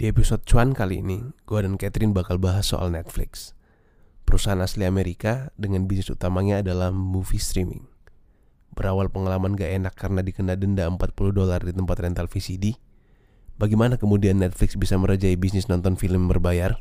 Di 0.00 0.08
episode 0.08 0.40
cuan 0.48 0.72
kali 0.72 1.04
ini, 1.04 1.20
gue 1.44 1.60
dan 1.60 1.76
Catherine 1.76 2.16
bakal 2.16 2.40
bahas 2.40 2.72
soal 2.72 2.88
Netflix. 2.88 3.52
Perusahaan 4.24 4.56
asli 4.64 4.88
Amerika 4.88 5.52
dengan 5.60 5.84
bisnis 5.84 6.08
utamanya 6.08 6.64
adalah 6.64 6.88
movie 6.88 7.36
streaming. 7.36 7.84
Berawal 8.72 9.12
pengalaman 9.12 9.52
gak 9.60 9.68
enak 9.68 9.92
karena 9.92 10.24
dikena 10.24 10.56
denda 10.56 10.88
40 10.88 11.36
dolar 11.36 11.60
di 11.60 11.76
tempat 11.76 12.00
rental 12.00 12.32
VCD, 12.32 12.80
bagaimana 13.60 14.00
kemudian 14.00 14.40
Netflix 14.40 14.72
bisa 14.80 14.96
merajai 14.96 15.36
bisnis 15.36 15.68
nonton 15.68 16.00
film 16.00 16.32
berbayar? 16.32 16.80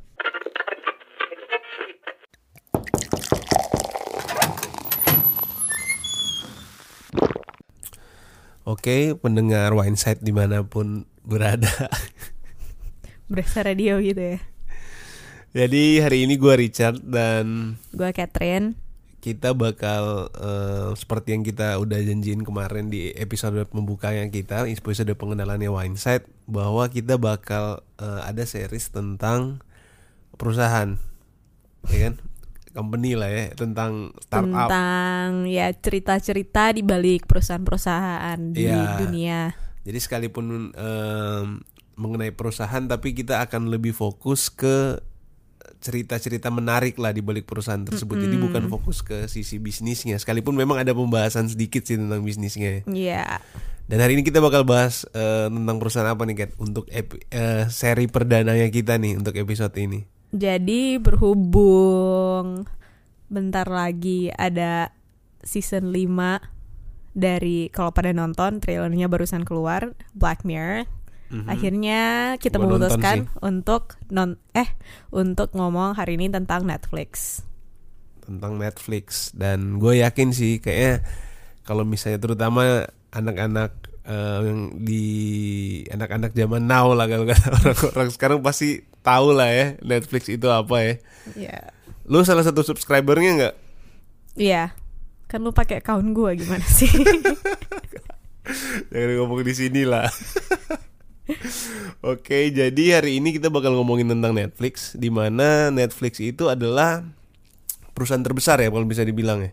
Oke, 8.63 9.11
pendengar 9.20 9.75
Wineside 9.75 10.23
di 10.23 10.31
mana 10.31 10.63
pun 10.63 11.04
berada. 11.27 11.67
Berasa 13.30 13.61
radio 13.61 14.02
gitu 14.02 14.36
ya. 14.36 14.39
Jadi 15.50 15.97
hari 15.97 16.25
ini 16.25 16.37
gue 16.37 16.54
Richard 16.56 17.01
dan 17.01 17.78
Gue 17.89 18.10
Catherine. 18.11 18.78
kita 19.20 19.51
bakal 19.51 20.32
eh, 20.32 20.96
seperti 20.96 21.36
yang 21.36 21.43
kita 21.43 21.75
udah 21.75 22.00
janjiin 22.00 22.39
kemarin 22.42 22.87
di 22.87 23.11
episode 23.14 23.68
pembukanya 23.68 24.23
kita, 24.25 24.64
episode 24.64 25.11
pengenalannya 25.11 25.68
Wineside, 25.68 26.23
bahwa 26.46 26.87
kita 26.87 27.20
bakal 27.20 27.84
eh, 27.97 28.21
ada 28.23 28.47
series 28.47 28.87
tentang 28.87 29.59
perusahaan, 30.34 30.96
ya 31.86 31.98
kan, 32.08 32.16
company 32.72 33.20
lah 33.20 33.28
ya, 33.28 33.45
tentang 33.53 34.16
startup. 34.23 34.72
Tentang 34.72 35.28
ya 35.45 35.67
cerita-cerita 35.70 36.72
di 36.72 36.80
balik 36.80 37.28
perusahaan-perusahaan 37.28 38.39
di 38.56 38.64
Iya. 38.64 39.03
dunia. 39.03 39.39
Jadi 39.84 40.00
sekalipun 40.00 40.72
em, 40.72 41.59
mengenai 41.99 42.31
perusahaan, 42.31 42.81
tapi 42.88 43.11
kita 43.11 43.44
akan 43.44 43.67
lebih 43.67 43.91
fokus 43.91 44.47
ke 44.47 45.03
cerita-cerita 45.80 46.52
menarik 46.52 46.95
lah 47.00 47.11
di 47.11 47.19
balik 47.19 47.47
perusahaan 47.47 47.83
tersebut. 47.83 48.19
Jadi 48.19 48.36
bukan 48.39 48.67
fokus 48.72 49.03
ke 49.03 49.28
sisi 49.28 49.59
bisnisnya, 49.59 50.16
sekalipun 50.19 50.56
memang 50.56 50.80
ada 50.80 50.95
pembahasan 50.95 51.47
sedikit 51.52 51.83
sih 51.83 52.00
tentang 52.00 52.23
bisnisnya. 52.23 52.83
Iya. 52.88 53.44
Dan 53.89 54.06
hari 54.06 54.19
ini 54.19 54.23
kita 54.23 54.38
bakal 54.38 54.67
bahas 54.67 55.08
eh, 55.17 55.47
tentang 55.50 55.78
perusahaan 55.81 56.09
apa 56.14 56.23
nih, 56.28 56.45
Kat? 56.45 56.52
Untuk 56.61 56.86
epi- 56.94 57.25
eh, 57.31 57.66
seri 57.73 58.06
perdananya 58.06 58.69
kita 58.69 59.02
nih 59.02 59.17
untuk 59.17 59.34
episode 59.34 59.73
ini. 59.81 60.06
Jadi 60.30 61.02
berhubung 61.02 62.69
bentar 63.34 63.66
lagi 63.66 64.30
ada 64.30 64.94
season 65.41 65.89
5 65.89 66.38
dari 67.17 67.73
kalau 67.73 67.89
pada 67.89 68.13
nonton 68.13 68.61
trailernya 68.61 69.09
barusan 69.09 69.41
keluar 69.41 69.97
Black 70.13 70.45
Mirror. 70.45 70.86
Akhirnya 71.45 72.02
kita 72.41 72.58
Gua 72.58 72.66
memutuskan 72.66 73.30
untuk 73.45 74.02
non 74.09 74.41
eh 74.58 74.66
untuk 75.13 75.53
ngomong 75.53 75.94
hari 75.94 76.17
ini 76.17 76.30
tentang 76.30 76.66
Netflix. 76.66 77.41
tentang 78.30 78.61
Netflix 78.61 79.33
dan 79.33 79.81
gue 79.81 80.05
yakin 80.05 80.30
sih 80.30 80.61
kayaknya 80.61 81.02
kalau 81.66 81.81
misalnya 81.81 82.22
terutama 82.22 82.85
anak-anak 83.09 83.73
eh, 84.05 84.39
yang 84.45 84.61
di 84.85 85.03
anak-anak 85.89 86.38
zaman 86.38 86.69
now 86.69 86.94
lah 86.94 87.09
kalau 87.09 87.25
kata 87.30 87.50
orang-orang 87.50 88.09
sekarang 88.13 88.39
pasti 88.45 88.85
tahu 89.02 89.33
lah 89.33 89.50
ya 89.50 89.66
Netflix 89.81 90.30
itu 90.30 90.45
apa 90.45 90.75
ya. 90.77 90.94
Iya. 91.33 91.57
Lu 92.05 92.22
salah 92.22 92.45
satu 92.45 92.61
subscribernya 92.61 93.31
nggak? 93.38 93.55
Iya. 94.38 94.77
Kan 95.25 95.41
lu 95.41 95.50
pakai 95.50 95.81
account 95.81 96.13
gua 96.13 96.38
gimana 96.38 96.66
sih? 96.66 96.89
Jangan 98.94 99.09
ngomong 99.22 99.41
di 99.41 99.53
sini 99.53 99.85
lah. 99.85 100.09
Oke, 101.99 102.49
jadi 102.49 102.99
hari 102.99 103.22
ini 103.22 103.35
kita 103.35 103.53
bakal 103.53 103.75
ngomongin 103.77 104.09
tentang 104.09 104.33
Netflix, 104.33 104.97
di 104.97 105.13
mana 105.13 105.69
Netflix 105.69 106.17
itu 106.23 106.49
adalah 106.49 107.05
perusahaan 107.94 108.23
terbesar 108.23 108.63
ya 108.63 108.72
kalau 108.72 108.88
bisa 108.88 109.03
dibilang 109.03 109.44
ya. 109.44 109.52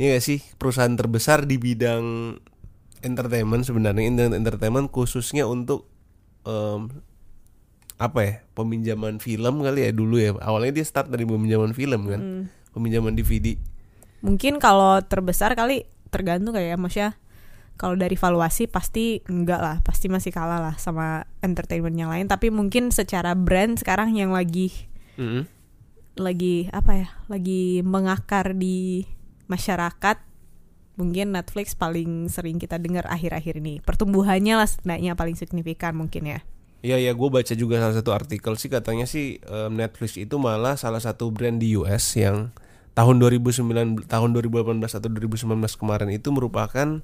Iya 0.00 0.18
gak 0.18 0.24
sih? 0.24 0.40
Perusahaan 0.56 0.96
terbesar 0.96 1.44
di 1.44 1.60
bidang 1.60 2.34
entertainment 3.04 3.62
sebenarnya. 3.68 4.08
Ent- 4.08 4.34
entertainment 4.34 4.88
khususnya 4.88 5.44
untuk 5.44 5.86
em, 6.48 6.88
apa 8.00 8.18
ya? 8.24 8.34
Peminjaman 8.56 9.20
film 9.20 9.62
kali 9.62 9.86
ya 9.86 9.92
dulu 9.92 10.16
ya. 10.18 10.34
Awalnya 10.40 10.82
dia 10.82 10.86
start 10.88 11.12
dari 11.12 11.28
peminjaman 11.28 11.76
film 11.76 12.08
kan? 12.08 12.20
Peminjaman 12.72 13.12
DVD 13.14 13.54
Mungkin 14.22 14.62
kalau 14.62 15.02
terbesar 15.02 15.52
kali 15.58 15.84
tergantung 16.08 16.54
kayak 16.56 16.78
Maksudnya 16.78 17.18
kalau 17.76 17.98
dari 17.98 18.14
valuasi 18.14 18.70
pasti 18.70 19.20
enggak 19.26 19.60
lah, 19.60 19.76
pasti 19.82 20.06
masih 20.06 20.30
kalah 20.30 20.62
lah 20.62 20.76
sama 20.78 21.26
entertainment 21.42 21.96
yang 21.98 22.10
lain. 22.12 22.30
Tapi 22.30 22.52
mungkin 22.52 22.94
secara 22.94 23.34
brand 23.34 23.74
sekarang 23.80 24.14
yang 24.14 24.30
lagi 24.30 24.70
Mm-mm. 25.18 25.48
lagi 26.14 26.68
apa 26.70 26.92
ya, 27.06 27.08
lagi 27.26 27.82
mengakar 27.82 28.54
di 28.54 29.08
masyarakat. 29.50 30.20
Mungkin 30.92 31.32
Netflix 31.32 31.72
paling 31.72 32.28
sering 32.28 32.60
kita 32.60 32.76
dengar 32.76 33.08
akhir-akhir 33.08 33.58
ini. 33.58 33.80
Pertumbuhannya 33.80 34.60
lah 34.60 34.68
setidaknya 34.68 35.16
paling 35.16 35.34
signifikan 35.34 35.96
mungkin 35.96 36.28
ya. 36.28 36.40
Iya 36.82 36.98
ya, 36.98 37.12
gue 37.14 37.28
baca 37.30 37.54
juga 37.54 37.78
salah 37.78 37.94
satu 37.94 38.10
artikel 38.10 38.58
sih 38.58 38.66
katanya 38.66 39.06
sih 39.06 39.38
em, 39.46 39.72
Netflix 39.72 40.18
itu 40.18 40.34
malah 40.36 40.74
salah 40.74 40.98
satu 40.98 41.30
brand 41.30 41.56
di 41.62 41.78
US 41.78 42.18
yang 42.18 42.50
tahun 42.92 43.22
2009 43.22 44.04
tahun 44.04 44.28
2018 44.36 44.82
atau 44.84 45.08
2019 45.08 45.48
kemarin 45.80 46.10
itu 46.12 46.28
merupakan 46.28 47.00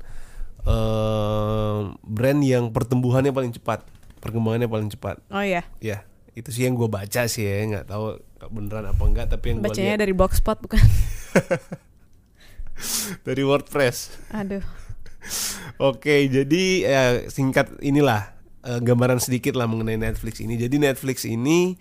em, 0.69 1.97
brand 2.05 2.41
yang 2.45 2.69
pertumbuhannya 2.69 3.33
paling 3.33 3.57
cepat, 3.57 3.89
perkembangannya 4.21 4.69
paling 4.69 4.93
cepat. 4.93 5.25
Oh 5.33 5.41
iya, 5.41 5.65
Ya, 5.81 6.05
itu 6.37 6.53
sih 6.53 6.69
yang 6.69 6.77
gue 6.77 6.87
baca 6.87 7.25
sih 7.25 7.49
ya, 7.49 7.65
nggak 7.65 7.89
tahu 7.89 8.21
beneran 8.53 8.93
apa 8.93 9.03
enggak, 9.03 9.27
tapi 9.33 9.57
yang 9.57 9.65
bacanya 9.65 9.99
dari 9.99 10.13
Blogspot 10.13 10.61
bukan? 10.63 10.79
dari 13.27 13.43
WordPress. 13.43 14.31
Aduh. 14.31 14.63
Oke, 15.83 16.31
jadi 16.31 16.65
ya, 16.83 17.03
singkat 17.31 17.75
inilah 17.83 18.35
eh, 18.63 18.81
gambaran 18.81 19.19
sedikit 19.19 19.59
lah 19.59 19.67
mengenai 19.67 19.99
Netflix 19.99 20.39
ini. 20.39 20.55
Jadi 20.55 20.79
Netflix 20.79 21.27
ini 21.27 21.75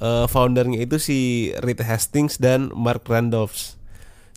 eh, 0.00 0.26
foundernya 0.28 0.84
itu 0.84 1.00
si 1.00 1.18
Reed 1.64 1.80
Hastings 1.80 2.36
dan 2.36 2.68
Mark 2.76 3.08
Randolph. 3.08 3.76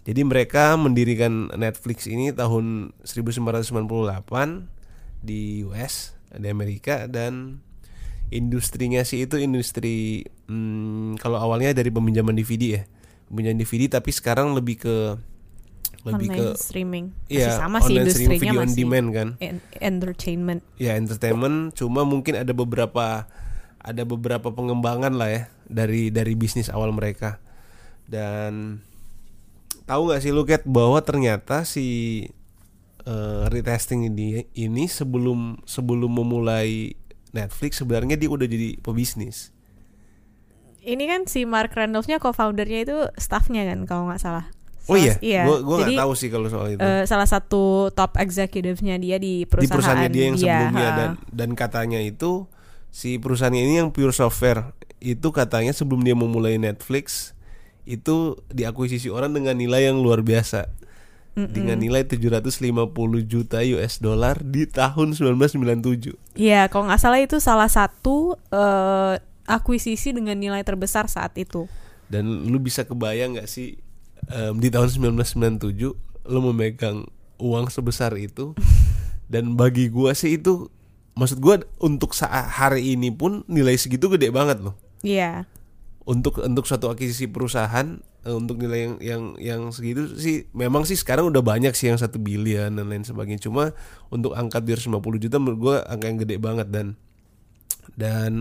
Jadi 0.10 0.26
mereka 0.26 0.74
mendirikan 0.74 1.54
Netflix 1.54 2.10
ini 2.10 2.34
tahun 2.34 2.98
1998 3.06 3.62
di 5.22 5.62
US, 5.70 6.18
di 6.34 6.50
Amerika 6.50 7.06
dan 7.06 7.62
industrinya 8.34 9.06
sih 9.06 9.30
itu 9.30 9.38
industri 9.38 10.26
hmm, 10.50 11.22
kalau 11.22 11.38
awalnya 11.38 11.78
dari 11.78 11.94
peminjaman 11.94 12.34
DVD 12.34 12.64
ya, 12.74 12.82
peminjaman 13.30 13.62
DVD 13.62 14.02
tapi 14.02 14.10
sekarang 14.10 14.58
lebih 14.58 14.82
ke 14.82 14.98
lebih 16.10 16.28
ke 16.34 16.42
Online 16.42 16.58
streaming. 16.58 17.06
Iya, 17.30 17.62
sama 17.62 17.78
sih 17.86 18.02
industrinya 18.02 18.34
video 18.34 18.58
on 18.58 18.66
masih 18.66 18.78
demand 18.82 19.08
kan. 19.14 19.30
en- 19.38 19.62
entertainment. 19.78 20.62
ya 20.82 20.98
entertainment 20.98 21.78
cuma 21.78 22.02
mungkin 22.02 22.34
ada 22.34 22.50
beberapa 22.50 23.30
ada 23.78 24.04
beberapa 24.10 24.50
pengembangan 24.50 25.14
lah 25.14 25.30
ya 25.30 25.42
dari 25.70 26.10
dari 26.10 26.34
bisnis 26.34 26.74
awal 26.74 26.90
mereka 26.98 27.38
dan 28.10 28.82
tahu 29.90 30.02
nggak 30.14 30.22
sih 30.22 30.30
lu 30.30 30.46
Kat 30.46 30.62
bahwa 30.70 31.02
ternyata 31.02 31.66
si 31.66 31.88
uh, 33.10 33.50
retesting 33.50 34.06
ini 34.06 34.46
ini 34.54 34.86
sebelum 34.86 35.58
sebelum 35.66 36.14
memulai 36.14 36.94
Netflix 37.34 37.82
sebenarnya 37.82 38.14
dia 38.14 38.30
udah 38.30 38.46
jadi 38.46 38.78
pebisnis 38.82 39.50
Ini 40.80 41.04
kan 41.06 41.22
si 41.28 41.44
Mark 41.44 41.76
Randolph-nya 41.76 42.24
co-foundernya 42.24 42.80
itu 42.88 42.98
staffnya 43.20 43.68
kan 43.68 43.84
kalau 43.84 44.08
nggak 44.08 44.22
salah. 44.24 44.48
oh 44.88 44.96
iya 44.98 45.20
Salah- 45.20 45.26
iya. 45.28 45.44
gua 45.46 45.58
gua 45.62 45.78
nggak 45.86 46.02
tahu 46.02 46.12
sih 46.16 46.30
kalau 46.32 46.48
soal 46.50 46.68
itu 46.74 46.82
eh, 46.82 47.04
salah 47.06 47.28
satu 47.28 47.92
top 47.94 48.16
executive-nya 48.18 48.96
dia 48.98 49.18
di 49.22 49.44
di 49.44 49.46
perusahaan 49.46 49.70
perusahaannya 49.76 50.10
dia 50.10 50.24
yang 50.32 50.38
sebelumnya 50.40 50.88
ha. 50.90 50.98
dan 50.98 51.10
dan 51.30 51.50
katanya 51.54 52.00
itu 52.02 52.48
si 52.90 53.22
perusahaannya 53.22 53.62
ini 53.62 53.74
yang 53.86 53.90
pure 53.94 54.16
software 54.16 54.74
itu 54.98 55.30
katanya 55.30 55.76
sebelum 55.76 56.02
dia 56.02 56.18
memulai 56.18 56.58
Netflix 56.58 57.38
itu 57.90 58.38
diakuisisi 58.48 59.10
orang 59.10 59.34
dengan 59.34 59.58
nilai 59.58 59.90
yang 59.90 59.98
luar 59.98 60.22
biasa. 60.22 60.70
Dengan 61.34 61.80
nilai 61.80 62.04
750 62.04 62.60
juta 63.24 63.64
US 63.64 63.98
dollar 63.98 64.36
di 64.44 64.68
tahun 64.68 65.16
1997 65.16 66.36
Iya, 66.36 66.68
kalau 66.68 66.92
nggak 66.92 67.00
salah 67.00 67.20
itu 67.24 67.40
salah 67.40 67.72
satu 67.72 68.36
eh, 68.52 69.16
akuisisi 69.48 70.12
dengan 70.12 70.36
nilai 70.36 70.60
terbesar 70.62 71.08
saat 71.08 71.32
itu. 71.36 71.66
dan 72.06 72.26
lu 72.26 72.58
bisa 72.58 72.84
kebayang 72.84 73.38
nggak 73.38 73.48
sih 73.48 73.78
em, 74.28 74.58
di 74.58 74.68
tahun 74.68 74.90
1997 74.90 75.96
lu 76.28 76.40
memegang 76.44 77.08
uang 77.38 77.72
sebesar 77.72 78.12
itu? 78.20 78.52
Dan 79.32 79.54
bagi 79.56 79.88
gua 79.88 80.12
sih 80.12 80.36
itu 80.36 80.68
maksud 81.14 81.38
gua 81.38 81.62
untuk 81.78 82.12
saat 82.12 82.50
hari 82.52 82.98
ini 82.98 83.14
pun 83.14 83.46
nilai 83.46 83.78
segitu 83.78 84.10
gede 84.10 84.28
banget 84.28 84.60
loh. 84.60 84.74
Iya. 85.06 85.46
Untuk 86.08 86.40
untuk 86.42 86.66
suatu 86.66 86.88
akuisisi 86.92 87.28
perusahaan 87.28 88.00
eh, 88.24 88.36
untuk 88.36 88.60
nilai 88.60 88.80
yang 88.88 88.96
yang 89.00 89.24
yang 89.40 89.62
segitu 89.76 90.16
sih 90.16 90.48
memang 90.56 90.88
sih 90.88 90.96
sekarang 90.96 91.30
udah 91.32 91.44
banyak 91.44 91.76
sih 91.76 91.92
yang 91.92 92.00
satu 92.00 92.20
bilion 92.20 92.76
dan 92.80 92.86
lain 92.88 93.04
sebagainya. 93.04 93.50
Cuma 93.50 93.76
untuk 94.14 94.36
angka 94.36 94.64
250 94.64 95.24
juta 95.24 95.38
menurut 95.38 95.60
gue 95.60 95.76
angka 95.86 96.06
yang 96.08 96.20
gede 96.20 96.36
banget 96.40 96.68
dan 96.72 96.88
dan 98.00 98.34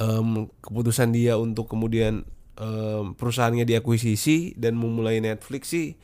em, 0.00 0.28
keputusan 0.64 1.14
dia 1.14 1.38
untuk 1.38 1.70
kemudian 1.70 2.26
em, 2.58 3.04
perusahaannya 3.14 3.68
diakuisisi 3.68 4.58
dan 4.58 4.74
memulai 4.74 5.22
Netflix 5.22 5.72
sih 5.72 5.94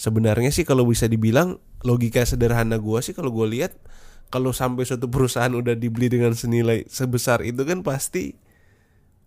sebenarnya 0.00 0.48
sih 0.48 0.64
kalau 0.64 0.88
bisa 0.88 1.04
dibilang 1.10 1.60
logika 1.84 2.24
sederhana 2.24 2.80
gua 2.80 3.04
sih 3.04 3.12
kalau 3.12 3.32
gue 3.32 3.46
lihat 3.52 3.76
kalau 4.32 4.54
sampai 4.54 4.86
suatu 4.86 5.10
perusahaan 5.12 5.52
udah 5.52 5.76
dibeli 5.76 6.08
dengan 6.08 6.32
senilai 6.32 6.86
sebesar 6.88 7.44
itu 7.44 7.66
kan 7.66 7.82
pasti 7.82 8.38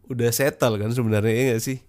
udah 0.06 0.30
settle 0.30 0.76
kan 0.76 0.90
sebenarnya 0.90 1.32
ya 1.32 1.44
gak 1.54 1.64
sih 1.64 1.80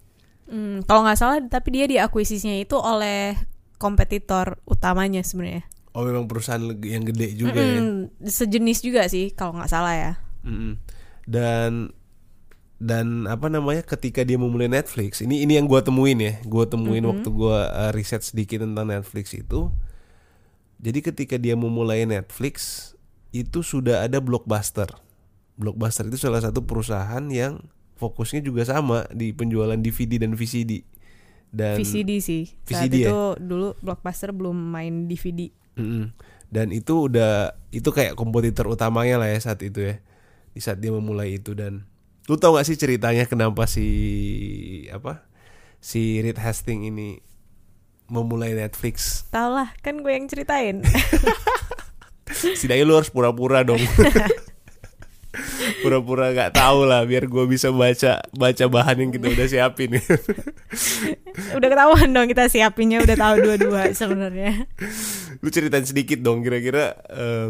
Hmm, 0.45 0.85
kalau 0.85 1.09
nggak 1.09 1.17
salah 1.17 1.41
tapi 1.41 1.73
dia 1.73 1.89
diakuisisinya 1.89 2.61
itu 2.61 2.77
oleh 2.77 3.33
kompetitor 3.75 4.61
utamanya 4.65 5.25
sebenarnya. 5.25 5.65
oh 5.91 6.05
memang 6.05 6.29
perusahaan 6.29 6.61
yang 6.81 7.01
gede 7.03 7.33
juga 7.33 7.57
ya 7.57 7.81
Mm, 7.81 8.13
sejenis 8.21 8.79
juga 8.81 9.09
sih 9.09 9.33
kalau 9.33 9.57
nggak 9.57 9.73
salah 9.73 9.97
ya. 9.97 10.13
Mm-mm. 10.45 10.77
dan 11.25 11.97
dan 12.77 13.25
apa 13.25 13.49
namanya 13.49 13.81
ketika 13.81 14.21
dia 14.21 14.37
memulai 14.37 14.69
Netflix 14.69 15.25
ini 15.25 15.41
ini 15.41 15.57
yang 15.57 15.65
gua 15.65 15.81
temuin 15.81 16.21
ya 16.21 16.37
gua 16.45 16.69
temuin 16.69 17.09
waktu 17.09 17.29
gua 17.33 17.73
uh, 17.73 17.91
riset 17.97 18.21
sedikit 18.21 18.61
tentang 18.61 18.93
Netflix 18.93 19.33
itu 19.33 19.73
jadi 20.77 21.01
ketika 21.01 21.41
dia 21.41 21.57
memulai 21.57 22.05
Netflix 22.05 22.93
itu 23.33 23.65
sudah 23.65 24.05
ada 24.05 24.21
Blockbuster 24.21 24.93
Blockbuster 25.57 26.05
itu 26.05 26.21
salah 26.21 26.45
satu 26.45 26.69
perusahaan 26.69 27.25
yang 27.33 27.65
fokusnya 28.05 28.45
juga 28.45 28.69
sama 28.69 29.09
di 29.09 29.33
penjualan 29.33 29.81
DVD 29.81 30.21
dan 30.21 30.37
VCD 30.37 30.85
dan 31.55 31.79
VCD 31.79 32.11
sih. 32.19 32.43
Saat 32.67 32.91
VCD 32.91 33.07
ya? 33.07 33.15
itu 33.15 33.21
dulu 33.39 33.79
Blockbuster 33.79 34.35
belum 34.35 34.59
main 34.59 35.07
DVD. 35.07 35.55
Mm-mm. 35.79 36.11
Dan 36.51 36.75
itu 36.75 37.07
udah 37.07 37.55
itu 37.71 37.87
kayak 37.95 38.19
kompetitor 38.19 38.67
utamanya 38.67 39.23
lah 39.23 39.31
ya 39.31 39.39
saat 39.39 39.63
itu 39.63 39.87
ya. 39.87 40.03
Di 40.51 40.59
saat 40.59 40.83
dia 40.83 40.91
memulai 40.91 41.39
itu 41.39 41.55
dan 41.55 41.87
lu 42.27 42.35
tau 42.35 42.59
gak 42.59 42.67
sih 42.67 42.75
ceritanya 42.75 43.29
kenapa 43.31 43.69
si 43.71 43.87
apa 44.91 45.29
si 45.79 46.19
Reed 46.25 46.43
Hastings 46.43 46.91
ini 46.91 47.23
memulai 48.11 48.53
Netflix? 48.59 49.25
Tau 49.31 49.55
lah, 49.55 49.73
kan 49.81 50.03
gue 50.03 50.13
yang 50.13 50.27
ceritain. 50.27 50.83
Setidaknya 52.59 52.85
lu 52.85 52.97
harus 52.99 53.13
pura-pura 53.13 53.63
dong. 53.63 53.81
pura-pura 55.81 56.31
nggak 56.31 56.55
tahu 56.55 56.87
lah 56.87 57.03
biar 57.03 57.27
gue 57.27 57.45
bisa 57.45 57.71
baca 57.71 58.23
baca 58.31 58.65
bahan 58.67 58.97
yang 59.03 59.11
kita 59.11 59.27
udah 59.31 59.47
siapin 59.47 59.91
udah 61.57 61.69
ketahuan 61.69 62.11
dong 62.11 62.29
kita 62.31 62.47
siapinnya 62.47 63.03
udah 63.03 63.17
tahu 63.17 63.35
dua-dua 63.43 63.83
sebenarnya. 63.93 64.67
lu 65.43 65.49
ceritain 65.51 65.85
sedikit 65.85 66.23
dong 66.23 66.41
kira-kira 66.41 66.95
eh, 67.11 67.49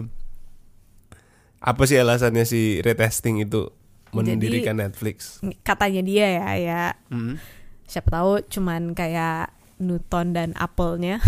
apa 1.60 1.82
sih 1.84 1.96
alasannya 1.96 2.44
si 2.44 2.80
Reed 2.80 3.00
Hastings 3.00 3.48
itu 3.48 3.72
mendirikan 4.12 4.78
Netflix 4.78 5.40
Katanya 5.66 6.02
dia 6.04 6.26
ya, 6.30 6.48
ya 6.54 6.82
Mm. 7.10 7.36
siapa 7.84 8.08
tahu 8.10 8.40
cuman 8.48 8.94
kayak 8.94 9.52
Newton 9.76 10.32
dan 10.32 10.54
Apple-nya. 10.54 11.18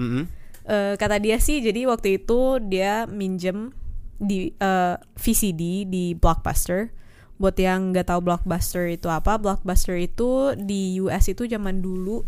Mm-mm. 0.00 0.24
Eh, 0.64 0.94
kata 0.96 1.18
dia 1.18 1.36
sih 1.42 1.58
jadi 1.58 1.84
waktu 1.90 2.22
itu 2.22 2.62
dia 2.62 3.04
minjem 3.10 3.74
di 4.20 4.52
eh, 4.54 4.96
VCD 5.16 5.88
di 5.88 6.12
Blockbuster. 6.14 6.92
Buat 7.40 7.56
yang 7.56 7.96
nggak 7.96 8.12
tahu 8.12 8.20
Blockbuster 8.20 8.84
itu 8.86 9.08
apa, 9.08 9.40
Blockbuster 9.40 9.96
itu 9.96 10.52
di 10.60 11.00
US 11.00 11.32
itu 11.32 11.48
zaman 11.48 11.80
dulu 11.80 12.22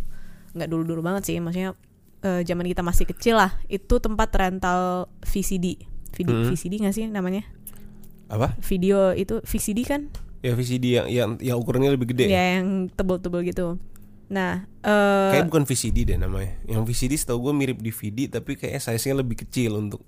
nggak 0.57 0.69
dulu-dulu 0.69 1.05
banget 1.05 1.29
sih, 1.29 1.37
maksudnya 1.39 1.77
eh, 2.25 2.41
zaman 2.43 2.65
kita 2.65 2.81
masih 2.81 3.05
kecil 3.05 3.37
lah. 3.37 3.53
Itu 3.69 4.01
tempat 4.01 4.33
rental 4.33 5.13
VCD. 5.21 5.77
Video 6.13 6.33
Hmm. 6.41 6.49
VCD 6.49 6.81
nggak 6.81 6.97
sih 6.97 7.05
namanya? 7.09 7.45
apa 8.33 8.57
Video 8.65 9.13
itu 9.13 9.45
VCD 9.45 9.85
kan? 9.85 10.09
ya 10.43 10.59
VCD 10.59 10.99
yang 10.99 11.07
yang 11.07 11.31
yang 11.39 11.57
ukurannya 11.61 11.95
lebih 11.95 12.11
gede 12.11 12.27
Ya 12.27 12.59
yang 12.59 12.91
tebel-tebel 12.91 13.47
gitu. 13.47 13.79
Nah, 14.27 14.67
eh 14.83 15.31
kayak 15.39 15.53
bukan 15.53 15.63
VCD 15.69 16.09
deh 16.09 16.19
namanya 16.19 16.57
yang 16.67 16.83
VCD 16.83 17.15
setahu 17.15 17.47
gue 17.47 17.53
mirip 17.55 17.79
DVD 17.79 18.41
tapi 18.41 18.59
kayaknya 18.59 18.81
size 18.83 19.07
nya 19.07 19.21
lebih 19.23 19.45
kecil 19.47 19.79
untuk 19.79 20.03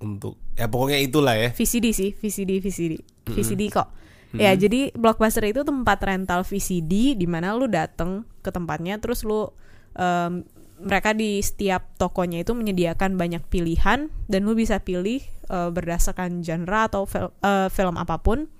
untuk 0.00 0.38
ya 0.54 0.66
pokoknya 0.66 1.00
itulah 1.00 1.34
ya 1.34 1.50
VCD 1.52 1.86
sih, 1.90 2.10
VCD, 2.14 2.58
VCD, 2.58 2.94
VCD 3.30 3.62
kok. 3.70 3.88
Ya, 4.34 4.50
jadi 4.58 4.90
Blockbuster 4.98 5.46
itu 5.46 5.62
tempat 5.62 6.02
rental 6.02 6.42
VCD 6.42 7.14
di 7.14 7.26
mana 7.30 7.54
lu 7.54 7.70
dateng 7.70 8.26
ke 8.42 8.50
tempatnya 8.50 8.98
terus 8.98 9.22
lu 9.22 9.46
em, 9.94 10.42
mereka 10.82 11.14
di 11.14 11.38
setiap 11.38 11.94
tokonya 11.94 12.42
itu 12.42 12.50
menyediakan 12.50 13.14
banyak 13.14 13.46
pilihan 13.46 14.10
dan 14.26 14.40
lu 14.42 14.58
bisa 14.58 14.82
pilih 14.82 15.22
eh, 15.22 15.70
berdasarkan 15.70 16.42
genre 16.42 16.90
atau 16.90 17.06
fil- 17.06 17.30
eh, 17.30 17.70
film 17.70 17.94
apa 17.94 18.18
pun. 18.18 18.50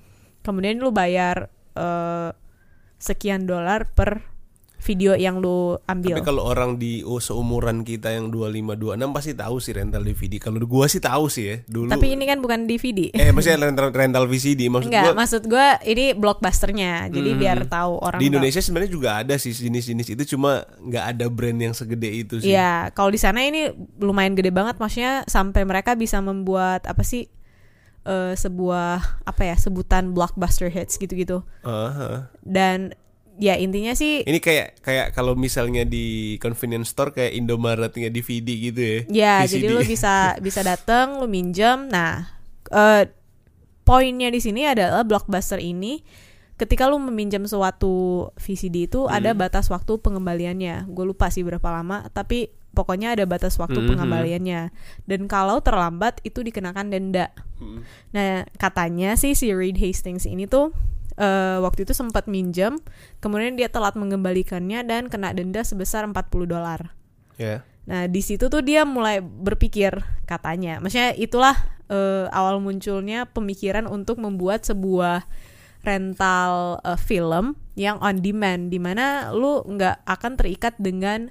Kemudian 0.46 0.78
lu 0.78 0.94
bayar 0.94 1.50
eh, 1.74 2.30
sekian 3.02 3.44
dolar 3.44 3.90
per 3.90 4.22
video 4.84 5.16
yang 5.16 5.40
lu 5.40 5.80
ambil. 5.82 6.12
tapi 6.12 6.22
kalau 6.22 6.44
orang 6.44 6.76
di 6.76 7.00
oh, 7.00 7.16
seumuran 7.16 7.80
kita 7.80 8.12
yang 8.12 8.28
25 8.28 8.76
26 8.76 9.10
pasti 9.10 9.32
tahu 9.32 9.56
sih 9.56 9.72
rental 9.72 10.04
DVD 10.04 10.36
kalau 10.38 10.60
gua 10.62 10.84
sih 10.84 11.00
tahu 11.00 11.26
sih 11.26 11.44
ya 11.44 11.56
dulu 11.64 11.88
Tapi 11.88 12.12
ini 12.12 12.24
kan 12.24 12.38
bukan 12.38 12.64
DVD. 12.64 13.08
eh 13.10 13.32
maksudnya 13.32 13.64
rental 13.64 13.88
rental 13.88 14.24
VCD 14.26 14.68
maksud 14.68 14.88
Enggak, 14.88 15.04
gua 15.06 15.14
maksud 15.16 15.42
gue 15.44 15.66
ini 15.86 16.12
blockbusternya. 16.12 17.08
Jadi 17.08 17.30
Hmm. 17.30 17.40
biar 17.40 17.58
tahu 17.64 17.92
orang 17.98 18.20
di. 18.20 18.28
Indonesia 18.28 18.60
sebenarnya 18.60 18.92
juga 18.92 19.10
ada 19.16 19.34
sih 19.34 19.50
jenis-jenis 19.50 20.08
itu 20.10 20.24
cuma 20.30 20.50
nggak 20.78 21.04
ada 21.10 21.26
brand 21.26 21.56
yang 21.58 21.72
segede 21.72 22.10
itu 22.10 22.34
sih 22.38 22.52
Iya, 22.52 22.92
kalau 22.92 23.08
di 23.08 23.16
sana 23.16 23.40
ini 23.40 23.72
lumayan 23.96 24.34
gede 24.34 24.50
banget 24.50 24.76
maksudnya 24.76 25.24
sampai 25.24 25.64
mereka 25.64 25.94
bisa 25.94 26.20
membuat 26.20 26.84
apa 26.84 27.00
sih 27.00 27.32
eh, 28.02 28.32
sebuah 28.34 29.00
apa 29.24 29.42
ya 29.42 29.56
sebutan 29.56 30.12
blockbuster 30.12 30.68
hits 30.68 30.94
gitu-gitu. 30.94 31.40
Aha. 31.62 32.28
Dan 32.38 32.92
ya 33.36 33.54
intinya 33.54 33.92
sih 33.92 34.22
Ini 34.22 34.38
kayak 34.38 34.78
kayak 34.80 35.06
kalau 35.10 35.34
misalnya 35.34 35.82
di 35.82 36.36
convenience 36.38 36.90
store 36.90 37.10
kayak 37.10 37.34
Indomaretnya 37.34 38.08
DVD 38.08 38.46
gitu 38.46 38.80
ya. 38.80 38.98
ya 39.06 39.34
VCD. 39.42 39.52
jadi 39.52 39.66
lu 39.70 39.80
bisa 39.82 40.14
bisa 40.46 40.60
dateng, 40.60 41.18
lu 41.18 41.26
minjem. 41.26 41.88
Nah, 41.88 42.30
eh 42.68 43.10
poinnya 43.82 44.28
di 44.28 44.38
sini 44.38 44.64
adalah 44.64 45.02
blockbuster 45.02 45.58
ini 45.58 46.00
ketika 46.54 46.86
lu 46.86 46.96
meminjam 46.98 47.42
suatu 47.44 47.92
VCD 48.36 48.86
itu 48.86 49.04
ada 49.04 49.30
Hmm. 49.30 49.40
batas 49.40 49.66
waktu 49.68 49.98
pengembaliannya. 49.98 50.86
Gue 50.88 51.04
lupa 51.04 51.26
sih 51.26 51.42
berapa 51.42 51.66
lama, 51.68 52.06
tapi 52.08 52.48
pokoknya 52.70 53.12
ada 53.12 53.26
batas 53.26 53.54
waktu 53.54 53.76
Mhm. 53.76 53.88
pengembaliannya. 53.90 54.60
Dan 55.04 55.26
kalau 55.26 55.58
terlambat 55.60 56.22
itu 56.22 56.40
dikenakan 56.40 56.88
denda. 56.88 57.34
Hmm. 57.58 57.82
Nah, 58.10 58.46
katanya 58.54 59.14
sih 59.14 59.34
si 59.34 59.50
Reed 59.50 59.76
Hastings 59.76 60.24
ini 60.24 60.46
tuh 60.46 60.70
eh, 61.18 61.58
waktu 61.62 61.86
itu 61.86 61.92
sempat 61.94 62.26
minjem, 62.26 62.78
kemudian 63.18 63.54
dia 63.54 63.70
telat 63.70 63.94
mengembalikannya 63.94 64.82
dan 64.86 65.06
kena 65.10 65.34
denda 65.34 65.62
sebesar 65.62 66.06
40 66.06 66.14
dolar. 66.46 66.94
Ya. 67.38 67.66
Nah, 67.84 68.08
di 68.08 68.24
situ 68.24 68.48
tuh 68.48 68.64
dia 68.64 68.88
mulai 68.88 69.20
berpikir 69.20 69.92
katanya. 70.24 70.80
Maksudnya 70.80 71.12
itulah 71.16 71.56
eh, 71.92 72.26
awal 72.32 72.60
munculnya 72.60 73.28
pemikiran 73.28 73.84
untuk 73.84 74.16
membuat 74.20 74.64
sebuah 74.64 75.28
rental 75.84 76.80
eh, 76.80 76.98
film 76.98 77.54
yang 77.76 78.00
on 78.00 78.24
demand 78.24 78.72
di 78.72 78.80
mana 78.80 79.30
lu 79.36 79.60
nggak 79.68 80.08
akan 80.08 80.32
terikat 80.40 80.74
dengan 80.80 81.28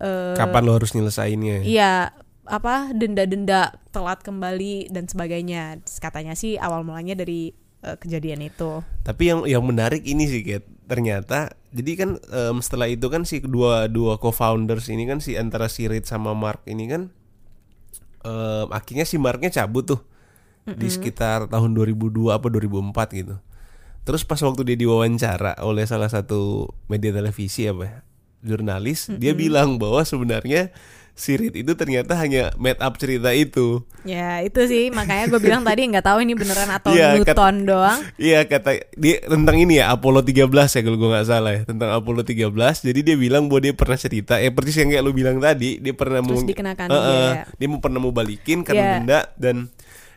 eh, 0.00 0.36
Kapan 0.36 0.62
lo 0.64 0.80
harus 0.80 0.96
nyelesainnya? 0.96 1.60
Iya, 1.60 2.16
apa 2.48 2.90
denda-denda 2.96 3.76
telat 3.92 4.24
kembali 4.24 4.88
dan 4.88 5.06
sebagainya. 5.06 5.84
Katanya 6.00 6.32
sih 6.32 6.56
awal 6.56 6.88
mulanya 6.88 7.12
dari 7.12 7.52
eh, 7.82 7.96
kejadian 7.98 8.46
itu. 8.46 8.80
Tapi 9.02 9.22
yang 9.28 9.40
yang 9.44 9.62
menarik 9.66 10.02
ini 10.06 10.26
sih 10.30 10.42
Kat. 10.46 10.64
Ternyata 10.86 11.54
jadi 11.72 11.92
kan 11.98 12.10
em, 12.18 12.56
setelah 12.62 12.88
itu 12.90 13.06
kan 13.08 13.26
si 13.26 13.40
dua 13.42 13.88
dua 13.88 14.18
co-founders 14.20 14.90
ini 14.92 15.08
kan 15.08 15.18
si 15.18 15.34
antara 15.38 15.66
si 15.66 15.88
Reed 15.88 16.04
sama 16.04 16.36
Mark 16.36 16.62
ini 16.68 16.84
kan 16.90 17.02
em, 18.26 18.66
akhirnya 18.70 19.08
si 19.08 19.16
Marknya 19.16 19.50
cabut 19.50 19.88
tuh 19.88 20.00
di 20.62 20.86
sekitar 20.86 21.50
tahun 21.50 21.74
2002 21.74 22.30
apa 22.30 22.46
2004 22.46 23.18
gitu. 23.18 23.36
Terus 24.02 24.22
pas 24.26 24.38
waktu 24.42 24.62
dia 24.66 24.76
diwawancara 24.78 25.58
oleh 25.62 25.86
salah 25.86 26.10
satu 26.10 26.70
media 26.90 27.14
televisi 27.14 27.66
apa 27.66 27.82
ya, 27.86 27.98
jurnalis, 28.42 29.10
dia 29.22 29.34
bilang 29.34 29.78
bahwa 29.78 30.02
sebenarnya 30.02 30.74
si 31.14 31.34
Reed 31.34 31.54
itu 31.54 31.72
ternyata 31.72 32.14
hanya 32.14 32.50
made 32.56 32.78
up 32.78 32.94
cerita 32.94 33.30
itu. 33.30 33.84
Ya 34.02 34.40
itu 34.40 34.58
sih 34.62 34.88
makanya 34.88 35.28
gue 35.28 35.40
bilang 35.40 35.62
tadi 35.62 35.86
nggak 35.86 36.02
tahu 36.02 36.18
ini 36.20 36.32
beneran 36.32 36.66
atau 36.68 36.90
kat- 36.90 37.14
Newton 37.14 37.54
doang. 37.64 37.98
Iya 38.16 38.42
kata 38.44 38.70
dia 38.92 39.22
tentang 39.22 39.56
ini 39.56 39.76
ya 39.76 39.90
Apollo 39.90 40.22
13 40.22 40.48
ya 40.48 40.80
kalau 40.80 40.96
gue 40.96 41.10
nggak 41.10 41.28
salah 41.28 41.52
ya 41.52 41.62
tentang 41.62 41.90
Apollo 41.90 42.22
13 42.22 42.50
jadi 42.82 43.00
dia 43.02 43.16
bilang 43.16 43.46
bahwa 43.46 43.60
dia 43.60 43.72
pernah 43.72 43.94
cerita 43.96 44.36
eh 44.36 44.50
persis 44.50 44.76
yang 44.76 44.90
kayak 44.90 45.02
lu 45.02 45.12
bilang 45.12 45.38
tadi 45.38 45.78
dia 45.78 45.92
pernah 45.92 46.18
Terus 46.20 46.32
mau 46.36 46.48
dikenakan 46.48 46.86
Eh, 46.86 46.94
eh, 46.94 47.04
biaya. 47.30 47.44
dia 47.52 47.68
mau 47.68 47.78
pernah 47.78 47.98
mau 47.98 48.10
balikin 48.10 48.58
karena 48.60 48.82
Iya. 48.82 48.92
denda 48.96 49.20
dan 49.36 49.56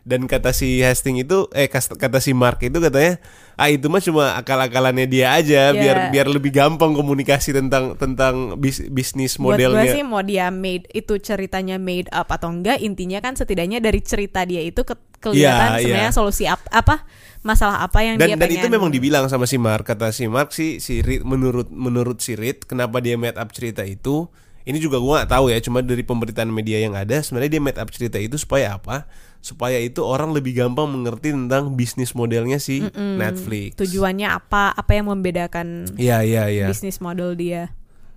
dan 0.06 0.30
kata 0.30 0.54
si 0.54 0.80
Hastings 0.80 1.26
itu 1.26 1.50
eh 1.50 1.66
kata 1.68 2.22
si 2.22 2.32
Mark 2.32 2.62
itu 2.62 2.78
katanya 2.78 3.18
ah 3.56 3.68
itu 3.68 3.90
mah 3.90 3.98
cuma 3.98 4.38
akal-akalannya 4.38 5.10
dia 5.10 5.34
aja 5.34 5.70
Iya. 5.70 5.74
biar 5.74 5.98
biar 6.10 6.28
lebih 6.30 6.54
gampang 6.54 6.94
komunikasi 6.94 7.52
tentang 7.52 7.98
tentang 7.98 8.54
bis- 8.56 8.86
bisnis 8.86 9.36
Buat 9.36 9.58
gue 9.58 9.66
modelnya 9.66 9.92
sih 9.92 10.06
mau 10.06 10.22
dia 10.22 10.54
made 10.54 10.86
itu 10.92 11.18
ceritanya 11.18 11.76
made 11.76 12.06
up 12.12 12.30
atau 12.30 12.48
enggak 12.48 12.78
intinya 12.80 13.18
kan 13.18 13.34
setidaknya 13.34 13.82
dari 13.82 13.98
cerita 14.00 14.46
dia 14.46 14.62
itu 14.62 14.86
ke- 14.86 14.94
kelihatan 15.18 15.70
Iya, 15.74 15.82
sebenarnya 15.82 16.12
iya. 16.12 16.16
solusi 16.16 16.46
ap- 16.46 16.70
apa 16.70 17.02
masalah 17.42 17.82
apa 17.82 18.00
yang 18.00 18.16
dan 18.16 18.28
dia 18.28 18.36
dan 18.36 18.46
pengen 18.46 18.62
itu 18.62 18.68
memang 18.70 18.90
dibilang 18.90 19.26
sama 19.26 19.50
si 19.50 19.58
Mark 19.58 19.86
kata 19.86 20.14
si 20.14 20.30
Mark 20.30 20.54
si 20.54 20.78
si 20.78 21.02
Reed 21.02 21.26
menurut 21.26 21.66
menurut 21.68 22.22
si 22.22 22.38
Reed 22.38 22.62
kenapa 22.62 23.02
dia 23.02 23.18
made 23.18 23.36
up 23.36 23.50
cerita 23.50 23.82
itu 23.82 24.30
ini 24.66 24.78
juga 24.78 24.98
gua 24.98 25.22
nggak 25.22 25.32
tahu 25.32 25.46
ya 25.50 25.58
cuma 25.62 25.82
dari 25.82 26.02
pemberitaan 26.02 26.50
media 26.50 26.78
yang 26.78 26.94
ada 26.94 27.18
sebenarnya 27.18 27.52
dia 27.52 27.62
made 27.64 27.78
up 27.78 27.90
cerita 27.90 28.18
itu 28.18 28.34
supaya 28.36 28.78
apa 28.78 29.10
supaya 29.46 29.78
itu 29.78 30.02
orang 30.02 30.34
lebih 30.34 30.58
gampang 30.58 30.90
mengerti 30.90 31.30
tentang 31.30 31.78
bisnis 31.78 32.18
modelnya 32.18 32.58
si 32.58 32.82
Netflix 33.22 33.78
tujuannya 33.78 34.26
apa 34.26 34.74
apa 34.74 34.92
yang 34.98 35.14
membedakan 35.14 35.86
Iya 36.02 36.26
iya 36.26 36.44
iya 36.50 36.68
bisnis 36.74 36.98
model 36.98 37.38
dia 37.38 37.70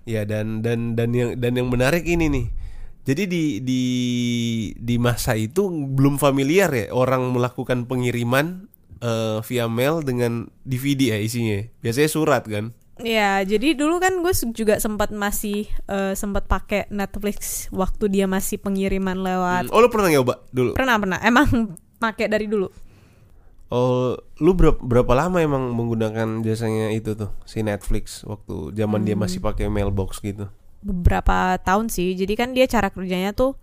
Ya 0.09 0.25
dan 0.25 0.65
dan 0.65 0.97
dan 0.97 1.13
yang 1.13 1.37
dan 1.37 1.53
yang 1.53 1.69
menarik 1.69 2.01
ini 2.01 2.33
nih. 2.33 2.47
Jadi 3.05 3.29
di 3.29 3.43
di 3.61 3.83
di 4.73 4.95
masa 4.97 5.37
itu 5.37 5.69
belum 5.69 6.17
familiar 6.17 6.73
ya 6.73 6.89
orang 6.89 7.29
melakukan 7.29 7.85
pengiriman 7.85 8.65
eh, 9.05 9.37
via 9.45 9.69
mail 9.69 10.01
dengan 10.01 10.49
DVD 10.65 11.13
ya 11.13 11.17
isinya. 11.21 11.61
Biasanya 11.85 12.09
surat 12.09 12.43
kan. 12.49 12.73
Ya, 12.99 13.39
jadi 13.47 13.79
dulu 13.79 14.03
kan 14.03 14.19
gue 14.19 14.33
juga 14.51 14.75
sempat 14.77 15.11
masih 15.15 15.71
eh, 15.87 16.13
sempat 16.19 16.51
pakai 16.51 16.91
Netflix 16.91 17.71
waktu 17.71 18.11
dia 18.11 18.25
masih 18.27 18.59
pengiriman 18.59 19.15
lewat. 19.15 19.71
Oh 19.71 19.79
lu 19.79 19.87
pernah 19.87 20.11
nyoba 20.11 20.43
dulu? 20.51 20.75
Pernah 20.75 20.99
pernah, 20.99 21.19
emang 21.23 21.47
pakai 22.03 22.27
dari 22.27 22.51
dulu. 22.51 22.67
Oh 23.69 24.17
lu 24.41 24.51
berapa, 24.57 24.81
berapa 24.81 25.13
lama 25.13 25.39
emang 25.39 25.71
menggunakan 25.71 26.41
jasanya 26.41 26.89
itu 26.89 27.13
tuh 27.13 27.29
si 27.45 27.61
Netflix 27.61 28.25
waktu 28.25 28.73
zaman 28.73 29.05
dia 29.05 29.15
masih 29.15 29.39
pakai 29.39 29.71
mailbox 29.71 30.19
gitu? 30.19 30.49
Beberapa 30.83 31.55
tahun 31.63 31.87
sih. 31.87 32.17
Jadi 32.17 32.33
kan 32.35 32.51
dia 32.51 32.67
cara 32.67 32.91
kerjanya 32.91 33.31
tuh 33.31 33.55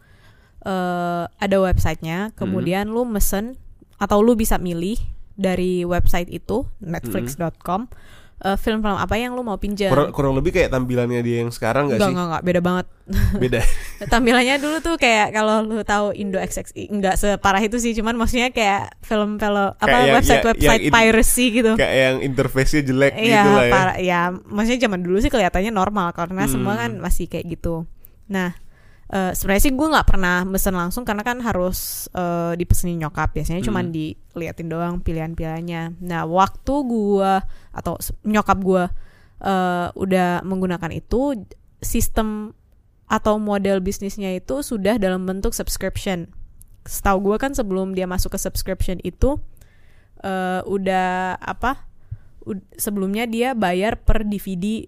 eh 0.65 1.25
ada 1.29 1.57
websitenya, 1.61 2.33
kemudian 2.39 2.89
lu 2.89 3.05
mesen 3.05 3.61
atau 4.01 4.25
lu 4.25 4.33
bisa 4.33 4.57
milih 4.57 4.97
dari 5.37 5.85
website 5.85 6.33
itu 6.33 6.65
netflix.com 6.81 7.93
eh, 8.39 8.55
film-film 8.55 8.95
apa 8.95 9.15
yang 9.15 9.33
lu 9.33 9.41
mau 9.41 9.57
pinjam. 9.57 9.89
Kurang, 9.89 10.11
kurang 10.11 10.33
lebih 10.33 10.53
kayak 10.53 10.69
tampilannya 10.69 11.21
dia 11.21 11.41
yang 11.41 11.49
sekarang 11.49 11.87
gak 11.87 11.97
Enggak, 11.97 12.05
sih? 12.05 12.13
enggak, 12.13 12.27
enggak, 12.27 12.43
beda 12.43 12.61
banget. 12.61 12.87
Beda. 13.39 13.61
Tampilannya 14.13 14.57
dulu 14.59 14.77
tuh 14.81 14.95
kayak 14.97 15.31
kalau 15.31 15.63
lu 15.63 15.81
tahu 15.83 16.11
Indo 16.13 16.37
XXI 16.37 16.91
enggak 16.91 17.15
separah 17.15 17.61
itu 17.61 17.77
sih, 17.77 17.93
cuman 17.93 18.13
maksudnya 18.15 18.51
kayak 18.51 18.99
film-film 19.01 19.41
apa 19.73 19.81
Kayak 19.81 20.01
yang- 20.03 20.17
website-website 20.17 20.61
yang 20.75 20.83
in- 20.83 20.93
piracy 20.93 21.47
gitu. 21.51 21.73
kayak 21.75 21.95
yang 21.95 22.17
interface-nya 22.21 22.83
jelek 22.83 23.13
Iya, 23.15 23.23
gitu 23.39 23.51
lah 23.51 23.63
ya. 23.63 23.73
para- 23.73 23.99
ya, 23.99 24.21
maksudnya 24.43 24.81
zaman 24.83 25.01
dulu 25.01 25.17
sih 25.19 25.29
kelihatannya 25.29 25.71
normal 25.71 26.13
karena 26.13 26.45
semua 26.45 26.75
Hmm. 26.75 26.81
kan 26.83 26.91
masih 27.01 27.25
kayak 27.27 27.47
gitu. 27.49 27.87
Nah, 28.27 28.59
eh, 29.07 29.33
sebenarnya 29.35 29.65
sih 29.71 29.75
gue 29.75 29.87
nggak 29.87 30.09
pernah 30.09 30.43
mesen 30.43 30.75
langsung 30.75 31.07
karena 31.07 31.23
kan 31.23 31.39
harus 31.43 32.11
eh, 32.11 32.53
dipesenin 32.59 33.03
nyokap 33.07 33.31
biasanya 33.35 33.63
Hmm. 33.63 33.69
cuman 33.71 33.85
diliatin 33.95 34.69
doang 34.69 34.95
pilihan-pilihannya. 35.03 36.03
Nah, 36.03 36.23
waktu 36.27 36.75
gue 36.87 37.33
atau 37.75 37.95
nyokap 38.27 38.59
gue 38.63 38.85
eh, 39.47 39.89
udah 39.95 40.43
menggunakan 40.43 40.91
itu 40.91 41.47
sistem 41.79 42.57
atau 43.07 43.39
model 43.39 43.79
bisnisnya 43.79 44.35
itu 44.35 44.67
sudah 44.67 44.99
dalam 44.99 45.23
bentuk 45.29 45.55
subscription. 45.55 46.27
Setahu 46.87 47.31
gue 47.31 47.37
kan 47.39 47.55
sebelum 47.55 47.95
dia 47.95 48.11
masuk 48.11 48.35
ke 48.35 48.39
subscription 48.43 48.99
itu 49.07 49.39
eh, 50.27 50.63
udah 50.67 51.39
apa? 51.39 51.87
sebelumnya 52.79 53.27
dia 53.27 53.59
bayar 53.59 53.99
per 53.99 54.23
DVD 54.23 54.87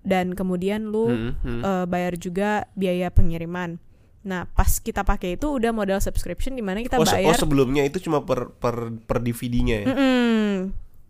dan 0.00 0.32
kemudian 0.32 0.88
lu 0.88 1.08
Hmm, 1.08 1.32
hmm. 1.40 1.60
eh, 1.60 1.84
bayar 1.86 2.16
juga 2.16 2.68
biaya 2.72 3.12
pengiriman. 3.12 3.76
Nah, 4.20 4.44
pas 4.52 4.68
kita 4.68 5.00
pakai 5.00 5.40
itu 5.40 5.48
udah 5.48 5.72
model 5.72 5.96
subscription 5.96 6.52
di 6.52 6.60
mana 6.60 6.84
kita 6.84 7.00
Oh, 7.00 7.04
oh, 7.04 7.08
bayar. 7.08 7.40
sebelumnya 7.40 7.88
itu 7.88 8.04
cuma 8.04 8.20
per 8.20 8.52
per 8.52 8.92
per 9.08 9.16
DVD-nya 9.20 9.76
ya. 9.80 9.86
Mm-mm. 9.88 10.52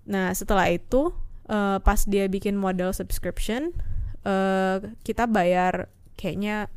Nah, 0.06 0.30
setelah 0.30 0.70
itu 0.70 1.10
eh, 1.50 1.78
pas 1.82 2.00
dia 2.06 2.30
bikin 2.30 2.54
model 2.54 2.94
subscription, 2.94 3.74
eh, 4.22 4.76
kita 5.02 5.26
bayar 5.26 5.90
kayaknya 6.14 6.70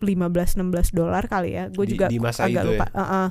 15-16 0.00 0.94
dolar 0.94 1.26
kali 1.26 1.58
ya. 1.58 1.68
Gue 1.68 1.84
juga 1.84 2.06
di 2.08 2.22
masa 2.22 2.46
agak 2.46 2.62
itu 2.64 2.68
ya? 2.72 2.78
lupa. 2.80 2.86
Uh-uh. 2.94 3.28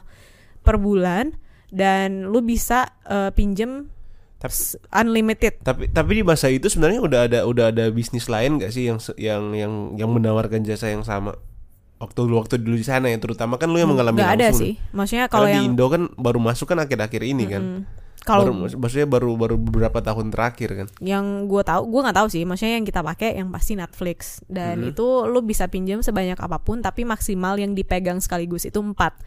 per 0.61 0.75
bulan 0.77 1.31
dan 1.71 2.27
lu 2.27 2.43
bisa 2.43 2.91
eh, 3.07 3.31
pinjem 3.31 3.87
Tapi 4.37 4.53
unlimited. 4.93 5.53
tapi 5.65 5.89
tapi 5.89 6.21
di 6.21 6.23
masa 6.23 6.45
itu 6.47 6.69
sebenarnya 6.69 7.01
udah 7.01 7.19
ada 7.25 7.39
udah 7.43 7.65
ada 7.73 7.89
bisnis 7.89 8.29
lain 8.29 8.61
gak 8.61 8.69
sih 8.69 8.85
yang 8.85 9.01
yang 9.17 9.43
yang 9.51 9.73
yang 9.97 10.09
menawarkan 10.09 10.61
jasa 10.61 10.93
yang 10.93 11.01
sama? 11.01 11.33
Waktu 11.97 12.29
waktu 12.29 12.61
dulu 12.61 12.77
di 12.77 12.85
sana 12.85 13.09
ya 13.09 13.17
terutama 13.17 13.57
kan 13.57 13.65
lu 13.65 13.81
yang 13.81 13.89
mengalami 13.89 14.21
Nggak 14.21 14.35
ada 14.37 14.49
sih. 14.53 14.77
Maksudnya 14.93 15.25
kalau 15.25 15.49
kalau 15.49 15.49
di 15.49 15.57
yang 15.57 15.73
Indo 15.73 15.85
kan 15.89 16.05
baru 16.13 16.37
masuk 16.37 16.69
kan 16.69 16.77
akhir-akhir 16.77 17.21
ini 17.25 17.49
kan. 17.49 17.63
Mm, 17.65 17.81
kalau 18.21 18.53
baru 18.53 18.77
maksudnya 18.77 19.07
baru 19.09 19.29
baru 19.33 19.55
beberapa 19.57 19.97
tahun 19.97 20.29
terakhir 20.29 20.69
kan. 20.77 20.87
yang 21.01 21.49
gue 21.49 21.63
tahu 21.65 21.89
gue 21.89 22.01
nggak 22.05 22.17
tahu 22.21 22.27
sih. 22.29 22.45
Maksudnya 22.45 22.77
yang 22.77 22.85
kita 22.85 23.01
pakai 23.01 23.41
yang 23.41 23.49
pasti 23.49 23.73
Netflix. 23.73 24.45
Dan 24.45 24.85
Mhm. 24.85 24.93
itu 24.93 25.07
lu 25.25 25.41
bisa 25.41 25.65
pinjam 25.65 26.05
sebanyak 26.05 26.37
apa 26.37 26.61
pun 26.61 26.85
tapi 26.85 27.01
maksimal 27.01 27.57
yang 27.57 27.73
dipegang 27.73 28.21
sekaligus 28.21 28.69
itu 28.69 28.77
empat 28.77 29.17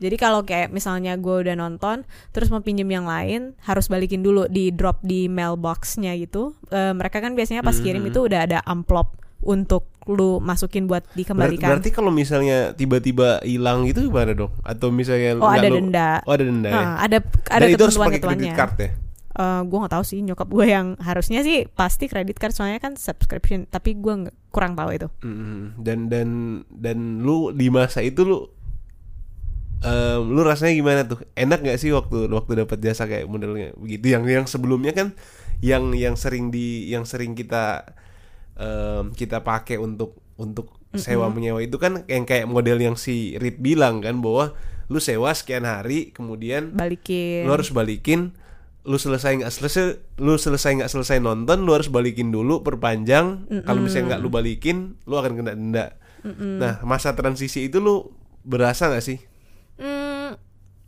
jadi 0.00 0.16
kalau 0.16 0.42
kayak 0.42 0.68
misalnya 0.70 1.14
gue 1.14 1.36
udah 1.38 1.54
nonton 1.54 2.02
terus 2.30 2.48
mau 2.48 2.58
pinjam 2.58 2.88
yang 2.88 3.04
lain 3.04 3.52
harus 3.60 3.86
balikin 3.86 4.20
dulu 4.20 4.48
di 4.48 4.68
drop 4.70 4.98
di 5.00 5.28
mailboxnya 5.28 6.16
gitu. 6.16 6.56
Eh, 6.68 6.90
mereka 6.90 7.20
kan 7.20 7.32
biasanya 7.32 7.60
pas 7.60 7.76
kirim 7.76 8.00
Mhm. 8.00 8.10
itu 8.10 8.18
udah 8.22 8.40
ada 8.42 8.58
amplop 8.64 9.14
untuk 9.40 9.86
lu 10.04 10.36
masukin 10.38 10.84
buat 10.84 11.04
Ber- 11.04 11.14
dikembalikan 11.14 11.68
berarti 11.70 11.90
kalau 11.90 12.10
misalnya 12.10 12.72
tiba-tiba 12.72 13.38
hilang 13.40 13.84
itu 13.84 14.00
gimana 14.02 14.32
dong? 14.32 14.50
Atau 14.62 14.88
misalnya 14.90 15.36
oh 15.36 15.46
ada 15.46 15.68
lu- 15.68 15.78
denda. 15.78 16.10
Oh 16.24 16.32
ada 16.32 16.42
denda 16.42 16.68
ya? 16.68 16.74
Ah, 16.74 16.96
ada 17.00 17.18
ada 17.46 17.62
dan 17.62 17.68
itu 17.70 17.82
harus 17.82 17.96
pakai 17.96 18.18
kredit 18.18 18.52
card 18.52 18.74
ya? 18.76 18.90
Eh, 19.30 19.60
gue 19.62 19.78
nggak 19.78 19.94
tahu 19.94 20.02
sih 20.02 20.18
nyokap 20.20 20.48
gue 20.48 20.66
yang 20.66 20.98
harusnya 20.98 21.40
sih 21.40 21.64
pasti 21.70 22.04
kredit 22.04 22.36
card 22.36 22.50
soalnya 22.50 22.76
kan 22.78 22.98
subscription 22.98 23.64
tapi 23.64 23.94
gue 23.94 24.26
kurang 24.48 24.74
tahu 24.74 24.90
itu. 24.90 25.06
Mm, 25.20 25.78
dan 25.78 25.98
dan 26.08 26.28
dan 26.68 26.98
lu 27.20 27.48
di 27.50 27.70
masa 27.70 28.00
itu 28.00 28.26
lu 28.26 28.38
em, 29.84 30.20
lu 30.24 30.40
rasanya 30.44 30.72
gimana 30.76 31.00
tuh? 31.08 31.20
Enak 31.36 31.64
gak 31.64 31.78
sih 31.80 31.90
waktu 31.92 32.28
waktu 32.28 32.64
dapat 32.64 32.78
jasa 32.80 33.08
kayak 33.08 33.26
modelnya? 33.28 33.72
Begitu 33.76 34.12
yang 34.12 34.24
yang 34.28 34.46
sebelumnya 34.46 34.92
kan 34.92 35.16
yang 35.60 35.92
yang 35.92 36.16
sering 36.16 36.48
di 36.48 36.88
yang 36.88 37.04
sering 37.04 37.36
kita 37.36 37.84
em, 38.56 39.12
kita 39.12 39.44
pakai 39.44 39.76
untuk 39.80 40.20
untuk 40.40 40.72
sewa 40.98 41.30
menyewa 41.30 41.62
itu 41.62 41.78
kan 41.78 42.02
yang 42.10 42.26
kayak 42.26 42.50
model 42.50 42.74
yang 42.82 42.98
si 42.98 43.38
Reed 43.38 43.62
bilang 43.62 44.02
kan 44.02 44.18
bahwa 44.18 44.58
lu 44.90 44.98
sewa 44.98 45.30
sekian 45.30 45.62
hari 45.62 46.10
kemudian 46.10 46.74
balikin. 46.74 47.46
lu 47.46 47.54
harus 47.54 47.70
balikin 47.70 48.34
lu 48.82 48.98
selesai 48.98 49.38
nggak 49.38 49.52
selesai 49.54 50.18
lu 50.18 50.34
selesai 50.34 50.82
nggak 50.82 50.90
selesai 50.90 51.22
nonton 51.22 51.62
lu 51.62 51.76
harus 51.76 51.92
balikin 51.92 52.32
dulu 52.34 52.64
perpanjang. 52.64 53.46
Kalau 53.62 53.80
misalnya 53.84 54.16
nggak 54.16 54.22
lu 54.24 54.28
balikin 54.32 54.98
lu 55.06 55.14
akan 55.20 55.32
kena 55.38 55.52
denda. 55.54 55.86
Nah 56.40 56.82
masa 56.82 57.14
transisi 57.14 57.70
itu 57.70 57.78
lu 57.78 58.10
berasa 58.42 58.88
nggak 58.90 59.04
sih 59.04 59.29
Hmm, 59.80 60.36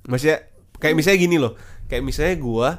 maksudnya 0.04 0.44
kayak 0.76 0.94
misalnya 0.94 1.18
gini 1.18 1.36
loh 1.40 1.56
kayak 1.88 2.04
misalnya 2.04 2.36
gua 2.36 2.70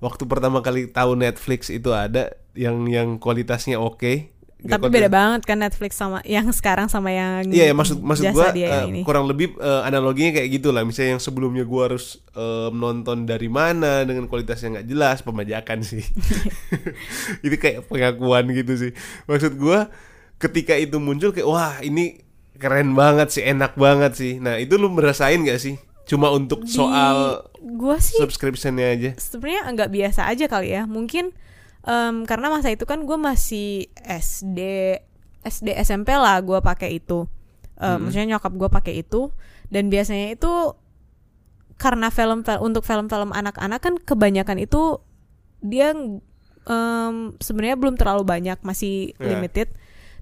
waktu 0.00 0.24
pertama 0.24 0.64
kali 0.64 0.88
tahu 0.88 1.14
Netflix 1.20 1.68
itu 1.68 1.92
ada 1.92 2.32
yang 2.56 2.88
yang 2.88 3.20
kualitasnya 3.20 3.76
oke 3.76 4.40
Nggak 4.60 4.76
tapi 4.76 4.92
beda 4.92 5.08
banget 5.08 5.42
kan 5.48 5.56
Netflix 5.56 5.96
sama 5.96 6.20
yang 6.28 6.44
sekarang 6.52 6.84
sama 6.92 7.08
yang 7.08 7.48
Iya, 7.48 7.72
ya, 7.72 7.74
maksud 7.76 8.04
maksud 8.04 8.28
gua 8.36 8.52
ini. 8.52 9.00
kurang 9.08 9.24
lebih 9.24 9.56
eh, 9.56 9.82
analoginya 9.88 10.36
kayak 10.36 10.60
gitu 10.60 10.68
lah. 10.68 10.84
Misalnya 10.84 11.16
yang 11.16 11.22
sebelumnya 11.24 11.64
gua 11.64 11.88
harus 11.88 12.20
eh, 12.36 12.68
nonton 12.68 13.24
dari 13.24 13.48
mana 13.48 14.04
dengan 14.04 14.28
kualitas 14.28 14.60
yang 14.60 14.76
nggak 14.76 14.88
jelas, 14.88 15.24
pembajakan 15.24 15.80
sih. 15.80 16.04
itu 17.46 17.56
kayak 17.56 17.88
pengakuan 17.88 18.52
gitu 18.52 18.72
sih. 18.76 18.92
Maksud 19.24 19.56
gua 19.56 19.88
ketika 20.36 20.76
itu 20.76 21.00
muncul 21.00 21.32
kayak 21.32 21.48
wah 21.48 21.80
ini 21.80 22.20
keren 22.60 22.92
banget 22.92 23.32
sih, 23.32 23.42
enak 23.42 23.72
banget 23.74 24.12
sih. 24.12 24.32
Nah, 24.36 24.54
itu 24.54 24.76
lu 24.76 24.86
merasain 24.86 25.40
gak 25.40 25.56
sih? 25.56 25.80
Cuma 26.04 26.28
untuk 26.28 26.62
Di- 26.62 26.70
soal 26.70 27.40
gua 27.58 27.96
sih 27.96 28.16
subscriptionnya 28.16 28.86
aja. 28.90 29.10
sebenarnya 29.16 29.62
agak 29.64 29.88
biasa 29.90 30.26
aja 30.26 30.44
kali 30.44 30.70
ya 30.70 30.84
mungkin 30.84 31.32
em, 31.82 32.24
karena 32.24 32.48
masa 32.48 32.68
itu 32.68 32.82
kan 32.82 33.00
gue 33.00 33.14
masih 33.14 33.88
SD 34.00 34.58
SD 35.40 35.72
SMP 35.78 36.12
lah 36.12 36.40
gue 36.40 36.60
pakai 36.60 36.96
itu 36.96 37.24
Eh, 37.74 37.84
Hmm. 37.86 38.04
maksudnya 38.04 38.36
nyokap 38.36 38.52
gue 38.54 38.68
pakai 38.70 38.94
itu 38.98 39.32
dan 39.68 39.88
biasanya 39.88 40.34
itu 40.34 40.52
karena 41.76 42.08
film 42.08 42.44
untuk 42.60 42.82
film-film 42.82 43.32
anak-anak 43.32 43.80
kan 43.80 43.94
kebanyakan 43.96 44.60
itu 44.60 45.00
dia 45.60 45.96
em, 46.62 47.14
sebenarnya 47.38 47.76
belum 47.76 47.96
terlalu 47.96 48.22
banyak 48.22 48.60
masih 48.60 49.16
Ya. 49.16 49.32
limited 49.32 49.72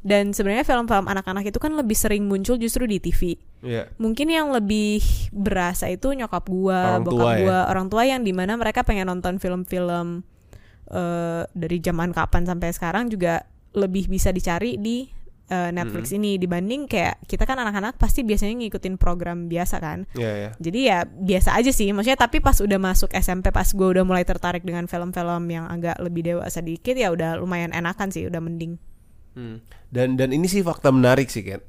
dan 0.03 0.31
sebenarnya 0.31 0.65
film-film 0.65 1.07
anak-anak 1.07 1.51
itu 1.51 1.59
kan 1.59 1.75
lebih 1.75 1.95
sering 1.99 2.27
muncul 2.27 2.57
justru 2.57 2.87
di 2.87 2.99
TV 3.03 3.35
Iya. 3.59 3.91
mungkin 3.99 4.31
yang 4.31 4.55
lebih 4.55 5.03
berasa 5.35 5.91
itu 5.91 6.15
nyokap 6.15 6.47
gua, 6.47 7.03
Orang 7.03 7.05
bokap 7.11 7.19
tua 7.19 7.31
ya? 7.35 7.43
gua, 7.43 7.59
orang 7.75 7.87
tua 7.91 8.03
yang 8.07 8.23
di 8.23 8.31
mana 8.31 8.55
mereka 8.55 8.87
pengen 8.87 9.11
nonton 9.11 9.43
film-film 9.43 10.23
eh, 10.95 11.43
dari 11.51 11.79
zaman 11.83 12.15
kapan 12.15 12.47
sampai 12.47 12.71
sekarang 12.71 13.11
juga 13.11 13.43
lebih 13.75 14.07
bisa 14.07 14.31
dicari 14.31 14.79
di 14.79 15.19
uh, 15.51 15.71
Netflix 15.73 16.13
ini 16.13 16.37
dibanding 16.37 16.89
kayak 16.89 17.21
kita 17.25 17.45
kan 17.49 17.59
anak-anak 17.61 17.97
pasti 17.97 18.23
biasanya 18.25 18.55
ngikutin 18.65 18.97
program 19.01 19.49
biasa 19.49 19.77
kan. 19.81 20.05
Iya 20.17 20.33
ya. 20.33 20.51
Jadi 20.61 20.81
ya 20.89 20.99
biasa 21.05 21.57
aja 21.57 21.71
sih, 21.73 21.89
maksudnya 21.93 22.21
tapi 22.21 22.41
pas 22.41 22.57
udah 22.61 22.79
masuk 22.81 23.11
SMP 23.17 23.51
pas 23.53 23.67
gue 23.69 23.89
udah 23.89 24.05
mulai 24.05 24.25
tertarik 24.25 24.63
dengan 24.65 24.87
film-film 24.87 25.43
yang 25.49 25.67
agak 25.69 25.97
lebih 26.01 26.23
dewasa 26.25 26.61
dikit 26.61 26.95
ya 26.97 27.13
udah 27.13 27.41
lumayan 27.41 27.73
enakan 27.73 28.13
sih, 28.13 28.29
udah 28.29 28.41
mending. 28.41 28.77
Hmm. 29.39 29.63
Dan 29.95 30.19
dan 30.19 30.35
ini 30.35 30.51
sih 30.51 30.67
fakta 30.67 30.91
menarik 30.91 31.31
sih 31.31 31.47
Ken. 31.47 31.63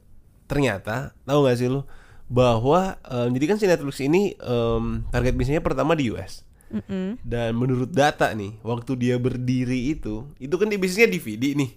Ternyata 0.49 1.13
tahu 1.29 1.45
gak 1.45 1.61
sih 1.61 1.69
lu 1.69 1.85
bahwa 2.25 2.97
um, 3.05 3.29
jadi 3.29 3.45
kan 3.45 3.57
si 3.61 3.69
Netflix 3.69 4.01
ini 4.01 4.33
um, 4.41 5.05
target 5.13 5.37
bisnisnya 5.37 5.61
pertama 5.61 5.93
di 5.93 6.09
US. 6.09 6.41
Mm-mm. 6.69 7.17
Dan 7.25 7.57
menurut 7.57 7.89
data 7.89 8.29
nih, 8.29 8.61
waktu 8.61 8.93
dia 8.93 9.17
berdiri 9.17 9.89
itu, 9.89 10.29
itu 10.37 10.53
kan 10.53 10.69
dia 10.69 10.77
bisnisnya 10.77 11.09
DVD 11.09 11.57
nih. 11.57 11.71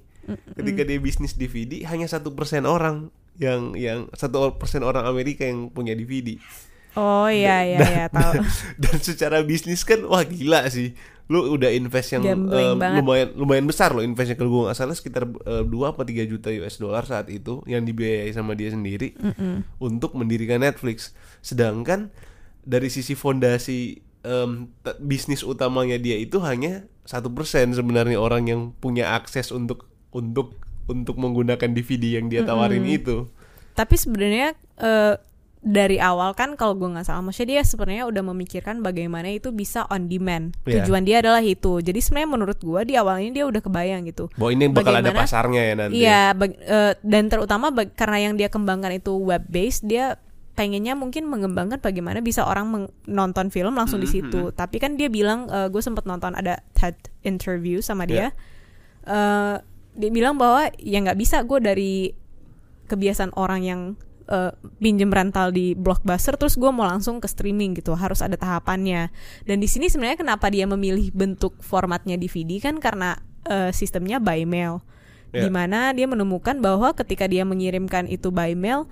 Ketika 0.52 0.84
dia 0.84 1.00
bisnis 1.00 1.32
DVD, 1.32 1.82
hanya 1.88 2.04
satu 2.06 2.36
persen 2.36 2.68
orang 2.68 3.08
yang 3.40 3.72
yang 3.72 4.12
satu 4.12 4.54
persen 4.60 4.84
orang 4.84 5.08
Amerika 5.08 5.48
yang 5.48 5.72
punya 5.72 5.96
DVD. 5.96 6.36
Oh 6.92 7.24
iya 7.24 7.64
iya 7.64 7.80
iya 7.80 8.06
tahu. 8.12 8.44
Dan 8.82 8.96
secara 9.00 9.40
bisnis 9.40 9.80
kan 9.82 10.04
wah 10.04 10.22
gila 10.28 10.68
sih. 10.68 10.92
Lu 11.26 11.54
udah 11.54 11.70
invest 11.70 12.12
yang 12.12 12.22
banget. 12.76 12.98
lumayan 12.98 13.28
lumayan 13.34 13.66
besar 13.66 13.90
loh 13.90 14.00
investnya 14.00 14.34
kalau 14.34 14.50
gue 14.50 14.62
nggak 14.66 14.78
salah 14.78 14.92
sekitar 14.92 15.24
eh, 15.44 15.62
dua 15.62 15.92
apa 15.92 16.02
3 16.02 16.26
juta 16.26 16.48
US 16.52 16.76
dollar 16.76 17.04
saat 17.04 17.28
itu 17.28 17.62
yang 17.64 17.82
dibiayai 17.82 18.30
sama 18.30 18.52
dia 18.52 18.68
sendiri 18.68 19.14
untuk 19.78 20.12
mendirikan 20.12 20.60
Netflix. 20.60 21.14
Sedangkan 21.40 22.10
dari 22.62 22.86
sisi 22.86 23.14
fondasi 23.14 24.02
t- 24.22 24.98
bisnis 25.00 25.42
utamanya 25.42 25.98
dia 25.98 26.14
itu 26.14 26.38
hanya 26.38 26.86
satu 27.02 27.26
persen 27.28 27.74
sebenarnya 27.74 28.14
orang 28.14 28.46
yang 28.46 28.60
punya 28.72 29.10
akses 29.12 29.50
untuk 29.50 29.90
untuk 30.14 30.54
untuk 30.86 31.18
menggunakan 31.18 31.70
DVD 31.72 32.22
yang 32.22 32.26
dia 32.26 32.42
tawarin 32.44 32.86
itu. 32.86 33.26
Tapi 33.72 33.94
sebenarnya 33.96 34.54
eh, 34.78 35.14
dari 35.62 36.02
awal 36.02 36.34
kan 36.34 36.58
kalau 36.58 36.74
gue 36.74 36.90
nggak 36.90 37.06
salah, 37.06 37.22
maksudnya 37.22 37.56
dia 37.56 37.62
sebenarnya 37.62 38.04
udah 38.10 38.22
memikirkan 38.34 38.82
bagaimana 38.82 39.30
itu 39.30 39.54
bisa 39.54 39.86
on 39.94 40.10
demand. 40.10 40.58
Iya. 40.66 40.82
Tujuan 40.82 41.06
dia 41.06 41.22
adalah 41.22 41.38
itu. 41.38 41.78
Jadi 41.78 42.02
sebenarnya 42.02 42.30
menurut 42.34 42.58
gue 42.58 42.80
di 42.82 42.98
awal 42.98 43.22
ini 43.22 43.30
dia 43.30 43.46
udah 43.46 43.62
kebayang 43.62 44.02
gitu. 44.10 44.26
Bahwa 44.34 44.50
ini 44.50 44.66
bakal 44.66 44.98
ada 44.98 45.14
pasarnya 45.14 45.62
ya 45.62 45.74
nanti. 45.78 46.02
Iya, 46.02 46.34
eh, 46.34 46.92
dan 47.06 47.30
terutama 47.30 47.70
karena 47.94 48.18
yang 48.18 48.34
dia 48.34 48.50
kembangkan 48.50 48.90
itu 48.90 49.14
web 49.14 49.46
based, 49.46 49.86
dia 49.86 50.18
pengennya 50.58 50.98
mungkin 50.98 51.30
mengembangkan 51.30 51.78
bagaimana 51.78 52.20
bisa 52.20 52.42
orang 52.42 52.90
nonton 53.06 53.48
film 53.54 53.78
langsung 53.78 54.02
di 54.02 54.10
situ. 54.10 54.50
Tapi 54.50 54.82
kan 54.82 54.98
dia 54.98 55.06
bilang, 55.06 55.46
gue 55.46 55.80
sempat 55.80 56.10
nonton 56.10 56.34
ada 56.34 56.58
TED 56.74 56.98
interview 57.22 57.78
sama 57.78 58.02
dia. 58.04 58.34
Eh, 59.06 59.56
dia 59.92 60.10
bilang 60.10 60.38
bahwa 60.38 60.74
ya 60.82 60.98
nggak 61.02 61.18
bisa 61.22 61.46
gue 61.46 61.58
dari 61.62 61.92
kebiasaan 62.90 63.30
orang 63.38 63.62
yang 63.62 63.80
eh, 64.28 64.52
pinjem 64.78 65.10
rental 65.10 65.50
di 65.50 65.74
blockbuster 65.74 66.36
terus 66.38 66.54
gue 66.58 66.70
mau 66.70 66.86
langsung 66.86 67.18
ke 67.18 67.26
streaming 67.26 67.74
gitu 67.78 67.94
harus 67.96 68.20
ada 68.22 68.34
tahapannya. 68.38 69.10
Dan 69.46 69.58
di 69.58 69.68
sini 69.70 69.88
sebenarnya 69.88 70.22
kenapa 70.22 70.50
dia 70.50 70.66
memilih 70.66 71.10
bentuk 71.14 71.58
formatnya 71.62 72.14
DVD 72.14 72.58
kan 72.62 72.78
karena 72.78 73.18
eh, 73.46 73.70
sistemnya 73.74 74.22
by 74.22 74.44
mail. 74.46 74.82
Ya. 75.32 75.48
di 75.48 75.48
mana 75.48 75.96
dia 75.96 76.04
menemukan 76.04 76.60
bahwa 76.60 76.92
ketika 76.92 77.24
dia 77.24 77.40
mengirimkan 77.48 78.04
itu 78.04 78.28
by 78.28 78.52
mail 78.52 78.84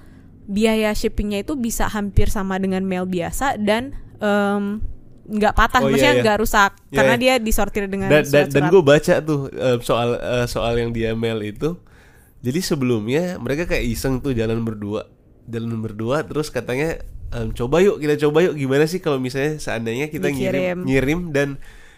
biaya 0.49 0.89
shippingnya 0.97 1.45
itu 1.45 1.53
bisa 1.53 1.85
hampir 1.85 2.33
sama 2.33 2.57
dengan 2.57 2.81
mail 2.81 3.05
biasa 3.05 3.61
dan 3.61 3.93
em, 4.25 4.81
nggak 5.29 5.53
patah, 5.53 5.85
Oh, 5.85 5.87
iya, 5.87 5.93
maksudnya 5.93 6.15
iya. 6.17 6.23
nggak 6.25 6.39
rusak 6.41 6.71
Iya, 6.81 6.97
karena 6.97 7.15
iya. 7.15 7.21
dia 7.21 7.35
disortir 7.45 7.85
dengan 7.93 8.09
dan 8.09 8.25
dan, 8.25 8.47
dan 8.49 8.65
gue 8.73 8.83
baca 8.83 9.15
tuh 9.21 9.53
soal 9.85 10.17
eh, 10.17 10.47
soal 10.49 10.81
yang 10.81 10.91
dia 10.97 11.13
mail 11.13 11.45
itu. 11.45 11.77
Jadi 12.41 12.61
sebelumnya 12.65 13.37
mereka 13.37 13.69
kayak 13.69 13.85
iseng 13.85 14.25
tuh 14.25 14.33
jalan 14.33 14.65
berdua 14.65 15.13
jalan 15.47 15.81
berdua 15.81 16.27
terus 16.27 16.51
katanya 16.51 17.01
em, 17.31 17.53
coba 17.53 17.81
yuk 17.81 17.97
kita 17.99 18.19
coba 18.29 18.45
yuk. 18.45 18.55
Gimana 18.57 18.85
sih 18.85 18.99
kalau 18.99 19.17
misalnya 19.17 19.57
seandainya 19.57 20.09
kita 20.09 20.29
ngirim 20.29 20.53
Dikirim. 20.53 20.79
ngirim 20.85 21.21
dan 21.31 21.49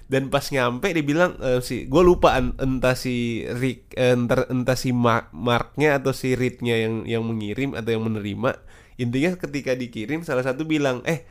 dan 0.06 0.28
pas 0.28 0.44
nyampe 0.44 0.92
dia 0.92 1.00
bilang 1.00 1.40
si 1.64 1.88
gue 1.88 2.02
lupa 2.04 2.36
en- 2.36 2.52
entah 2.60 2.92
si 2.92 3.48
Rick 3.48 3.96
eh, 3.96 4.12
entah, 4.12 4.44
entah 4.46 4.76
si 4.76 4.92
Ma- 4.92 5.32
Marknya 5.32 5.96
atau 5.96 6.12
si 6.12 6.36
Reednya 6.36 6.76
yang 6.76 7.08
yang 7.08 7.24
mengirim 7.24 7.72
atau 7.72 7.96
yang 7.96 8.04
menerima. 8.04 8.60
Intinya 9.00 9.40
ketika 9.40 9.72
dikirim 9.72 10.20
salah 10.20 10.44
satu 10.44 10.68
bilang 10.68 11.00
eh 11.08 11.24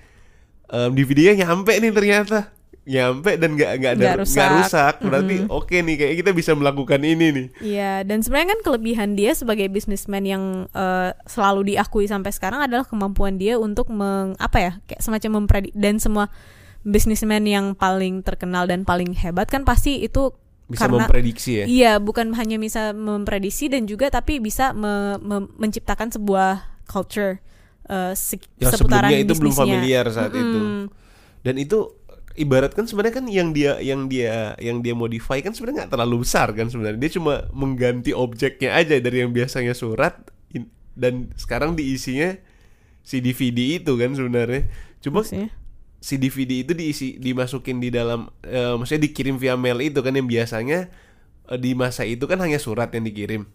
em, 0.67 0.89
DVD-nya 0.91 1.45
nyampe 1.45 1.77
nih 1.77 1.93
ternyata 1.93 2.49
nyampe 2.81 3.37
dan 3.37 3.53
nggak 3.53 3.71
nggak 3.77 3.91
ada 3.93 4.03
Nggak 4.03 4.19
rusak. 4.19 4.49
rusak, 4.57 4.93
berarti 4.99 5.35
oke 5.47 5.75
nih 5.75 5.95
kayak 5.95 6.15
kita 6.17 6.31
bisa 6.31 6.51
melakukan 6.51 6.97
ini 6.99 7.27
nih 7.29 7.47
Iya, 7.61 7.93
dan 8.01 8.19
sebenarnya 8.19 8.49
kan 8.51 8.61
kelebihan 8.63 9.09
dia 9.13 9.31
sebagai 9.31 9.67
bisnismen 9.67 10.23
yang 10.23 10.43
eh, 10.67 11.13
selalu 11.25 11.71
diakui 11.71 12.05
sampai 12.05 12.29
sekarang 12.29 12.59
adalah 12.59 12.81
kemampuan 12.81 13.35
dia 13.35 13.55
untuk 13.55 13.87
meng 13.87 14.33
apa 14.35 14.57
ya, 14.57 14.71
kayak 14.83 14.97
semacam 14.99 15.31
mempredik 15.37 15.73
dan 15.73 15.97
semua 15.97 16.33
bisnismen 16.81 17.45
yang 17.45 17.73
paling 17.73 18.21
terkenal 18.21 18.65
dan 18.65 18.81
paling 18.81 19.13
hebat 19.13 19.45
kan 19.45 19.61
pasti 19.61 20.01
itu 20.01 20.33
bisa 20.65 20.87
karena 20.87 21.03
memprediksi 21.03 21.51
ya 21.53 21.65
iya 21.67 21.91
bukan 21.97 22.33
hanya 22.33 22.57
bisa 22.57 22.89
memprediksi 22.89 23.67
dan 23.67 23.85
juga 23.85 24.09
tapi 24.09 24.39
bisa 24.39 24.71
me- 24.71 25.19
me- 25.19 25.51
menciptakan 25.55 26.09
sebuah 26.09 26.57
culture 26.85 27.37
eh, 27.85 28.13
sek- 28.15 28.49
yang 28.57 28.71
seputaran 28.71 29.05
sebelumnya 29.05 29.19
itu 29.21 29.33
belum 29.35 29.51
bisnisnya. 29.51 29.61
familiar 29.69 30.05
saat 30.09 30.33
itu 30.33 30.57
Mm-mm. 30.57 30.83
dan 31.41 31.55
itu 31.55 31.77
ibarat 32.33 32.71
kan 32.71 32.87
sebenarnya 32.87 33.15
kan 33.19 33.25
yang 33.27 33.49
dia 33.51 33.77
yang 33.79 34.07
dia 34.07 34.55
yang 34.57 34.79
dia 34.79 34.93
modify 34.93 35.39
kan 35.39 35.51
sebenarnya 35.51 35.85
nggak 35.85 35.93
terlalu 35.93 36.23
besar 36.23 36.51
kan 36.51 36.67
sebenarnya 36.67 36.99
dia 36.99 37.11
cuma 37.15 37.47
mengganti 37.51 38.11
objeknya 38.11 38.75
aja 38.75 38.95
dari 38.97 39.23
yang 39.23 39.31
biasanya 39.31 39.73
surat 39.73 40.15
in- 40.51 40.71
dan 40.95 41.31
sekarang 41.35 41.75
diisinya 41.75 42.35
si 43.01 43.19
DVD 43.19 43.81
itu 43.81 43.91
kan 43.97 44.13
sebenarnya 44.13 44.69
cuma 45.01 45.25
Maksudnya? 45.25 45.49
si 45.97 46.15
DVD 46.17 46.61
itu 46.61 46.73
diisi 46.73 47.07
dimasukin 47.17 47.77
di 47.77 47.89
dalam 47.89 48.29
eh, 48.41 48.73
maksudnya 48.73 49.05
dikirim 49.05 49.37
via 49.37 49.53
mail 49.57 49.81
itu 49.81 49.99
kan 49.99 50.13
yang 50.13 50.25
biasanya 50.25 50.89
eh, 51.47 51.59
di 51.59 51.73
masa 51.73 52.05
itu 52.05 52.25
kan 52.25 52.37
hanya 52.39 52.57
surat 52.57 52.89
yang 52.93 53.03
dikirim 53.03 53.45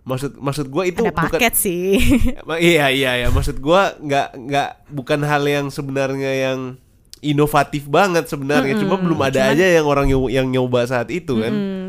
maksud 0.00 0.40
maksud 0.40 0.72
gua 0.72 0.88
itu 0.88 1.04
ada 1.04 1.12
bukan 1.12 1.36
paket 1.36 1.54
sih. 1.54 2.00
Ma- 2.48 2.56
iya 2.56 2.88
iya 2.88 3.20
ya 3.20 3.28
maksud 3.28 3.60
gua 3.60 3.92
nggak 4.00 4.32
nggak 4.48 4.68
bukan 4.96 5.20
hal 5.28 5.44
yang 5.44 5.66
sebenarnya 5.68 6.32
yang 6.48 6.60
inovatif 7.20 7.84
banget 7.86 8.26
sebenarnya 8.26 8.80
cuma 8.80 8.96
belum 8.96 9.20
ada 9.20 9.52
aja 9.52 9.64
yang 9.64 9.84
orang 9.84 10.08
yang 10.28 10.48
nyoba 10.48 10.84
saat 10.84 11.08
itu 11.08 11.36
kan 11.36 11.52
Hmm, 11.52 11.84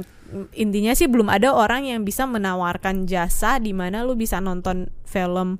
intinya 0.51 0.91
sih 0.91 1.07
belum 1.07 1.27
ada 1.27 1.51
orang 1.51 1.83
yang 1.83 2.03
bisa 2.03 2.23
menawarkan 2.23 3.03
jasa 3.03 3.59
di 3.59 3.71
mana 3.71 4.03
lu 4.03 4.15
bisa 4.15 4.39
nonton 4.39 4.87
film 5.03 5.59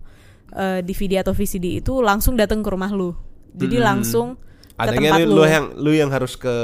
eh, 0.51 0.79
DVD 0.79 1.23
atau 1.23 1.31
VCD 1.31 1.79
itu 1.79 1.99
langsung 1.99 2.36
datang 2.36 2.60
ke 2.60 2.67
rumah 2.67 2.91
lu. 2.91 3.15
Jadi 3.51 3.79
Hmm. 3.79 3.84
langsung 3.84 4.27
ke 4.36 4.79
adanya 4.79 5.15
tempat 5.15 5.19
lu, 5.23 5.27
lu. 5.27 5.36
lu 5.36 5.43
yang 5.43 5.65
lu 5.75 5.91
yang 5.91 6.10
harus 6.10 6.36
ke 6.36 6.55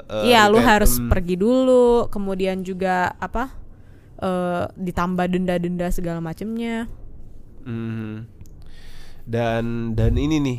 eh, 0.00 0.30
Iya, 0.30 0.46
lu 0.46 0.58
kayak, 0.58 0.66
harus 0.66 0.92
hmm, 0.98 1.06
pergi 1.06 1.34
dulu, 1.36 2.06
kemudian 2.06 2.62
juga 2.62 3.14
apa? 3.18 3.50
eh, 4.16 4.64
ditambah 4.74 5.26
denda-denda 5.28 5.90
segala 5.90 6.18
macamnya. 6.18 6.86
hmm. 7.62 8.24
dan 9.26 9.64
dan 9.92 10.14
ini 10.14 10.38
nih 10.38 10.58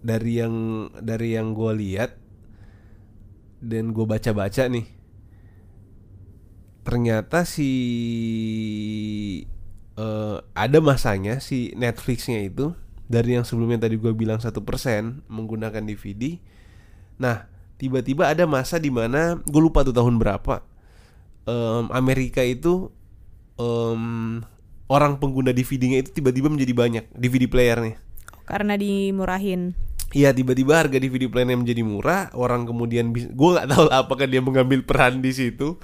dari 0.00 0.40
yang 0.40 0.88
dari 1.00 1.36
yang 1.36 1.52
gua 1.52 1.76
lihat 1.76 2.16
dan 3.60 3.92
gue 3.92 4.08
baca-baca 4.08 4.66
nih 4.72 4.88
ternyata 6.80 7.44
si 7.44 7.70
eh, 10.00 10.38
ada 10.56 10.78
masanya 10.80 11.38
si 11.38 11.76
Netflixnya 11.76 12.40
itu 12.40 12.72
dari 13.10 13.36
yang 13.36 13.44
sebelumnya 13.44 13.84
tadi 13.84 14.00
gue 14.00 14.14
bilang 14.14 14.38
satu 14.38 14.62
persen 14.62 15.26
menggunakan 15.26 15.82
DVD. 15.82 16.38
Nah 17.18 17.50
tiba-tiba 17.74 18.30
ada 18.30 18.46
masa 18.46 18.78
di 18.78 18.88
mana 18.88 19.42
gue 19.42 19.60
lupa 19.60 19.82
tuh 19.82 19.90
tahun 19.90 20.14
berapa 20.16 20.62
em, 21.44 21.84
Amerika 21.90 22.38
itu 22.40 22.88
em, 23.58 24.40
orang 24.86 25.18
pengguna 25.18 25.50
DVD-nya 25.50 26.06
itu 26.06 26.10
tiba-tiba 26.14 26.46
menjadi 26.46 26.72
banyak 26.72 27.04
DVD 27.12 27.50
playernya. 27.50 27.98
Karena 28.46 28.78
dimurahin. 28.78 29.74
Iya 30.10 30.34
tiba-tiba 30.34 30.74
harga 30.74 30.98
DVD 30.98 31.30
playernya 31.30 31.54
menjadi 31.54 31.82
murah 31.86 32.34
orang 32.34 32.66
kemudian 32.66 33.14
gue 33.14 33.50
nggak 33.54 33.68
tahu 33.70 33.82
lah 33.86 34.02
apakah 34.02 34.26
dia 34.26 34.42
mengambil 34.42 34.82
peran 34.82 35.22
di 35.22 35.30
situ. 35.30 35.78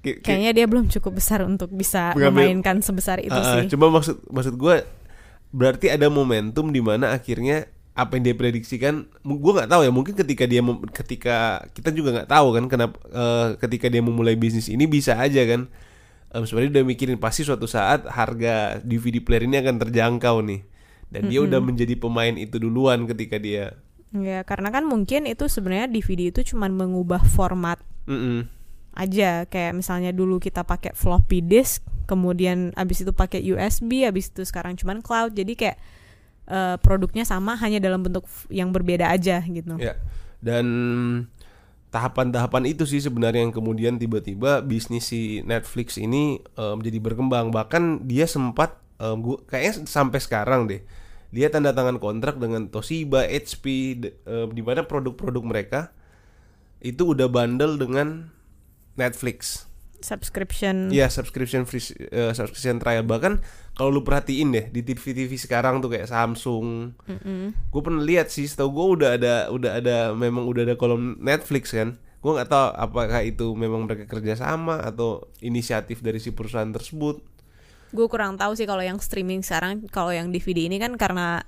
Kayaknya 0.00 0.52
dia 0.54 0.66
belum 0.70 0.86
cukup 0.86 1.18
besar 1.18 1.42
untuk 1.42 1.68
bisa 1.74 2.14
Mengambil- 2.14 2.46
memainkan 2.46 2.78
sebesar 2.78 3.18
itu 3.20 3.34
ah, 3.34 3.58
sih. 3.60 3.68
Cuma 3.74 3.90
maksud 3.90 4.22
maksud 4.30 4.54
gue 4.54 4.86
berarti 5.50 5.90
ada 5.90 6.06
momentum 6.06 6.70
di 6.70 6.78
mana 6.78 7.12
akhirnya 7.12 7.66
apa 7.96 8.20
yang 8.20 8.28
dia 8.28 8.36
prediksikan, 8.36 9.08
gue 9.24 9.52
nggak 9.56 9.72
tahu 9.72 9.80
ya 9.80 9.88
mungkin 9.88 10.12
ketika 10.12 10.44
dia 10.44 10.60
ketika 10.92 11.64
kita 11.72 11.88
juga 11.96 12.12
nggak 12.12 12.28
tahu 12.28 12.48
kan 12.52 12.64
kenapa 12.68 12.96
eh, 13.08 13.48
ketika 13.56 13.88
dia 13.88 14.04
memulai 14.04 14.36
bisnis 14.36 14.68
ini 14.68 14.84
bisa 14.84 15.16
aja 15.16 15.40
kan 15.48 15.64
em, 16.36 16.42
sebenarnya 16.44 16.76
udah 16.76 16.84
mikirin 16.84 17.16
pasti 17.16 17.40
suatu 17.48 17.64
saat 17.64 18.04
harga 18.04 18.84
DVD 18.84 19.24
player 19.24 19.48
ini 19.48 19.56
akan 19.64 19.80
terjangkau 19.80 20.44
nih 20.44 20.60
dan 21.12 21.30
dia 21.30 21.40
udah 21.42 21.60
menjadi 21.62 21.94
pemain 21.98 22.34
itu 22.34 22.56
duluan 22.58 23.06
ketika 23.06 23.38
dia 23.38 23.76
Ya, 24.14 24.46
karena 24.46 24.70
kan 24.72 24.86
mungkin 24.86 25.26
itu 25.28 25.44
sebenarnya 25.50 25.90
DVD 25.90 26.30
itu 26.32 26.54
cuman 26.54 26.72
mengubah 26.72 27.20
format 27.26 27.82
Mm-mm. 28.06 28.46
aja 28.96 29.44
kayak 29.44 29.76
misalnya 29.76 30.08
dulu 30.14 30.40
kita 30.40 30.64
pakai 30.64 30.96
floppy 30.96 31.44
disk 31.44 31.84
kemudian 32.08 32.72
abis 32.78 33.04
itu 33.04 33.12
pakai 33.12 33.44
USB 33.44 34.08
abis 34.08 34.32
itu 34.32 34.46
sekarang 34.46 34.78
cuman 34.78 35.04
cloud 35.04 35.36
jadi 35.36 35.52
kayak 35.52 35.76
eh, 36.48 36.76
produknya 36.80 37.26
sama 37.26 37.58
hanya 37.60 37.82
dalam 37.82 38.00
bentuk 38.06 38.24
yang 38.48 38.70
berbeda 38.72 39.10
aja 39.10 39.42
gitu 39.44 39.76
Ya. 39.76 39.98
Dan 40.40 40.66
tahapan-tahapan 41.90 42.68
itu 42.68 42.84
sih 42.84 43.00
sebenarnya 43.00 43.46
yang 43.46 43.54
kemudian 43.54 43.96
tiba-tiba 43.96 44.60
bisnis 44.60 45.08
si 45.08 45.40
Netflix 45.46 45.96
ini 45.96 46.42
em, 46.58 46.78
jadi 46.82 46.98
berkembang. 47.00 47.50
Bahkan 47.54 48.04
dia 48.04 48.28
sempat 48.28 48.76
em, 49.00 49.16
gua 49.20 49.40
kayaknya 49.46 49.84
sampai 49.88 50.18
sekarang 50.20 50.68
deh. 50.68 50.82
Dia 51.34 51.50
tanda 51.50 51.74
tangan 51.74 51.98
kontrak 52.00 52.38
dengan 52.38 52.70
Toshiba, 52.70 53.26
HP 53.26 53.64
em, 54.24 54.48
di 54.52 54.62
mana 54.62 54.86
produk-produk 54.86 55.42
mereka 55.44 55.80
itu 56.80 57.16
udah 57.16 57.26
bundle 57.26 57.80
dengan 57.80 58.30
Netflix. 58.96 59.66
subscription 59.96 60.92
Iya 60.92 61.08
subscription 61.08 61.64
free 61.64 61.80
eh, 62.12 62.30
subscription 62.36 62.76
trial 62.78 63.08
bahkan 63.08 63.40
kalau 63.76 63.92
lu 63.92 64.00
perhatiin 64.04 64.52
deh 64.52 64.66
di 64.72 64.80
TV 64.80 65.12
TV 65.12 65.32
sekarang 65.36 65.84
tuh 65.84 65.92
kayak 65.92 66.08
Samsung, 66.08 66.96
Mm-mm. 66.96 67.52
gue 67.52 67.82
pernah 67.84 68.00
lihat 68.00 68.32
sih, 68.32 68.48
setahu 68.48 68.72
gue 68.72 68.86
udah 69.00 69.10
ada 69.20 69.34
udah 69.52 69.70
ada 69.76 69.96
memang 70.16 70.48
udah 70.48 70.64
ada 70.64 70.74
kolom 70.80 71.20
Netflix 71.20 71.76
kan. 71.76 72.00
Gue 72.24 72.32
nggak 72.32 72.48
tahu 72.48 72.66
apakah 72.72 73.20
itu 73.20 73.52
memang 73.52 73.84
mereka 73.84 74.08
kerja 74.08 74.32
sama 74.32 74.80
atau 74.80 75.28
inisiatif 75.44 76.00
dari 76.00 76.16
si 76.16 76.32
perusahaan 76.32 76.72
tersebut. 76.72 77.20
Gue 77.96 78.06
kurang 78.06 78.36
tahu 78.36 78.52
sih 78.52 78.68
kalau 78.68 78.84
yang 78.84 79.00
streaming 79.00 79.40
sekarang 79.40 79.80
kalau 79.88 80.12
yang 80.12 80.28
DVD 80.28 80.68
ini 80.68 80.76
kan 80.76 80.94
karena 80.94 81.40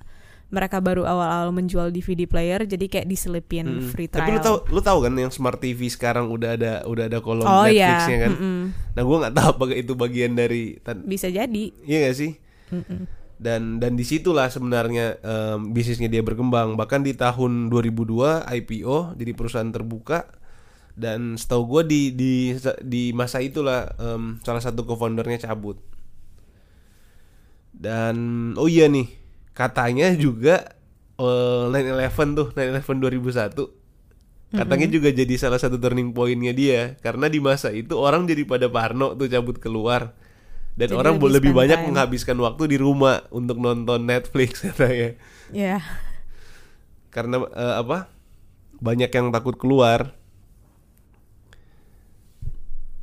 mereka 0.48 0.80
baru 0.80 1.04
awal-awal 1.04 1.52
menjual 1.52 1.92
DVD 1.92 2.24
player 2.24 2.64
jadi 2.64 2.88
kayak 2.88 3.04
diselipin 3.04 3.68
Mm. 3.68 3.92
free 3.92 4.08
Tapi 4.08 4.16
trial 4.24 4.32
lu 4.32 4.40
tahu 4.40 4.56
lu 4.72 4.80
tahu 4.80 4.98
kan 5.04 5.12
yang 5.12 5.28
smart 5.28 5.60
TV 5.60 5.92
sekarang 5.92 6.32
udah 6.32 6.56
ada 6.56 6.72
udah 6.88 7.04
ada 7.04 7.20
kolom 7.20 7.44
oh 7.44 7.68
iya 7.68 8.00
Netflixnya 8.00 8.18
kan. 8.18 8.30
mm-mm. 8.32 8.58
Nah 8.96 9.02
gue 9.04 9.16
nggak 9.20 9.34
tahu 9.36 9.48
apakah 9.52 9.76
itu 9.76 9.92
bagian 9.92 10.32
dari 10.32 10.80
bisa 11.04 11.28
jadi 11.28 11.64
iya 11.84 12.08
gak 12.08 12.16
sih? 12.16 12.32
Mm-mm. 12.72 13.04
dan 13.36 13.76
dan 13.76 13.92
di 13.92 14.02
situlah 14.02 14.48
sebenarnya 14.48 15.20
em, 15.20 15.70
bisnisnya 15.70 16.08
dia 16.08 16.24
berkembang 16.24 16.74
bahkan 16.74 17.04
di 17.04 17.12
tahun 17.12 17.68
2002 17.68 18.48
IPO 18.48 19.14
jadi 19.14 19.30
perusahaan 19.30 19.68
terbuka 19.68 20.32
dan 20.96 21.36
setahu 21.36 21.78
gue 21.78 21.82
di 21.86 22.00
di 22.10 22.32
di 22.82 23.02
masa 23.12 23.38
itulah 23.38 23.84
em, 23.94 24.40
salah 24.40 24.58
satu 24.58 24.82
co-foundernya 24.82 25.44
cabut 25.44 25.76
dan 27.78 28.16
oh 28.58 28.66
iya 28.66 28.90
nih 28.90 29.06
katanya 29.54 30.10
juga 30.18 30.74
eh, 31.18 31.64
9/11 31.70 32.34
tuh 32.34 32.46
9/11 32.52 32.98
2001 32.98 33.78
katanya 34.48 34.88
juga 34.88 35.12
jadi 35.12 35.34
salah 35.36 35.60
satu 35.60 35.76
turning 35.76 36.16
pointnya 36.16 36.56
dia. 36.56 36.96
Karena 37.04 37.28
di 37.28 37.36
masa 37.36 37.68
itu 37.68 37.92
orang 38.00 38.24
jadi 38.24 38.48
pada 38.48 38.72
parno 38.72 39.12
tuh 39.12 39.28
cabut 39.28 39.60
keluar. 39.60 40.16
Dan 40.72 40.94
Jadi 40.94 40.96
orang 40.96 41.20
lebih 41.20 41.36
lebih 41.36 41.52
banyak 41.52 41.78
time. 41.84 41.86
menghabiskan 41.92 42.38
waktu 42.40 42.72
di 42.72 42.76
rumah 42.80 43.28
untuk 43.28 43.60
nonton 43.60 44.08
Netflix 44.08 44.62
katanya. 44.72 45.20
Ya 45.52 45.84
karena 47.12 47.44
eh, 47.50 47.74
apa 47.82 48.08
banyak 48.78 49.10
yang 49.10 49.34
takut 49.34 49.58
keluar. 49.58 50.14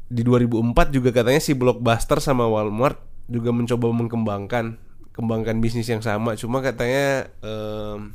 Di 0.06 0.22
2004 0.22 0.94
juga 0.94 1.10
katanya 1.12 1.42
si 1.42 1.58
Blockbuster 1.58 2.22
sama 2.22 2.46
Walmart 2.46 3.02
juga 3.26 3.50
mencoba 3.50 3.90
mengkembangkan 3.92 4.78
kembangkan 5.16 5.64
bisnis 5.64 5.88
yang 5.88 6.04
sama. 6.04 6.36
Cuma 6.36 6.60
katanya 6.60 7.32
em, 7.40 8.12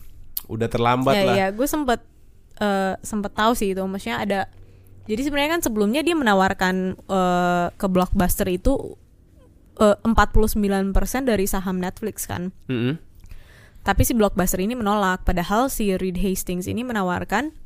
udah 0.47 0.69
terlambat 0.69 1.15
ya 1.17 1.25
lah. 1.25 1.35
ya 1.35 1.47
gue 1.49 1.67
sempet 1.67 2.05
eh, 2.61 2.95
sempet 3.01 3.33
tahu 3.33 3.53
sih 3.57 3.73
itu. 3.73 3.81
Maksudnya 3.81 4.21
ada 4.21 4.41
jadi 5.09 5.27
sebenarnya 5.27 5.51
kan 5.59 5.63
sebelumnya 5.65 6.05
dia 6.05 6.15
menawarkan 6.15 7.01
eh, 7.01 7.67
ke 7.75 7.87
blockbuster 7.89 8.47
itu 8.53 9.01
eh, 9.81 9.97
49% 10.05 10.93
dari 11.25 11.45
saham 11.49 11.81
Netflix 11.81 12.29
kan. 12.29 12.53
Mm-mm. 12.69 13.11
Tapi 13.81 14.05
si 14.05 14.13
Blockbuster 14.13 14.61
ini 14.61 14.77
menolak, 14.77 15.25
padahal 15.25 15.73
si 15.73 15.97
Reed 15.97 16.21
Hastings 16.21 16.69
ini 16.69 16.85
menawarkan, 16.85 17.57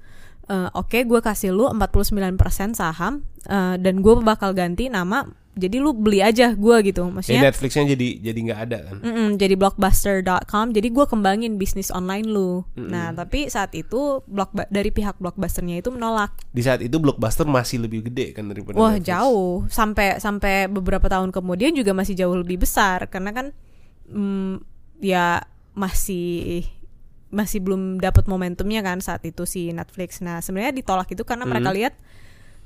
"Eh, 0.45 0.69
oke 0.73 0.99
gue 1.03 1.21
kasih 1.21 1.51
lu 1.51 1.65
49% 1.67 2.37
saham 2.75 3.25
eh, 3.45 3.77
dan 3.81 4.01
gue 4.01 4.15
bakal 4.21 4.53
ganti 4.53 4.89
nama, 4.89 5.25
jadi 5.55 5.79
lu 5.79 5.95
beli 5.95 6.19
aja 6.19 6.51
gue 6.53 6.77
gitu, 6.83 7.07
Jadi 7.07 7.15
maksudnya. 7.15 7.43
Netflixnya 7.47 7.95
jadi 7.95 8.09
jadi 8.21 8.39
nggak 8.43 8.61
ada 8.67 8.79
kan 8.85 8.97
Mm-mm, 9.01 9.29
jadi 9.39 9.55
blockbuster.com, 9.55 10.75
jadi 10.75 10.89
gue 10.91 11.05
kembangin 11.07 11.57
bisnis 11.57 11.89
online 11.89 12.27
lu. 12.27 12.67
Nah, 12.75 13.15
tapi 13.15 13.47
saat 13.47 13.71
itu 13.73 14.21
block 14.27 14.53
dari 14.69 14.91
pihak 14.91 15.17
blockbusternya 15.17 15.79
itu 15.79 15.89
menolak. 15.89 16.35
di 16.51 16.61
saat 16.61 16.83
itu 16.83 16.99
Blockbuster 16.99 17.47
masih 17.47 17.81
lebih 17.81 18.05
gede 18.05 18.35
kan 18.35 18.45
daripada 18.47 18.75
Wah 18.77 18.99
Netflix. 18.99 19.07
jauh, 19.11 19.65
sampai 19.71 20.19
sampai 20.19 20.67
beberapa 20.67 21.07
tahun 21.07 21.31
kemudian 21.31 21.73
juga 21.73 21.95
masih 21.95 22.15
jauh 22.15 22.35
lebih 22.35 22.61
besar 22.61 23.07
karena 23.09 23.31
kan 23.31 23.47
mm, 24.11 24.61
ya 25.01 25.41
masih 25.75 26.63
masih 27.35 27.59
belum 27.59 27.99
dapat 27.99 28.31
momentumnya 28.31 28.81
kan 28.87 29.03
saat 29.03 29.27
itu 29.27 29.43
si 29.45 29.75
Netflix. 29.75 30.23
Nah 30.23 30.39
sebenarnya 30.39 30.79
ditolak 30.79 31.11
itu 31.11 31.27
karena 31.27 31.45
mereka 31.45 31.75
lihat 31.75 31.95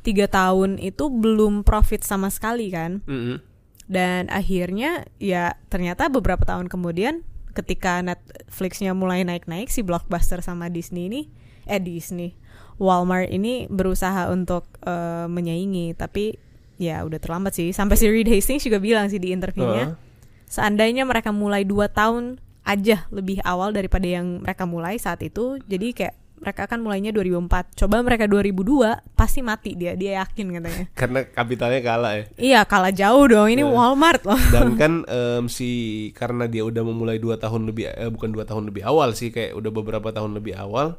tiga 0.05 0.29
tahun 0.29 0.77
itu 0.77 1.09
belum 1.09 1.65
profit 1.65 2.05
sama 2.05 2.29
sekali 2.29 2.69
kan. 2.69 3.01
Mm-mm. 3.09 3.41
Dan 3.89 4.29
akhirnya 4.29 5.09
ya 5.17 5.57
ternyata 5.73 6.13
beberapa 6.13 6.45
tahun 6.45 6.69
kemudian 6.69 7.25
ketika 7.57 8.05
Netflixnya 8.05 8.93
mulai 8.93 9.25
naik-naik 9.25 9.73
si 9.73 9.81
Blockbuster 9.83 10.45
sama 10.45 10.69
Disney 10.69 11.11
ini 11.11 11.21
eh 11.67 11.83
Disney 11.83 12.39
Walmart 12.79 13.35
ini 13.35 13.67
berusaha 13.67 14.31
untuk 14.31 14.71
eh, 14.87 15.27
menyaingi 15.27 15.99
tapi 15.99 16.39
ya 16.79 17.03
udah 17.03 17.19
terlambat 17.19 17.59
sih 17.59 17.75
sampai 17.75 17.99
si 17.99 18.07
Reed 18.07 18.31
Hastings 18.31 18.63
juga 18.63 18.79
bilang 18.79 19.11
sih 19.11 19.19
di 19.19 19.35
interviewnya 19.35 19.93
Heeh. 19.93 19.99
seandainya 20.47 21.03
mereka 21.03 21.35
mulai 21.35 21.67
dua 21.67 21.91
tahun 21.91 22.39
aja 22.69 23.09
lebih 23.09 23.41
awal 23.43 23.73
daripada 23.73 24.05
yang 24.05 24.45
mereka 24.45 24.69
mulai 24.69 25.01
saat 25.01 25.25
itu. 25.25 25.57
Jadi 25.65 25.97
kayak 25.97 26.15
mereka 26.39 26.71
akan 26.71 26.87
mulainya 26.87 27.11
2004 27.11 27.75
coba 27.75 27.99
mereka 27.99 28.31
2002 28.31 29.19
pasti 29.19 29.41
mati 29.43 29.75
dia. 29.75 29.99
Dia 29.99 30.23
yakin 30.23 30.47
katanya. 30.55 30.85
Karena 31.01 31.21
kapitalnya 31.27 31.81
kalah 31.83 32.13
ya. 32.15 32.25
Iya 32.39 32.61
kalah 32.63 32.95
jauh 32.95 33.25
dong. 33.27 33.49
Ini 33.51 33.65
Iya. 33.65 33.73
Walmart 33.73 34.23
loh. 34.23 34.39
Dan 34.53 34.75
kan 34.81 34.93
em, 35.09 35.51
si 35.51 35.69
karena 36.15 36.47
dia 36.47 36.63
udah 36.63 36.85
memulai 36.85 37.19
dua 37.19 37.41
tahun 37.41 37.67
lebih 37.67 37.91
eh, 37.91 38.07
bukan 38.13 38.31
dua 38.31 38.45
tahun 38.45 38.69
lebih 38.71 38.87
awal 38.87 39.17
sih 39.17 39.33
kayak 39.33 39.57
udah 39.59 39.71
beberapa 39.73 40.13
tahun 40.13 40.37
lebih 40.39 40.55
awal. 40.55 40.95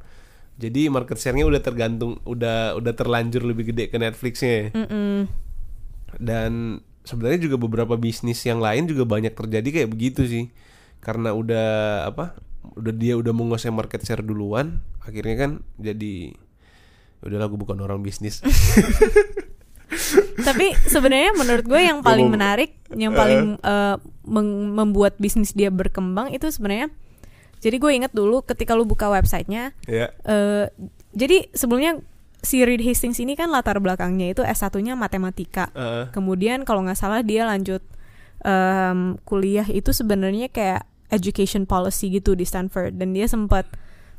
Jadi 0.60 0.92
market 0.92 1.16
share-nya 1.16 1.48
udah 1.48 1.64
tergantung 1.64 2.20
udah 2.28 2.76
udah 2.76 2.92
terlanjur 2.92 3.48
lebih 3.48 3.72
gede 3.72 3.88
ke 3.88 3.96
Netflixnya 3.96 4.76
Mm-mm. 4.76 5.32
dan 6.20 6.84
sebenarnya 7.08 7.48
juga 7.48 7.56
beberapa 7.56 7.96
bisnis 7.96 8.44
yang 8.44 8.60
lain 8.60 8.84
juga 8.84 9.08
banyak 9.08 9.32
terjadi 9.32 9.70
kayak 9.72 9.90
begitu 9.90 10.28
sih 10.28 10.52
karena 11.00 11.32
udah 11.32 11.68
apa 12.08 12.36
udah 12.76 12.94
dia 12.94 13.16
udah 13.16 13.32
menguasai 13.32 13.72
market 13.72 14.04
share 14.04 14.24
duluan 14.24 14.84
akhirnya 15.00 15.36
kan 15.36 15.52
jadi 15.76 16.36
udahlah 17.20 17.48
gue 17.48 17.60
bukan 17.60 17.80
orang 17.80 18.00
bisnis 18.00 18.40
Tapi 20.40 20.72
sebenarnya 20.86 21.34
menurut 21.36 21.66
gue 21.66 21.82
yang 21.82 22.00
paling 22.06 22.30
mau- 22.30 22.36
menarik, 22.38 22.78
yang 22.94 23.12
paling 23.12 23.58
meng- 24.24 24.72
membuat 24.72 25.18
bisnis 25.18 25.52
dia 25.52 25.74
berkembang 25.74 26.32
itu 26.32 26.48
sebenarnya. 26.50 26.94
Jadi 27.60 27.76
gue 27.76 27.92
inget 27.92 28.14
dulu 28.16 28.40
ketika 28.46 28.72
lu 28.72 28.88
buka 28.88 29.12
websitenya, 29.12 29.76
ya 29.84 30.14
eh, 30.24 30.72
jadi 31.12 31.52
sebelumnya 31.52 32.00
si 32.40 32.64
Reed 32.64 32.80
Hastings 32.80 33.20
ini 33.20 33.36
kan 33.36 33.52
latar 33.52 33.84
belakangnya 33.84 34.32
itu 34.32 34.42
S1-nya 34.48 34.96
matematika. 34.96 35.68
Heeh. 35.76 36.08
Kemudian 36.16 36.64
kalau 36.64 36.88
nggak 36.88 36.96
salah 36.96 37.20
dia 37.20 37.44
lanjut 37.44 37.84
em, 38.44 39.20
kuliah 39.28 39.68
itu 39.68 39.92
sebenarnya 39.92 40.48
kayak 40.52 40.88
education 41.10 41.66
policy 41.66 42.14
gitu 42.14 42.38
di 42.38 42.46
Stanford 42.46 42.96
dan 43.02 43.18
dia 43.18 43.26
sempat 43.26 43.66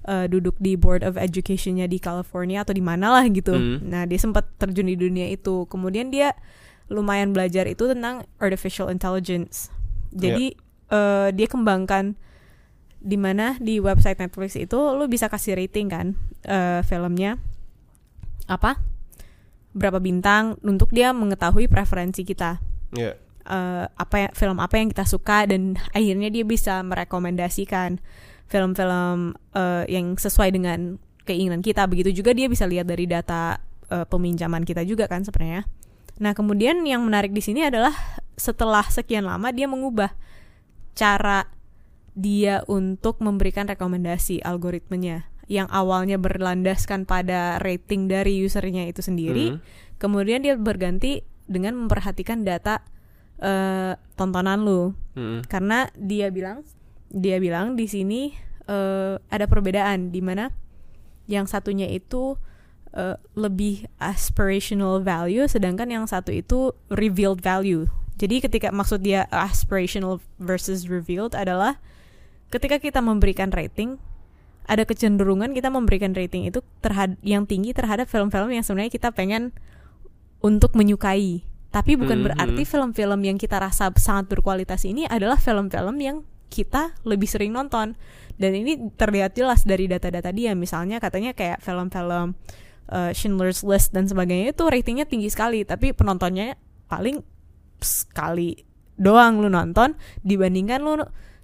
eh, 0.06 0.26
duduk 0.26 0.58
di 0.58 0.74
board 0.74 1.06
of 1.06 1.14
educationnya 1.14 1.86
di 1.86 2.02
California 2.02 2.66
atau 2.66 2.74
di 2.74 2.82
mana 2.82 3.14
lah 3.14 3.24
gitu. 3.30 3.54
Hmm. 3.54 3.78
Nah 3.86 4.04
dia 4.04 4.18
sempat 4.18 4.46
terjun 4.58 4.90
di 4.90 4.98
dunia 4.98 5.30
itu. 5.30 5.64
Kemudian 5.70 6.10
dia 6.10 6.34
lumayan 6.90 7.30
belajar 7.30 7.70
itu 7.70 7.86
tentang 7.86 8.26
artificial 8.42 8.90
intelligence. 8.90 9.70
Jadi 10.10 10.58
eh, 10.90 11.28
dia 11.30 11.46
kembangkan 11.46 12.18
di 13.00 13.16
mana 13.16 13.56
di 13.56 13.80
website 13.80 14.20
Netflix 14.20 14.60
itu 14.60 14.76
lu 14.76 15.08
bisa 15.08 15.32
kasih 15.32 15.56
rating 15.56 15.88
kan 15.88 16.06
eh, 16.44 16.84
filmnya 16.84 17.40
apa 18.44 18.76
berapa 19.72 20.02
bintang 20.02 20.60
untuk 20.60 20.92
dia 20.92 21.14
mengetahui 21.16 21.70
preferensi 21.70 22.26
kita 22.26 22.60
ya 22.92 23.16
eh, 23.50 23.84
apa 23.90 24.16
ya, 24.16 24.28
film 24.32 24.62
apa 24.62 24.78
yang 24.78 24.94
kita 24.94 25.02
suka 25.04 25.50
dan 25.50 25.74
akhirnya 25.90 26.30
dia 26.30 26.46
bisa 26.46 26.80
merekomendasikan 26.86 27.98
film-film 28.46 29.34
eh, 29.58 29.84
yang 29.90 30.14
sesuai 30.14 30.54
dengan 30.54 31.02
keinginan 31.26 31.60
kita. 31.60 31.84
Begitu 31.90 32.22
juga 32.22 32.30
dia 32.30 32.46
bisa 32.46 32.64
lihat 32.70 32.86
dari 32.86 33.10
data 33.10 33.58
eh, 33.90 34.06
peminjaman 34.06 34.62
kita 34.62 34.86
juga 34.86 35.10
kan 35.10 35.26
sebenarnya. 35.26 35.66
Nah 36.22 36.32
kemudian 36.32 36.86
yang 36.86 37.02
menarik 37.02 37.34
di 37.34 37.42
sini 37.42 37.66
adalah 37.66 37.92
setelah 38.38 38.86
sekian 38.86 39.26
lama 39.28 39.52
dia 39.52 39.68
mengubah 39.68 40.14
cara 40.96 41.48
dia 42.16 42.66
untuk 42.66 43.22
memberikan 43.22 43.64
rekomendasi 43.70 44.42
algoritmenya 44.42 45.30
yang 45.50 45.66
awalnya 45.70 46.14
berlandaskan 46.14 47.10
pada 47.10 47.58
rating 47.58 48.06
dari 48.06 48.38
usernya 48.46 48.86
itu 48.86 49.02
sendiri, 49.02 49.58
Hmm. 49.58 49.60
kemudian 49.98 50.46
dia 50.46 50.54
berganti 50.54 51.26
dengan 51.50 51.74
memperhatikan 51.74 52.46
data 52.46 52.86
eh, 53.40 53.92
tontonan 54.14 54.60
lu. 54.62 54.92
Hmm. 55.16 55.40
Karena 55.48 55.88
dia 55.96 56.28
bilang 56.30 56.62
dia 57.10 57.42
bilang 57.42 57.74
di 57.74 57.90
sini 57.90 58.30
eh, 58.68 59.16
ada 59.18 59.44
perbedaan 59.50 60.14
di 60.14 60.22
mana 60.22 60.54
yang 61.26 61.48
satunya 61.48 61.90
itu 61.90 62.38
eh, 62.94 63.18
lebih 63.34 63.88
aspirational 63.98 65.02
value 65.02 65.48
sedangkan 65.50 65.90
yang 65.90 66.04
satu 66.06 66.30
itu 66.30 66.76
revealed 66.92 67.42
value. 67.42 67.88
Jadi 68.20 68.44
ketika 68.44 68.68
maksud 68.68 69.00
dia 69.00 69.24
aspirational 69.32 70.20
versus 70.36 70.86
revealed 70.92 71.32
adalah 71.32 71.80
ketika 72.52 72.76
kita 72.76 73.00
memberikan 73.00 73.48
rating 73.48 73.96
ada 74.70 74.86
kecenderungan 74.86 75.50
kita 75.50 75.66
memberikan 75.66 76.14
rating 76.14 76.46
itu 76.46 76.62
terhadap 76.78 77.18
yang 77.26 77.42
tinggi 77.42 77.74
terhadap 77.74 78.06
film-film 78.06 78.54
yang 78.54 78.62
sebenarnya 78.62 78.92
kita 78.92 79.10
pengen 79.10 79.50
untuk 80.38 80.78
menyukai. 80.78 81.42
Tapi 81.70 81.94
bukan 81.94 82.18
Mhm. 82.18 82.24
berarti 82.26 82.62
film-film 82.66 83.20
yang 83.22 83.38
kita 83.38 83.62
rasa 83.62 83.94
sangat 83.94 84.26
berkualitas 84.26 84.82
ini 84.82 85.06
adalah 85.06 85.38
film-film 85.38 85.96
yang 86.02 86.16
kita 86.50 86.98
lebih 87.06 87.30
sering 87.30 87.54
nonton. 87.54 87.94
Dan 88.34 88.52
ini 88.58 88.90
terlihat 88.98 89.38
jelas 89.38 89.62
dari 89.62 89.86
data-data 89.86 90.34
dia. 90.34 90.50
Misalnya 90.58 90.98
katanya 90.98 91.30
kayak 91.30 91.62
film-film 91.62 92.34
uh, 92.90 93.14
Schindler's 93.14 93.62
List 93.62 93.94
dan 93.94 94.10
sebagainya 94.10 94.50
itu 94.50 94.66
ratingnya 94.66 95.06
tinggi 95.06 95.30
sekali, 95.30 95.62
tapi 95.62 95.94
penontonnya 95.94 96.58
paling 96.90 97.22
sekali 97.78 98.66
doang 98.98 99.40
lu 99.40 99.48
nonton 99.48 99.96
dibandingkan 100.20 100.82
lu 100.84 101.00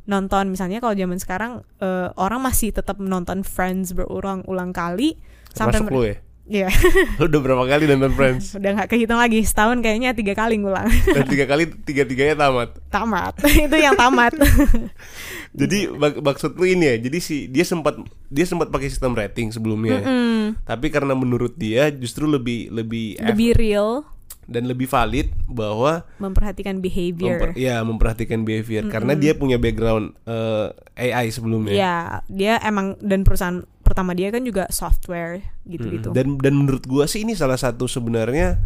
nonton 0.07 0.53
misalnya 0.53 0.79
kalau 0.79 0.93
zaman 0.93 1.17
sekarang 1.17 1.53
uh, 1.81 2.13
orang 2.21 2.45
masih 2.45 2.71
tetap 2.71 3.01
menonton 3.01 3.41
Friends 3.43 3.97
berulang-ulang 3.97 4.71
kali 4.71 5.17
Termasuk 5.57 5.89
mer- 5.89 5.95
lu 5.95 6.03
ya. 6.05 6.17
Iya, 6.47 6.71
Lu 7.19 7.27
udah 7.29 7.41
berapa 7.41 7.65
kali 7.65 7.85
nonton 7.87 8.13
Friends? 8.13 8.55
udah 8.55 8.71
nggak 8.73 8.89
kehitung 8.89 9.19
lagi 9.19 9.43
setahun 9.43 9.79
kayaknya 9.79 10.15
tiga 10.15 10.31
kali 10.33 10.57
ngulang 10.57 10.87
Dan 11.17 11.27
tiga 11.27 11.43
kali 11.45 11.67
tiga 11.83 12.03
tiganya 12.03 12.39
tamat. 12.39 12.79
tamat 12.87 13.35
itu 13.67 13.77
yang 13.77 13.93
tamat 13.93 14.31
Jadi 15.53 15.91
mak- 15.91 16.21
maksud 16.21 16.55
lu 16.55 16.65
ini 16.65 16.87
ya. 16.87 16.97
Jadi 17.01 17.19
si 17.19 17.37
dia 17.47 17.65
sempat 17.65 17.99
dia 18.27 18.45
sempat 18.45 18.69
pakai 18.69 18.87
sistem 18.87 19.13
rating 19.13 19.51
sebelumnya. 19.51 19.99
Mm, 20.01 20.63
Tapi 20.63 20.87
karena 20.89 21.13
menurut 21.13 21.55
dia 21.55 21.91
justru 21.91 22.27
lebih 22.27 22.71
lebih 22.71 23.19
lebih 23.19 23.51
real 23.53 24.05
dan 24.47 24.63
lebih 24.65 24.87
valid 24.87 25.27
bahwa 25.45 26.07
memperhatikan 26.17 26.79
behavior 26.79 27.35
memper- 27.43 27.59
ya 27.59 27.83
memperhatikan 27.83 28.47
behavior 28.47 28.87
karena 28.87 29.19
dia 29.19 29.35
punya 29.35 29.59
background 29.59 30.15
eh, 30.23 30.71
AI 31.11 31.27
sebelumnya. 31.29 31.75
ya 31.75 31.97
dia 32.29 32.63
emang 32.63 32.95
dan 33.01 33.27
perusahaan 33.27 33.67
pertama 33.97 34.13
dia 34.13 34.29
kan 34.29 34.45
juga 34.45 34.69
software 34.69 35.41
gitu-gitu 35.65 36.13
Mm, 36.13 36.17
Dan 36.21 36.27
dan 36.37 36.53
menurut 36.53 36.85
gua 36.85 37.09
sih 37.09 37.25
ini 37.25 37.33
salah 37.33 37.57
satu 37.57 37.89
sebenarnya 37.89 38.61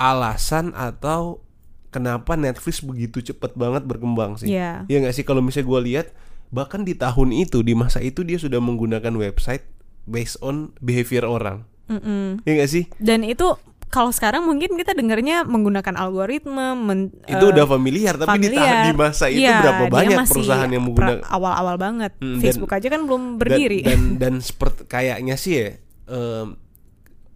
alasan 0.00 0.72
atau 0.72 1.44
kenapa 1.92 2.40
Netflix 2.40 2.80
begitu 2.80 3.20
cepat 3.20 3.52
banget 3.52 3.84
berkembang 3.84 4.40
sih. 4.40 4.48
Iya. 4.48 4.88
Iya 4.88 4.96
nggak 5.04 5.12
sih 5.12 5.28
kalau 5.28 5.44
misalnya 5.44 5.68
gua 5.68 5.80
lihat 5.84 6.16
bahkan 6.48 6.88
di 6.88 6.96
tahun 6.96 7.36
itu 7.36 7.60
di 7.60 7.76
masa 7.76 8.00
itu 8.00 8.24
dia 8.24 8.40
sudah 8.40 8.64
menggunakan 8.64 9.12
website 9.12 9.68
based 10.08 10.40
on 10.40 10.72
behavior 10.80 11.28
orang. 11.28 11.68
Mm-mm. 11.92 12.40
Iya 12.48 12.52
nggak 12.64 12.70
sih? 12.72 12.84
dan 12.96 13.20
itu 13.28 13.44
kalau 13.90 14.08
sekarang 14.08 14.42
mungkin 14.42 14.72
kita 14.72 14.94
dengarnya 14.94 15.42
menggunakan 15.42 15.92
algoritma 15.92 16.72
men- 16.72 17.10
Itu 17.24 17.44
eh, 17.44 17.52
udah 17.52 17.66
familiar 17.66 18.14
tapi 18.14 18.38
di, 18.38 18.48
familiar. 18.48 18.86
di 18.86 18.92
masa 18.94 19.26
itu 19.26 19.42
Iya, 19.42 19.58
berapa 19.60 19.84
banyak 19.88 20.16
masih 20.16 20.30
perusahaan 20.32 20.70
yang 20.70 20.84
menggunakan 20.84 21.26
awal-awal 21.26 21.76
banget 21.76 22.12
Hmm, 22.16 22.26
dan- 22.32 22.40
Facebook 22.40 22.70
aja 22.70 22.86
kan 22.86 23.00
belum 23.02 23.22
dan- 23.26 23.36
berdiri 23.36 23.80
dan 23.82 24.00
dan, 24.22 24.34
seperti 24.38 24.86
kayaknya 24.86 25.34
sih 25.34 25.54
ya 25.56 25.68
em, 26.06 26.54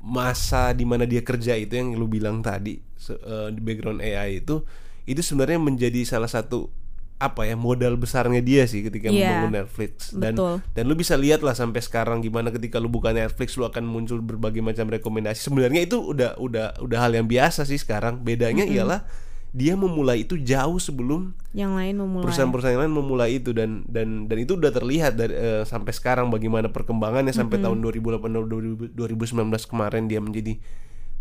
masa 0.01 0.71
di 0.71 0.85
mana 0.85 1.03
dia 1.03 1.21
kerja 1.21 1.55
itu 1.55 1.73
yang 1.73 1.93
lu 1.93 2.07
bilang 2.07 2.39
tadi 2.39 2.79
eh, 3.05 3.49
di 3.51 3.61
background 3.61 3.99
AI 3.99 4.39
itu 4.39 4.63
itu 5.05 5.21
sebenarnya 5.21 5.59
menjadi 5.59 6.01
salah 6.05 6.29
satu 6.29 6.71
apa 7.15 7.47
ya 7.47 7.55
modal 7.55 7.95
besarnya 7.95 8.43
dia 8.43 8.67
sih 8.67 8.83
ketika 8.83 9.07
Iya, 9.09 9.47
membangun 9.47 9.65
Netflix. 9.65 10.11
Dan 10.11 10.35
betul. 10.35 10.55
dan 10.75 10.83
lu 10.91 10.95
bisa 10.99 11.15
lihat 11.15 11.41
lah 11.47 11.55
sampai 11.55 11.81
sekarang 11.81 12.21
gimana 12.21 12.51
ketika 12.51 12.83
lu 12.83 12.91
buka 12.91 13.15
Netflix 13.15 13.55
lu 13.55 13.65
akan 13.65 13.87
muncul 13.87 14.19
berbagai 14.19 14.61
macam 14.61 14.91
rekomendasi. 14.91 15.39
Sebenarnya 15.47 15.87
itu 15.87 16.03
udah 16.03 16.37
udah 16.37 16.83
udah 16.83 16.99
hal 16.99 17.15
yang 17.15 17.31
biasa 17.31 17.63
sih 17.65 17.79
sekarang. 17.79 18.27
Bedanya 18.27 18.67
ialah 18.67 19.07
dia 19.55 19.79
memulai 19.79 20.27
itu 20.27 20.35
jauh 20.35 20.83
sebelum 20.83 21.31
yang 21.55 21.79
lain 21.79 22.03
memulai. 22.03 22.27
perusahaan-perusahaan 22.27 22.83
lain 22.83 22.91
memulai 22.91 23.39
itu. 23.39 23.55
Dan 23.55 23.87
dan 23.87 24.27
dan 24.27 24.37
itu 24.43 24.59
udah 24.59 24.75
terlihat 24.75 25.15
dari 25.15 25.35
eh, 25.39 25.63
sampai 25.63 25.95
sekarang 25.95 26.35
bagaimana 26.35 26.75
perkembangannya 26.75 27.31
sampai 27.31 27.63
tahun 27.63 27.79
2018 27.79 28.91
2019 28.99 29.71
kemarin 29.71 30.11
dia 30.11 30.19
menjadi 30.19 30.59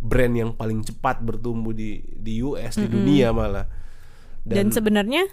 brand 0.01 0.33
yang 0.33 0.51
paling 0.57 0.81
cepat 0.81 1.21
bertumbuh 1.21 1.71
di 1.71 2.01
di 2.17 2.41
US 2.41 2.75
di 2.81 2.89
dunia 2.89 3.29
malah. 3.31 3.69
Dan, 4.43 4.75
sebenarnya 4.75 5.23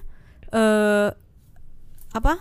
eh 0.50 1.10
apa? 2.10 2.34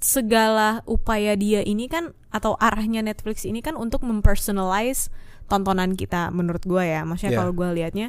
Segala 0.00 0.80
upaya 0.88 1.36
dia 1.36 1.60
ini 1.60 1.84
kan 1.84 2.16
atau 2.32 2.56
arahnya 2.56 3.04
Netflix 3.04 3.44
ini 3.44 3.60
kan 3.60 3.76
untuk 3.76 4.00
mempersonalize 4.00 5.12
tontonan 5.44 5.92
kita 5.92 6.32
menurut 6.32 6.64
gue 6.64 6.80
ya. 6.80 7.04
Maksudnya 7.04 7.36
Ya. 7.36 7.40
kalau 7.44 7.52
gue 7.52 7.68
liatnya. 7.76 8.08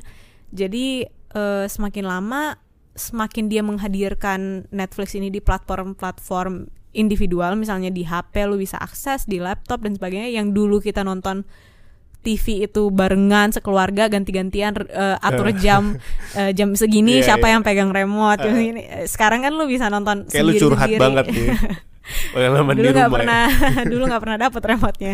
Jadi 0.55 1.03
eh, 1.35 1.65
semakin 1.67 2.05
lama 2.07 2.55
semakin 2.95 3.47
dia 3.47 3.63
menghadirkan 3.63 4.67
Netflix 4.71 5.15
ini 5.15 5.31
di 5.31 5.39
platform-platform 5.39 6.67
individual 6.91 7.55
misalnya 7.55 7.87
di 7.87 8.03
HP 8.03 8.51
lu 8.51 8.59
bisa 8.59 8.75
akses 8.75 9.23
di 9.23 9.39
laptop 9.39 9.79
dan 9.79 9.95
sebagainya 9.95 10.27
yang 10.27 10.51
dulu 10.51 10.83
kita 10.83 11.07
nonton 11.07 11.47
TV 12.21 12.69
itu 12.69 12.93
barengan 12.93 13.49
sekeluarga 13.49 14.05
ganti-gantian 14.07 14.77
eh, 14.87 15.17
atur 15.19 15.49
jam 15.57 15.97
eh, 16.39 16.53
jam 16.53 16.77
segini 16.77 17.19
Iya, 17.19 17.33
siapa 17.33 17.49
iya. 17.49 17.57
yang 17.57 17.61
pegang 17.65 17.89
remote 17.89 18.45
segini. 18.45 18.81
Eh, 18.85 19.05
sekarang 19.09 19.41
kan 19.41 19.51
lu 19.57 19.65
bisa 19.65 19.89
nonton 19.89 20.29
kayak 20.29 20.45
lu 20.45 20.53
curhat 20.57 20.85
sendiri-sendiri. 20.87 21.01
banget 21.01 21.25
nih 21.35 21.47
pengalaman 22.33 22.73
dulu 22.75 22.89
nggak 22.91 23.09
ya. 23.09 23.13
pernah 23.13 23.43
dulu 23.91 24.03
nggak 24.09 24.21
pernah 24.21 24.37
dapet 24.41 24.61
remote-nya 24.65 25.13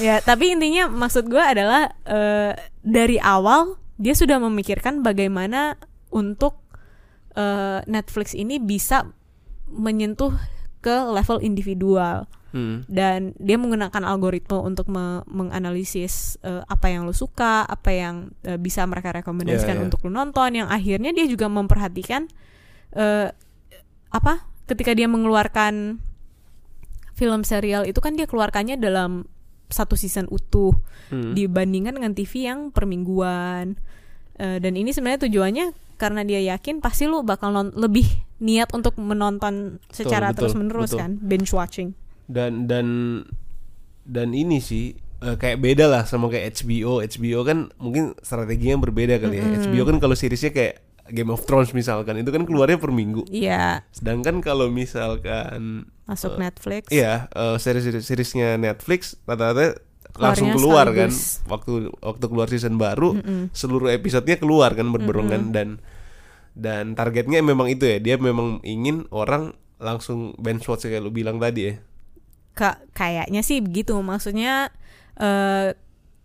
ya 0.00 0.16
tapi 0.24 0.56
intinya 0.56 0.88
maksud 0.88 1.28
gue 1.28 1.42
adalah 1.42 1.92
eh, 2.08 2.52
dari 2.82 3.16
awal 3.20 3.76
dia 4.00 4.16
sudah 4.16 4.40
memikirkan 4.40 5.04
bagaimana 5.04 5.76
untuk 6.10 6.58
eh, 7.36 7.80
Netflix 7.86 8.32
ini 8.32 8.58
bisa 8.58 9.08
menyentuh 9.72 10.32
ke 10.82 10.96
level 11.12 11.38
individual 11.40 12.26
Hmm. 12.52 12.84
dan 12.84 13.32
dia 13.36 13.56
menggunakan 13.56 14.04
algoritma 14.04 14.60
untuk 14.60 14.86
me- 14.86 15.24
menganalisis 15.24 16.36
eh, 16.40 16.60
apa 16.62 16.86
yang 16.86 17.04
lu 17.04 17.12
suka, 17.12 17.64
apa 17.64 17.90
yang 17.90 18.14
eh, 18.42 18.56
bisa 18.56 18.84
mereka 18.84 19.08
rekomendasikan 19.10 19.76
Ya, 19.76 19.80
ya. 19.80 19.86
untuk 19.88 20.04
lu 20.04 20.12
nonton. 20.12 20.52
Yang 20.54 20.68
akhirnya 20.68 21.10
dia 21.10 21.24
juga 21.24 21.48
memperhatikan 21.48 22.28
eh, 22.92 23.32
apa 24.08 24.32
ketika 24.64 24.92
dia 24.92 25.08
mengeluarkan 25.08 25.96
film 27.12 27.40
serial 27.42 27.84
itu 27.84 27.98
kan 27.98 28.12
dia 28.12 28.24
keluarkannya 28.24 28.76
dalam 28.76 29.24
satu 29.66 29.96
season 29.96 30.28
utuh 30.28 30.76
Hmm. 31.08 31.32
dibandingkan 31.32 31.92
dengan 31.92 32.12
TV 32.12 32.48
yang 32.48 32.68
per 32.68 32.84
mingguan. 32.84 33.76
Eh, 34.34 34.56
dan 34.58 34.72
ini 34.72 34.92
sebenarnya 34.92 35.24
tujuannya 35.24 35.66
karena 35.96 36.20
dia 36.22 36.40
yakin 36.46 36.80
pasti 36.80 37.04
lu 37.04 37.20
bakal 37.20 37.48
non- 37.48 37.72
lebih 37.72 38.04
niat 38.38 38.72
untuk 38.72 38.96
menonton 38.96 39.76
secara 39.88 40.32
betul, 40.32 40.36
terus 40.38 40.52
menerus 40.54 40.90
betul. 40.90 41.00
kan 41.00 41.10
binge 41.16 41.52
watching. 41.52 41.92
Dan 42.32 42.64
dan 42.64 42.86
dan 44.02 44.32
ini 44.32 44.58
sih 44.58 44.96
eh, 45.22 45.36
kayak 45.36 45.60
beda 45.62 45.86
lah 45.86 46.02
sama 46.08 46.32
kayak 46.32 46.64
HBO 46.64 47.04
HBO 47.04 47.40
kan 47.44 47.70
mungkin 47.78 48.16
strateginya 48.24 48.80
berbeda 48.80 49.20
kali 49.20 49.38
ya. 49.38 49.44
HBO 49.68 49.84
kan 49.86 49.96
kalau 50.02 50.16
seriesnya 50.16 50.50
kayak 50.50 50.82
Game 51.12 51.28
of 51.28 51.44
Thrones 51.44 51.76
misalkan 51.76 52.18
itu 52.24 52.30
kan 52.32 52.48
keluarnya 52.48 52.80
per 52.80 52.94
minggu. 52.94 53.28
Iya, 53.28 53.84
sedangkan 53.92 54.40
kalau 54.40 54.72
misalkan 54.72 55.86
masuk 56.08 56.40
Netflix. 56.40 56.88
iya 56.88 57.28
eh, 57.30 57.56
series 57.60 58.02
seriesnya 58.02 58.56
Netflix 58.56 59.14
rata-rata 59.28 59.78
langsung 60.12 60.52
keluar 60.52 60.92
kan. 60.92 61.08
sekaligus. 61.08 61.40
waktu 61.48 61.72
waktu 62.04 62.24
keluar 62.28 62.48
season 62.48 62.76
baru 62.76 63.16
seluruh 63.56 63.88
episodenya 63.96 64.36
keluar 64.36 64.76
kan 64.76 64.92
berbarengan 64.92 65.56
dan 65.56 65.68
dan 66.52 66.92
targetnya 66.92 67.40
memang 67.40 67.68
itu 67.72 67.88
ya. 67.88 67.96
Dia 68.00 68.16
memang 68.20 68.60
ingin 68.60 69.08
orang 69.08 69.56
langsung 69.82 70.36
binge 70.38 70.62
watch 70.68 70.84
kayak 70.86 71.02
lu 71.02 71.10
bilang 71.10 71.42
tadi 71.42 71.72
ya 71.72 71.74
Ka- 72.52 72.80
kayaknya 72.92 73.40
sih 73.40 73.60
begitu. 73.60 73.96
Maksudnya 73.98 74.68
eh 75.16 75.72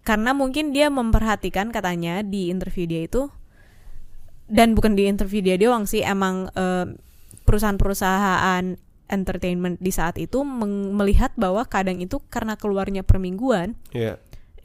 karena 0.08 0.32
mungkin 0.32 0.72
dia 0.72 0.88
memperhatikan 0.88 1.68
katanya 1.76 2.24
di 2.24 2.48
interview 2.48 2.88
dia 2.88 3.04
itu 3.04 3.28
dan 4.48 4.72
bukan 4.72 4.96
di 4.96 5.04
interview 5.04 5.44
dia 5.44 5.60
doang 5.60 5.84
sih 5.84 6.00
emang 6.00 6.48
eh, 6.56 6.96
perusahaan-perusahaan 7.44 8.80
entertainment 9.08 9.80
di 9.84 9.92
saat 9.92 10.16
itu 10.16 10.44
melihat 10.96 11.36
bahwa 11.36 11.64
kadang 11.68 12.00
itu 12.00 12.24
karena 12.32 12.56
keluarnya 12.56 13.04
per 13.04 13.20
mingguan 13.20 13.76
Iya. 13.92 14.16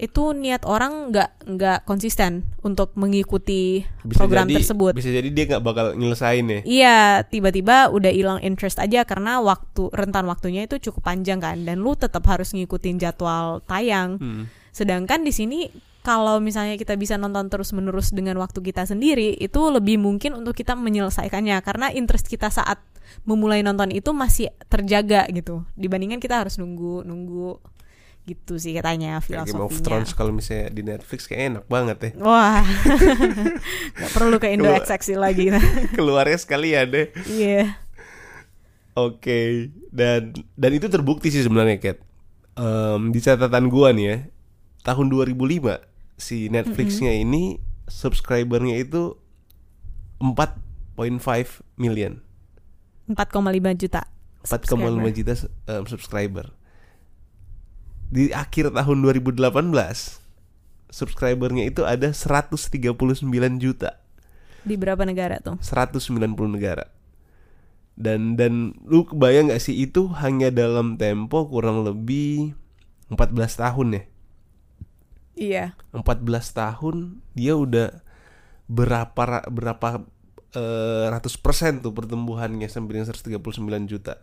Itu 0.02 0.34
niat 0.34 0.66
orang 0.66 1.14
nggak 1.14 1.46
nggak 1.46 1.78
konsisten 1.86 2.42
untuk 2.66 2.90
mengikuti 2.98 3.86
Bisa 4.02 4.18
program 4.18 4.50
jadi, 4.50 4.58
tersebut. 4.58 4.92
Bisa 4.98 5.14
jadi 5.14 5.30
dia 5.30 5.44
nggak 5.46 5.62
bakal 5.62 5.86
nyelesain 5.94 6.42
ya. 6.42 6.60
Iya, 6.66 7.00
tiba-tiba 7.30 7.86
udah 7.94 8.10
hilang 8.10 8.42
interest 8.42 8.82
aja 8.82 9.06
karena 9.06 9.38
waktu 9.38 9.94
rentan 9.94 10.26
waktunya 10.26 10.66
itu 10.66 10.82
cukup 10.90 11.06
panjang 11.06 11.38
kan 11.38 11.62
dan 11.62 11.78
lu 11.78 11.94
tetap 11.94 12.26
harus 12.26 12.50
ngikutin 12.50 12.98
jadwal 12.98 13.62
tayang. 13.62 14.18
Hmm. 14.18 14.50
Sedangkan 14.74 15.22
di 15.22 15.30
sini 15.30 15.70
kalau 16.02 16.42
misalnya 16.42 16.74
kita 16.74 16.98
bisa 16.98 17.14
nonton 17.14 17.46
terus-menerus 17.46 18.10
dengan 18.10 18.34
waktu 18.42 18.58
kita 18.58 18.82
sendiri, 18.82 19.38
itu 19.38 19.60
lebih 19.70 20.02
mungkin 20.02 20.34
untuk 20.34 20.58
kita 20.58 20.74
menyelesaikannya 20.74 21.62
karena 21.62 21.94
interest 21.94 22.26
kita 22.26 22.50
saat 22.50 22.82
memulai 23.22 23.62
nonton 23.62 23.94
itu 23.94 24.10
masih 24.10 24.50
terjaga 24.66 25.30
gitu. 25.30 25.62
Dibandingkan 25.78 26.18
kita 26.18 26.42
harus 26.42 26.58
nunggu 26.58 27.06
nunggu 27.06 27.62
gitu 28.22 28.54
sih 28.54 28.70
katanya 28.70 29.18
Kayak 29.18 29.50
Game 29.50 29.58
of 29.58 29.74
filosofinya. 29.74 29.82
Thrones 29.82 30.11
kalau 30.14 30.30
misalnya 30.30 30.70
di 30.70 30.82
Netflix 30.87 31.26
kayak 31.26 31.42
enak 31.42 31.64
banget 31.66 31.98
ya. 31.98 32.11
Wah, 32.22 32.62
nggak 33.98 34.11
perlu 34.14 34.37
ke 34.38 34.54
Indo. 34.54 34.70
XX 34.70 35.18
lagi. 35.18 35.50
Keluarnya 35.98 36.38
sekalian 36.38 36.87
deh. 36.87 37.06
Iya. 37.26 37.82
Oke, 38.94 39.72
dan 39.88 40.37
dan 40.54 40.70
itu 40.76 40.87
terbukti 40.87 41.32
sih 41.32 41.42
sebenarnya 41.42 41.80
Kat. 41.80 41.98
Em, 42.54 43.08
di 43.11 43.18
catatan 43.24 43.72
gua 43.72 43.90
nih 43.90 44.04
ya, 44.04 44.16
tahun 44.85 45.08
2005 45.08 45.80
si 46.20 46.52
Netflixnya 46.52 47.16
ini 47.16 47.56
subscribernya 47.88 48.76
itu 48.78 49.16
4.5 50.20 51.64
million, 51.80 52.20
4,5 53.08 53.74
juta. 53.80 54.04
4,5 54.44 54.46
subscriber. 54.46 55.11
juta 55.11 55.32
em, 55.66 55.85
subscriber. 55.88 56.46
Di 58.12 58.29
akhir 58.29 58.77
tahun 58.77 59.01
2018 59.01 59.40
subscribernya 60.92 61.64
itu 61.64 61.88
ada 61.88 62.12
139 62.12 62.68
juta. 63.57 63.96
Di 64.62 64.77
berapa 64.77 65.01
negara 65.09 65.40
tuh? 65.40 65.57
190 65.59 66.20
negara. 66.53 66.92
Dan 67.96 68.37
dan 68.37 68.77
lu 68.85 69.09
kebayang 69.09 69.48
gak 69.48 69.64
sih 69.64 69.88
itu 69.88 70.12
hanya 70.20 70.53
dalam 70.53 71.01
tempo 71.01 71.48
kurang 71.48 71.88
lebih 71.88 72.53
14 73.09 73.33
tahun 73.64 73.88
ya. 73.96 74.03
Iya. 75.33 75.64
14 75.96 76.53
tahun 76.53 77.25
dia 77.33 77.57
udah 77.57 78.05
berapa 78.68 79.22
ra- 79.25 79.48
berapa 79.48 80.05
eh, 80.53 81.05
ratus 81.09 81.40
persen 81.40 81.81
tuh 81.81 81.96
pertumbuhannya 81.96 82.68
sampai 82.68 83.01
dengan 83.01 83.09
139 83.09 83.88
juta. 83.88 84.20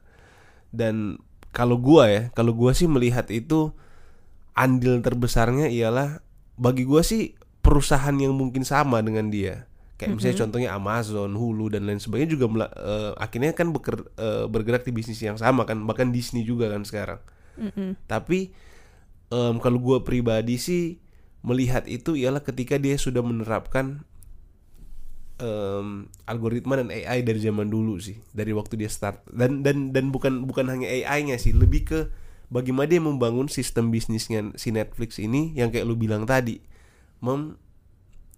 Dan 0.70 1.18
kalau 1.50 1.82
gua 1.82 2.10
ya, 2.10 2.22
kalau 2.34 2.54
gua 2.54 2.72
sih 2.78 2.86
melihat 2.86 3.28
itu 3.34 3.74
andil 4.54 5.00
terbesarnya 5.00 5.72
ialah 5.72 6.22
bagi 6.60 6.84
gua 6.84 7.02
sih 7.02 7.38
perusahaan 7.64 8.16
yang 8.16 8.36
mungkin 8.36 8.66
sama 8.66 9.00
dengan 9.02 9.30
dia. 9.30 9.70
Kayak 10.00 10.16
misalnya 10.16 10.38
contohnya 10.48 10.70
Amazon, 10.80 11.36
Hulu 11.36 11.76
dan 11.76 11.84
lain 11.84 12.00
sebagainya 12.00 12.40
juga 12.40 12.72
eh, 12.72 13.12
akhirnya 13.20 13.52
kan 13.52 13.76
beker- 13.76 14.08
eh, 14.16 14.48
bergerak 14.48 14.88
di 14.88 14.96
bisnis 14.96 15.20
yang 15.20 15.36
sama 15.36 15.68
kan, 15.68 15.76
bahkan 15.84 16.16
Disney 16.16 16.48
juga 16.48 16.72
kan 16.72 16.88
sekarang. 16.88 17.20
Mm-mm. 17.60 18.00
Tapi 18.08 18.56
em, 19.28 19.56
kalau 19.60 19.80
gue 19.84 20.00
pribadi 20.08 20.56
sih 20.56 21.04
melihat 21.44 21.84
itu 21.88 22.16
ialah 22.16 22.40
ketika 22.40 22.80
dia 22.80 22.96
sudah 22.96 23.20
menerapkan 23.20 24.08
em, 25.40 26.06
algoritma 26.28 26.78
dan 26.78 26.92
AI 26.92 27.24
dari 27.24 27.40
zaman 27.40 27.72
dulu 27.72 27.98
sih, 27.98 28.20
dari 28.36 28.52
waktu 28.52 28.76
dia 28.80 28.92
start. 28.92 29.26
Dan 29.32 29.64
dan 29.66 29.96
dan 29.96 30.12
bukan 30.12 30.46
bukan 30.46 30.68
hanya 30.68 30.86
AI-nya 30.86 31.40
sih, 31.40 31.56
lebih 31.56 31.82
ke 31.88 32.00
bagaimana 32.52 32.92
dia 32.92 33.02
membangun 33.02 33.48
sistem 33.48 33.90
bisnisnya 33.90 34.54
si 34.60 34.70
Netflix 34.76 35.18
ini 35.18 35.56
yang 35.56 35.72
kayak 35.72 35.88
lu 35.88 35.96
bilang 35.96 36.28
tadi, 36.28 36.60
mem 37.24 37.56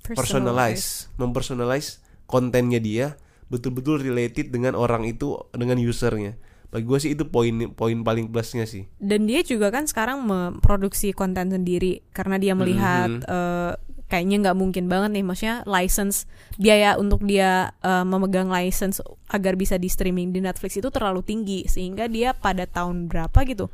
personalize, 0.01 1.11
mempersonalize 1.17 2.01
kontennya 2.25 2.81
dia 2.81 3.19
betul-betul 3.51 3.99
related 3.99 4.49
dengan 4.49 4.79
orang 4.79 5.03
itu 5.03 5.35
dengan 5.51 5.75
usernya. 5.81 6.39
Bagi 6.71 6.85
gue 6.85 6.99
sih 6.99 7.11
itu 7.11 7.23
poin 7.25 7.51
poin 7.69 7.97
paling 7.99 8.27
plusnya 8.27 8.63
sih. 8.63 8.87
Dan 8.95 9.27
dia 9.27 9.43
juga 9.43 9.69
kan 9.69 9.83
sekarang 9.83 10.23
memproduksi 10.23 11.11
konten 11.11 11.51
sendiri 11.51 11.99
karena 12.09 12.35
dia 12.35 12.55
melihat 12.55 13.11
Mhm. 13.11 13.23
eh, 13.23 13.73
kayaknya 14.07 14.37
nggak 14.41 14.57
mungkin 14.57 14.85
banget 14.87 15.11
nih, 15.13 15.23
maksudnya 15.23 15.63
license 15.63 16.27
biaya 16.55 16.95
untuk 16.95 17.21
dia 17.21 17.75
eh, 17.77 18.03
memegang 18.03 18.47
license 18.47 18.99
agar 19.27 19.53
bisa 19.53 19.75
di 19.75 19.87
streaming 19.87 20.31
di 20.31 20.39
Netflix 20.39 20.75
itu 20.75 20.87
terlalu 20.87 21.19
tinggi 21.21 21.63
sehingga 21.65 22.07
dia 22.07 22.31
pada 22.31 22.63
tahun 22.65 23.07
berapa 23.07 23.35
gitu 23.43 23.67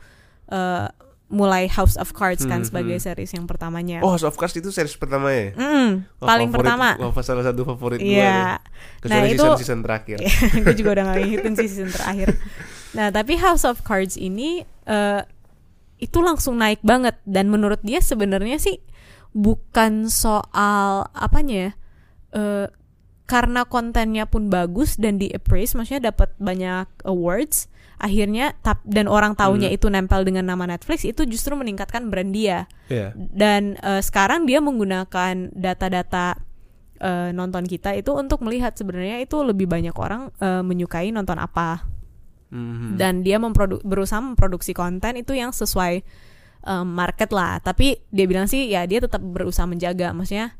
eh, 0.48 0.90
mulai 1.28 1.68
House 1.68 2.00
of 2.00 2.16
Cards 2.16 2.46
kan 2.46 2.64
Mhm. 2.64 2.68
sebagai 2.72 2.98
series 2.98 3.30
yang 3.30 3.44
pertamanya. 3.44 4.00
Oh, 4.00 4.10
House 4.10 4.24
of 4.24 4.34
Cards 4.34 4.56
itu 4.56 4.72
series 4.72 4.96
pertama 4.96 5.28
ya? 5.28 5.52
Mm, 5.54 6.08
Wah, 6.18 6.28
paling 6.30 6.50
favorit- 6.50 6.72
pertama. 6.72 6.90
Wah, 6.98 7.12
salah 7.20 7.44
satu 7.44 7.62
favorit 7.68 8.00
gue 8.00 8.16
Iya. 8.16 8.64
Kecuali 8.98 9.12
Nah, 9.22 9.28
itu- 9.28 9.44
season-season 9.44 9.80
terakhir 9.84 10.18
gue 10.64 10.74
juga 10.74 10.90
udah 10.96 11.06
ngikutin 11.14 11.54
sih 11.54 11.68
season 11.68 11.92
terakhir. 11.92 12.32
Nah, 12.98 13.14
tapi 13.14 13.38
House 13.38 13.62
of 13.62 13.86
Cards 13.86 14.18
ini 14.18 14.66
eh, 14.90 15.22
itu 15.98 16.18
langsung 16.22 16.58
naik 16.58 16.82
banget 16.82 17.18
dan 17.26 17.50
menurut 17.50 17.82
dia 17.82 18.02
sebenarnya 18.02 18.58
sih 18.58 18.82
bukan 19.34 20.10
soal 20.10 21.06
apanya 21.14 21.58
ya. 21.58 21.72
eh, 22.34 22.68
karena 23.28 23.68
kontennya 23.68 24.24
pun 24.24 24.48
bagus 24.48 24.96
dan 24.96 25.20
di 25.20 25.28
appraise 25.30 25.76
maksudnya 25.76 26.10
dapat 26.10 26.32
banyak 26.40 26.88
awards 27.04 27.68
akhirnya 27.98 28.56
tap 28.62 28.80
dan 28.88 29.10
orang 29.10 29.36
taunya 29.36 29.68
Hmm. 29.68 29.78
itu 29.78 29.88
nempel 29.90 30.22
dengan 30.24 30.48
nama 30.48 30.64
Netflix 30.64 31.04
itu 31.04 31.26
justru 31.28 31.58
meningkatkan 31.58 32.08
brand 32.08 32.32
dia 32.32 32.70
Iya 32.88 33.12
dan 33.18 33.76
eh, 33.78 34.02
sekarang 34.02 34.46
dia 34.46 34.62
menggunakan 34.64 35.50
data-data 35.52 36.40
eh, 36.98 37.30
nonton 37.36 37.66
kita 37.66 37.94
itu 37.94 38.14
untuk 38.16 38.42
melihat 38.46 38.78
sebenarnya 38.78 39.20
itu 39.20 39.38
lebih 39.44 39.66
banyak 39.68 39.98
orang 39.98 40.30
eh, 40.40 40.62
menyukai 40.64 41.10
nonton 41.12 41.36
apa 41.36 41.97
Mhm. 42.48 42.96
dan 42.96 43.22
dia 43.22 43.38
memprodu- 43.38 43.84
berusaha 43.84 44.20
memproduksi 44.20 44.72
konten 44.72 45.16
itu 45.16 45.34
yang 45.34 45.52
sesuai 45.52 46.00
eh, 46.64 46.84
market 46.84 47.32
lah 47.32 47.60
tapi 47.60 48.00
dia 48.08 48.24
bilang 48.24 48.46
sih 48.46 48.68
ya 48.68 48.84
dia 48.84 49.00
tetap 49.00 49.20
berusaha 49.20 49.64
menjaga 49.64 50.12
maksudnya 50.12 50.56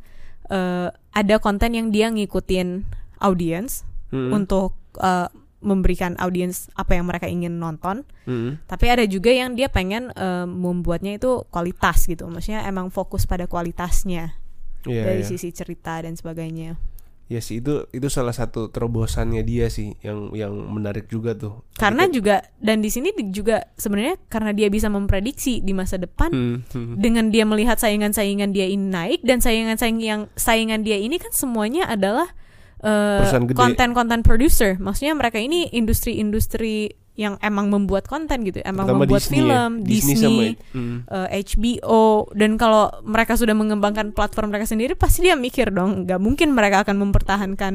eh, 0.47 0.88
ada 1.12 1.36
konten 1.38 1.71
yang 1.71 1.88
dia 1.89 2.08
ngikutin 2.08 2.84
audience 3.19 3.84
Mhm. 4.12 4.32
untuk 4.34 4.71
eh, 4.97 5.28
memberikan 5.58 6.13
audiens 6.17 6.69
apa 6.73 6.93
yang 6.93 7.06
mereka 7.06 7.26
ingin 7.26 7.58
nonton 7.58 8.06
Mhm. 8.23 8.63
tapi 8.65 8.86
ada 8.88 9.04
juga 9.04 9.32
yang 9.32 9.54
dia 9.54 9.67
pengen 9.67 10.12
eh, 10.12 10.45
membuatnya 10.45 11.15
itu 11.15 11.43
kualitas 11.47 12.04
gitu 12.04 12.28
maksudnya 12.28 12.63
emang 12.63 12.88
fokus 12.88 13.23
pada 13.23 13.43
kualitasnya 13.45 14.38
Iya, 14.84 15.04
dari 15.04 15.23
iya. 15.23 15.28
sisi 15.28 15.52
cerita 15.52 16.00
dan 16.00 16.13
sebagainya 16.13 16.80
Ya 17.27 17.43
sih 17.43 17.59
itu 17.59 17.83
itu 17.91 18.07
salah 18.07 18.31
satu 18.31 18.71
terobosannya 18.71 19.43
dia 19.43 19.67
sih 19.67 19.91
yang 19.99 20.31
yang 20.31 20.55
menarik 20.71 21.11
juga 21.11 21.35
tuh. 21.35 21.59
karena 21.75 22.07
juga 22.07 22.39
dan 22.57 22.79
di 22.79 22.87
sini 22.87 23.11
juga 23.29 23.67
sebenarnya 23.75 24.15
karena 24.27 24.55
dia 24.55 24.71
bisa 24.71 24.87
memprediksi 24.87 25.59
di 25.59 25.75
masa 25.75 25.99
depan 25.99 26.31
Hmm, 26.31 26.63
hmm. 26.65 26.95
dengan 26.95 27.27
dia 27.27 27.43
melihat 27.43 27.77
saingan-saingan 27.77 28.49
dia 28.49 28.65
ini 28.65 28.87
naik 28.87 29.21
dan 29.21 29.37
saingan-saingan 29.37 29.99
yang 29.99 30.21
saingan 30.33 30.81
dia 30.81 30.95
ini 30.95 31.19
kan 31.19 31.29
semuanya 31.29 31.85
adalah 31.85 32.31
eh, 32.79 33.19
Perusahaan 33.19 33.43
gede. 33.45 33.59
konten-konten 33.59 34.23
producer 34.23 34.79
maksudnya 34.79 35.11
mereka 35.11 35.37
ini 35.37 35.67
industri-industri 35.69 36.95
yang 37.17 37.34
emang 37.41 37.67
membuat 37.67 38.06
konten 38.06 38.45
gitu 38.45 38.62
emang 38.62 38.86
Terutama 38.86 39.03
membuat 39.03 39.21
Disney 39.25 39.34
ya. 39.34 39.41
film 39.41 39.71
Disney 39.82 40.13
Disney, 40.13 40.21
sama 40.21 40.43
hmm. 40.71 40.97
eh, 41.10 41.41
HBO 41.43 42.03
dan 42.32 42.51
kalau 42.56 42.93
mereka 43.01 43.34
sudah 43.34 43.58
mengembangkan 43.58 44.13
platform 44.13 44.53
mereka 44.53 44.69
sendiri 44.69 44.93
pasti 44.93 45.25
dia 45.25 45.34
mikir 45.34 45.73
dong 45.73 46.06
nggak 46.06 46.21
mungkin 46.21 46.53
mereka 46.53 46.86
akan 46.86 46.95
mempertahankan 47.01 47.73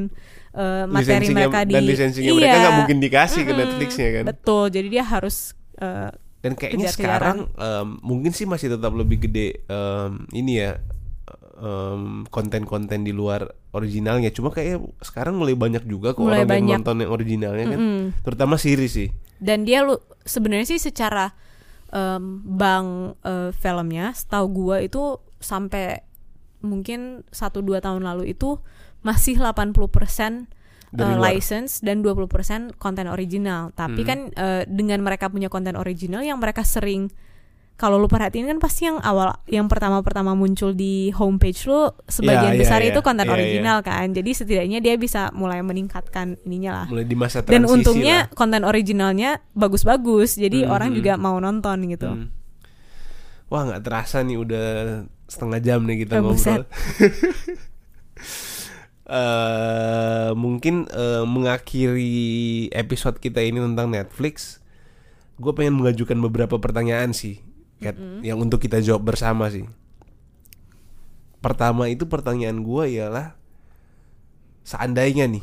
eh, 0.52 0.84
materi 0.86 1.26
Lisensinya- 1.26 1.34
mereka 1.36 1.58
di 1.62 1.74
dan 1.74 1.82
lisensinya 1.82 2.30
mereka 2.32 2.56
nggak 2.56 2.76
mungkin 2.78 2.98
dikasih 3.00 3.42
ke 3.42 3.50
Mm-mm. 3.50 3.60
Netflixnya 3.60 4.08
kan. 4.12 4.24
betul 4.30 4.64
jadi 4.70 4.88
dia 4.88 5.04
harus 5.04 5.36
eh, 5.76 6.10
Dan 6.38 6.54
kayaknya 6.54 6.90
sekarang 6.90 7.50
em, 7.52 7.88
mungkin 8.00 8.30
sih 8.30 8.46
masih 8.46 8.70
tetap 8.70 8.90
lebih 8.92 9.22
gede 9.22 9.62
em, 9.64 10.26
ini 10.32 10.58
ya 10.58 10.78
em, 11.62 12.02
konten-konten 12.26 13.00
di 13.00 13.10
luar 13.10 13.46
originalnya. 13.70 14.28
Cuma 14.28 14.50
kayak 14.50 14.82
sekarang 15.00 15.36
mulai 15.36 15.54
banyak 15.54 15.84
juga 15.84 16.10
kok 16.10 16.20
Mulai 16.20 16.42
orang 16.42 16.42
yang 16.42 16.50
banyak. 16.50 16.76
nonton 16.76 16.96
yang 16.98 17.10
originalnya 17.10 17.64
kan. 17.68 17.78
mm-mm. 17.78 18.02
Terutama 18.20 18.54
series 18.56 18.92
sih. 18.92 19.08
dan 19.38 19.62
dia 19.62 19.80
lu 19.80 19.94
sebenarnya 20.22 20.66
sih 20.68 20.80
secara 20.80 21.30
em, 21.88 22.22
bank 22.44 22.86
eh, 23.20 23.50
filmnya 23.52 24.10
setahu 24.12 24.46
gua 24.48 24.76
itu 24.78 25.18
sampai 25.38 26.02
mungkin 26.60 27.22
1 27.28 27.58
2 27.58 27.78
tahun 27.78 28.02
lalu 28.02 28.30
itu 28.30 28.58
masih 29.00 29.34
80% 29.34 30.46
Dari 30.92 31.08
eh, 31.08 31.18
luar. 31.18 31.32
license 31.32 31.80
dan 31.80 32.02
20% 32.02 32.30
konten 32.76 33.06
original. 33.06 33.72
Tapi 33.72 33.98
Hmm. 33.98 34.06
kan 34.06 34.18
eh, 34.30 34.62
dengan 34.64 35.00
mereka 35.00 35.26
punya 35.26 35.48
konten 35.48 35.74
original 35.74 36.20
yang 36.20 36.36
mereka 36.36 36.62
sering 36.62 37.10
kalau 37.82 37.98
lu 37.98 38.06
perhatiin 38.06 38.46
kan 38.46 38.62
pasti 38.62 38.86
yang 38.86 39.02
awal 39.02 39.34
yang 39.50 39.66
pertama-pertama 39.66 40.38
muncul 40.38 40.70
di 40.70 41.10
homepage 41.10 41.66
lu 41.66 41.90
sebagian 42.06 42.54
Iya, 42.54 42.56
iya, 42.56 42.60
besar 42.62 42.78
iya. 42.78 42.94
itu 42.94 43.02
konten 43.02 43.26
Iya, 43.26 43.34
iya. 43.34 43.34
original 43.34 43.78
kan. 43.82 44.06
Jadi 44.14 44.30
setidaknya 44.30 44.78
dia 44.78 44.94
bisa 44.94 45.34
mulai 45.34 45.58
meningkatkan 45.66 46.38
ininya 46.46 46.70
lah. 46.78 46.86
Mulai 46.86 47.10
di 47.10 47.16
masa 47.18 47.42
Dan 47.42 47.66
untungnya 47.66 48.30
lah. 48.30 48.38
konten 48.38 48.62
originalnya 48.62 49.42
bagus-bagus, 49.52 50.38
jadi 50.38 50.62
Hmm, 50.62 50.70
orang 50.70 50.88
hmm. 50.94 50.98
juga 51.02 51.12
mau 51.18 51.34
nonton 51.36 51.90
gitu. 51.90 52.06
Hmm. 52.06 52.30
Wah 53.50 53.66
nggak 53.66 53.82
terasa 53.82 54.22
nih 54.22 54.38
udah 54.38 54.66
setengah 55.26 55.58
jam 55.58 55.82
nih 55.82 56.06
kita 56.06 56.22
Oh, 56.22 56.30
ngobrol. 56.30 56.62
Eh, 59.02 60.30
mungkin 60.32 60.86
eh, 60.88 61.24
mengakhiri 61.26 62.14
episode 62.72 63.18
kita 63.18 63.42
ini 63.42 63.60
tentang 63.60 63.90
Netflix, 63.90 64.62
gue 65.36 65.52
pengen 65.52 65.76
mengajukan 65.76 66.16
beberapa 66.22 66.56
pertanyaan 66.56 67.10
sih, 67.12 67.42
Kat, 67.82 67.98
yang 68.22 68.38
untuk 68.38 68.62
kita 68.62 68.78
jawab 68.78 69.02
bersama 69.10 69.50
sih. 69.50 69.66
Pertama 71.42 71.90
itu 71.90 72.06
pertanyaan 72.06 72.62
gue 72.62 72.84
ialah 72.94 73.34
seandainya 74.62 75.26
nih 75.26 75.42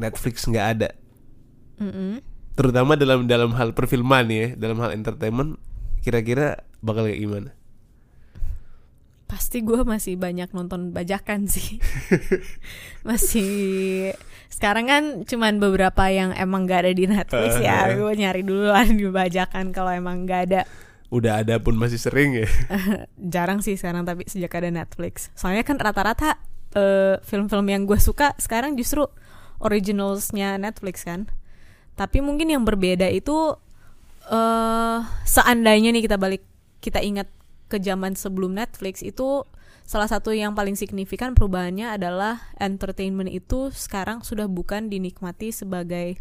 Netflix 0.00 0.48
nggak 0.48 0.66
ada, 0.74 0.90
Mm-mm. 1.78 2.24
terutama 2.56 2.96
dalam 2.96 3.28
dalam 3.28 3.52
hal 3.54 3.76
perfilman 3.76 4.26
ya, 4.32 4.46
dalam 4.56 4.80
hal 4.80 4.96
entertainment, 4.96 5.60
kira-kira 6.00 6.64
bakal 6.80 7.06
kayak 7.06 7.20
gimana? 7.20 7.50
Pasti 9.34 9.66
gue 9.66 9.82
masih 9.82 10.14
banyak 10.14 10.54
nonton 10.54 10.94
bajakan 10.94 11.50
sih. 11.50 11.82
masih 13.08 13.50
sekarang 14.46 14.86
kan 14.86 15.04
cuman 15.26 15.58
beberapa 15.58 16.06
yang 16.06 16.30
emang 16.38 16.70
gak 16.70 16.86
ada 16.86 16.94
di 16.94 17.10
Netflix 17.10 17.58
ya. 17.58 17.90
Gue 17.98 18.14
nyari 18.14 18.46
dulu 18.46 18.70
lah 18.70 18.86
di 18.86 19.02
bajakan 19.10 19.74
kalau 19.74 19.90
emang 19.90 20.22
gak 20.22 20.40
ada. 20.46 20.62
Udah 21.10 21.42
ada 21.42 21.58
pun 21.58 21.74
masih 21.74 21.98
sering 21.98 22.46
ya. 22.46 22.48
Jarang 23.34 23.58
sih 23.58 23.74
sekarang 23.74 24.06
tapi 24.06 24.22
sejak 24.30 24.54
ada 24.54 24.70
Netflix. 24.70 25.34
Soalnya 25.34 25.66
kan 25.66 25.82
rata-rata 25.82 26.38
eh, 26.78 27.18
film-film 27.26 27.66
yang 27.66 27.82
gue 27.90 27.98
suka 27.98 28.38
sekarang 28.38 28.78
justru 28.78 29.02
originalsnya 29.58 30.62
Netflix 30.62 31.02
kan. 31.02 31.26
Tapi 31.98 32.22
mungkin 32.22 32.54
yang 32.54 32.62
berbeda 32.62 33.10
itu 33.10 33.58
eh 34.30 34.98
seandainya 35.26 35.90
nih 35.90 36.06
kita 36.06 36.22
balik 36.22 36.46
kita 36.78 37.02
ingat 37.02 37.26
ke 37.66 37.78
zaman 37.78 38.12
sebelum 38.14 38.52
Netflix 38.52 39.00
itu 39.00 39.42
salah 39.84 40.08
satu 40.08 40.32
yang 40.32 40.52
paling 40.52 40.74
signifikan 40.74 41.32
perubahannya 41.32 41.92
adalah 41.92 42.40
entertainment 42.56 43.28
itu 43.28 43.68
sekarang 43.70 44.20
sudah 44.20 44.48
bukan 44.48 44.88
dinikmati 44.88 45.50
sebagai 45.50 46.16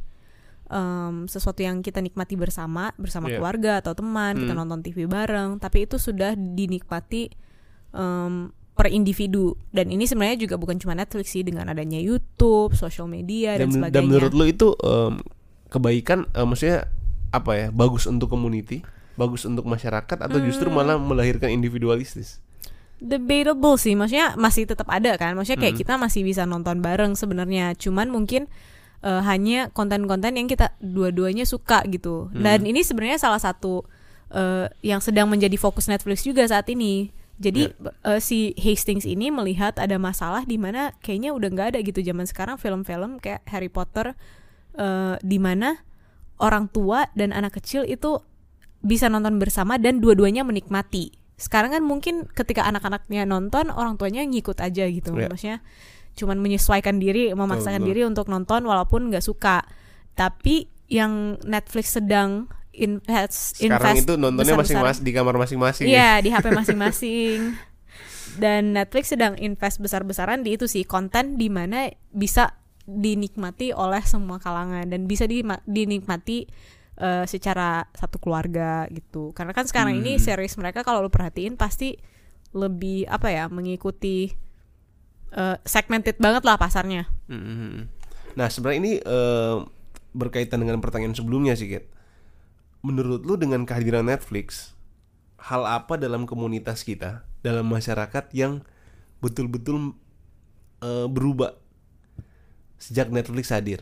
em, 0.68 1.28
sesuatu 1.28 1.60
yang 1.60 1.80
kita 1.80 2.00
nikmati 2.00 2.34
bersama 2.34 2.92
bersama 2.96 3.28
Iya. 3.28 3.38
keluarga 3.38 3.72
atau 3.80 3.94
teman 3.94 4.36
kita 4.36 4.52
Hmm. 4.52 4.60
nonton 4.64 4.80
TV 4.82 5.06
bareng 5.06 5.60
tapi 5.60 5.86
itu 5.86 5.96
sudah 5.96 6.34
dinikmati 6.34 7.30
em, 7.92 8.50
per 8.74 8.90
individu 8.90 9.54
dan 9.70 9.88
ini 9.88 10.04
sebenarnya 10.04 10.40
juga 10.40 10.58
bukan 10.58 10.82
cuma 10.82 10.98
Netflix 10.98 11.30
sih 11.30 11.46
dengan 11.46 11.70
adanya 11.70 12.02
YouTube, 12.02 12.74
social 12.74 13.06
media 13.06 13.54
dan, 13.54 13.70
dan, 13.70 13.70
sebagainya. 13.70 13.94
dan 13.94 14.04
menurut 14.04 14.32
lu 14.34 14.46
itu 14.46 14.68
em, 14.82 15.22
kebaikan 15.70 16.26
eh, 16.28 16.42
maksudnya 16.42 16.90
apa 17.30 17.52
ya 17.54 17.68
bagus 17.70 18.06
untuk 18.06 18.28
community 18.28 18.82
bagus 19.14 19.44
untuk 19.44 19.64
masyarakat 19.64 20.18
atau 20.20 20.40
justru 20.42 20.68
Hmm. 20.68 20.78
malah 20.78 20.98
melahirkan 20.98 21.50
individualistis 21.50 22.42
debatable 22.98 23.76
sih 23.76 23.94
maksudnya 23.94 24.34
masih 24.36 24.64
tetap 24.64 24.88
ada 24.88 25.20
kan 25.20 25.36
maksudnya 25.36 25.60
kayak 25.60 25.76
Hmm. 25.76 25.82
kita 25.84 25.94
masih 25.98 26.22
bisa 26.24 26.44
nonton 26.46 26.80
bareng 26.80 27.14
sebenarnya 27.14 27.76
cuman 27.76 28.08
mungkin 28.10 28.48
eh, 29.04 29.22
hanya 29.28 29.68
konten-konten 29.70 30.32
yang 30.34 30.48
kita 30.48 30.72
dua-duanya 30.80 31.44
suka 31.44 31.84
gitu 31.92 32.32
Hmm. 32.32 32.40
dan 32.40 32.64
ini 32.64 32.80
sebenarnya 32.82 33.20
salah 33.20 33.40
satu 33.40 33.84
eh, 34.32 34.66
yang 34.82 34.98
sedang 34.98 35.28
menjadi 35.28 35.60
fokus 35.60 35.86
Netflix 35.86 36.24
juga 36.24 36.48
saat 36.48 36.66
ini 36.66 37.12
jadi 37.36 37.70
Ya. 37.70 37.92
eh, 38.08 38.22
si 38.24 38.56
Hastings 38.56 39.04
ini 39.04 39.28
melihat 39.30 39.76
ada 39.76 40.00
masalah 40.00 40.42
di 40.42 40.56
mana 40.56 40.96
kayaknya 41.04 41.36
udah 41.36 41.50
nggak 41.52 41.68
ada 41.76 41.80
gitu 41.84 42.00
zaman 42.00 42.24
sekarang 42.24 42.56
film-film 42.56 43.20
kayak 43.20 43.44
Harry 43.46 43.68
Potter 43.68 44.16
eh, 44.74 45.16
di 45.20 45.38
mana 45.38 45.84
orang 46.40 46.66
tua 46.66 47.12
dan 47.14 47.30
anak 47.30 47.60
kecil 47.60 47.84
itu 47.84 48.24
bisa 48.84 49.08
nonton 49.08 49.40
bersama 49.40 49.80
dan 49.80 50.04
dua-duanya 50.04 50.44
menikmati. 50.44 51.16
Sekarang 51.40 51.72
kan 51.74 51.82
mungkin 51.82 52.28
ketika 52.30 52.68
anak-anaknya 52.68 53.24
nonton, 53.24 53.72
orang 53.72 53.96
tuanya 53.96 54.22
ngikut 54.28 54.60
aja 54.60 54.86
gitu. 54.86 55.16
Iya. 55.16 55.32
Maksudnya 55.32 55.58
cuman 56.14 56.38
menyesuaikan 56.38 57.02
diri, 57.02 57.34
memaksakan 57.34 57.82
betul. 57.82 57.90
diri 57.90 58.02
untuk 58.06 58.28
nonton 58.30 58.68
walaupun 58.68 59.10
nggak 59.10 59.24
suka. 59.24 59.66
Tapi 60.14 60.70
yang 60.92 61.42
Netflix 61.42 61.98
sedang 61.98 62.52
invest 62.74 63.62
sekarang 63.62 63.98
invest 63.98 64.06
itu 64.06 64.14
nontonnya 64.18 64.54
masing-masing 64.58 65.04
di 65.06 65.12
kamar 65.16 65.36
masing-masing 65.40 65.86
ya. 65.90 65.94
Iya 65.94 66.12
di 66.22 66.30
HP 66.30 66.46
masing-masing. 66.62 67.40
Dan 68.34 68.74
Netflix 68.74 69.14
sedang 69.14 69.38
invest 69.38 69.78
besar-besaran 69.78 70.42
di 70.42 70.58
itu 70.58 70.66
sih 70.66 70.84
konten 70.86 71.38
di 71.38 71.54
mana 71.54 71.90
bisa 72.10 72.58
dinikmati 72.84 73.72
oleh 73.72 74.04
semua 74.04 74.44
kalangan 74.44 74.84
dan 74.90 75.08
bisa 75.08 75.24
dinikmati 75.64 76.52
eh, 76.98 77.26
secara 77.26 77.90
satu 77.94 78.22
keluarga 78.22 78.86
gitu. 78.94 79.34
Karena 79.34 79.54
kan 79.56 79.66
sekarang 79.66 79.98
ini 79.98 80.18
Hmm. 80.18 80.24
series 80.24 80.54
mereka 80.58 80.86
kalau 80.86 81.02
lu 81.02 81.10
perhatiin 81.10 81.58
pasti 81.58 81.98
lebih 82.54 83.10
apa 83.10 83.34
ya 83.34 83.46
mengikuti 83.50 84.30
eh, 85.34 85.58
segmented 85.66 86.22
banget 86.22 86.46
lah 86.46 86.62
pasarnya. 86.62 87.10
Mhm. 87.26 87.90
Nah 88.38 88.48
sebenarnya 88.54 88.80
ini 88.82 88.94
eh, 89.02 89.58
berkaitan 90.14 90.62
dengan 90.62 90.78
pertanyaan 90.78 91.18
sebelumnya 91.18 91.58
sih 91.58 91.74
Kat. 91.74 91.90
Menurut 92.86 93.26
lu 93.26 93.34
dengan 93.42 93.66
kehadiran 93.66 94.06
Netflix, 94.06 94.78
hal 95.42 95.66
apa 95.66 95.98
dalam 95.98 96.30
komunitas 96.30 96.86
kita, 96.86 97.26
dalam 97.42 97.66
masyarakat 97.66 98.30
yang 98.38 98.62
betul-betul 99.26 99.98
eh, 100.86 101.08
berubah 101.10 101.58
sejak 102.78 103.10
Netflix 103.10 103.50
hadir, 103.50 103.82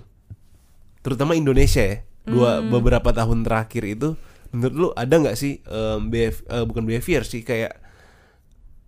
terutama 1.02 1.34
Indonesia 1.34 1.82
ya, 1.82 2.06
dua 2.26 2.62
beberapa 2.62 3.10
tahun 3.12 3.44
terakhir 3.46 3.84
itu, 3.86 4.10
menurut 4.54 4.76
lu 4.76 4.88
ada 4.96 5.16
nggak 5.18 5.38
sih 5.38 5.60
em, 5.66 6.10
BF, 6.12 6.46
eh, 6.48 6.66
bukan 6.68 6.84
behavior 6.86 7.24
sih 7.26 7.42
kayak 7.42 7.74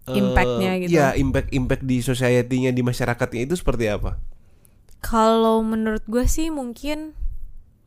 eh, 0.07 0.17
Impact-nya 0.19 0.71
gitu. 0.83 0.91
Ya 0.91 1.15
impact 1.15 1.49
impact 1.55 1.83
di 1.87 2.03
society-nya 2.03 2.71
di 2.75 2.83
masyarakatnya 2.83 3.41
itu 3.47 3.55
seperti 3.55 3.87
apa? 3.87 4.19
Kalau 5.03 5.59
menurut 5.59 6.03
gue 6.07 6.23
sih 6.27 6.47
mungkin 6.47 7.11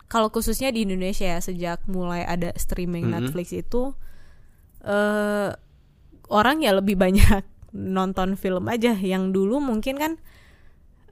kalau 0.07 0.29
khususnya 0.31 0.71
di 0.71 0.85
Indonesia 0.87 1.27
ya 1.27 1.41
sejak 1.43 1.83
mulai 1.89 2.23
ada 2.23 2.53
streaming 2.57 3.09
Mhm. 3.09 3.13
Netflix 3.13 3.51
itu 3.57 3.97
eh 4.87 5.51
orang 6.31 6.57
ya 6.63 6.73
lebih 6.77 6.97
banyak 6.99 7.43
nonton 7.97 8.37
film 8.39 8.65
aja 8.71 8.95
yang 8.97 9.33
dulu 9.35 9.61
mungkin 9.61 9.97
kan 9.99 10.13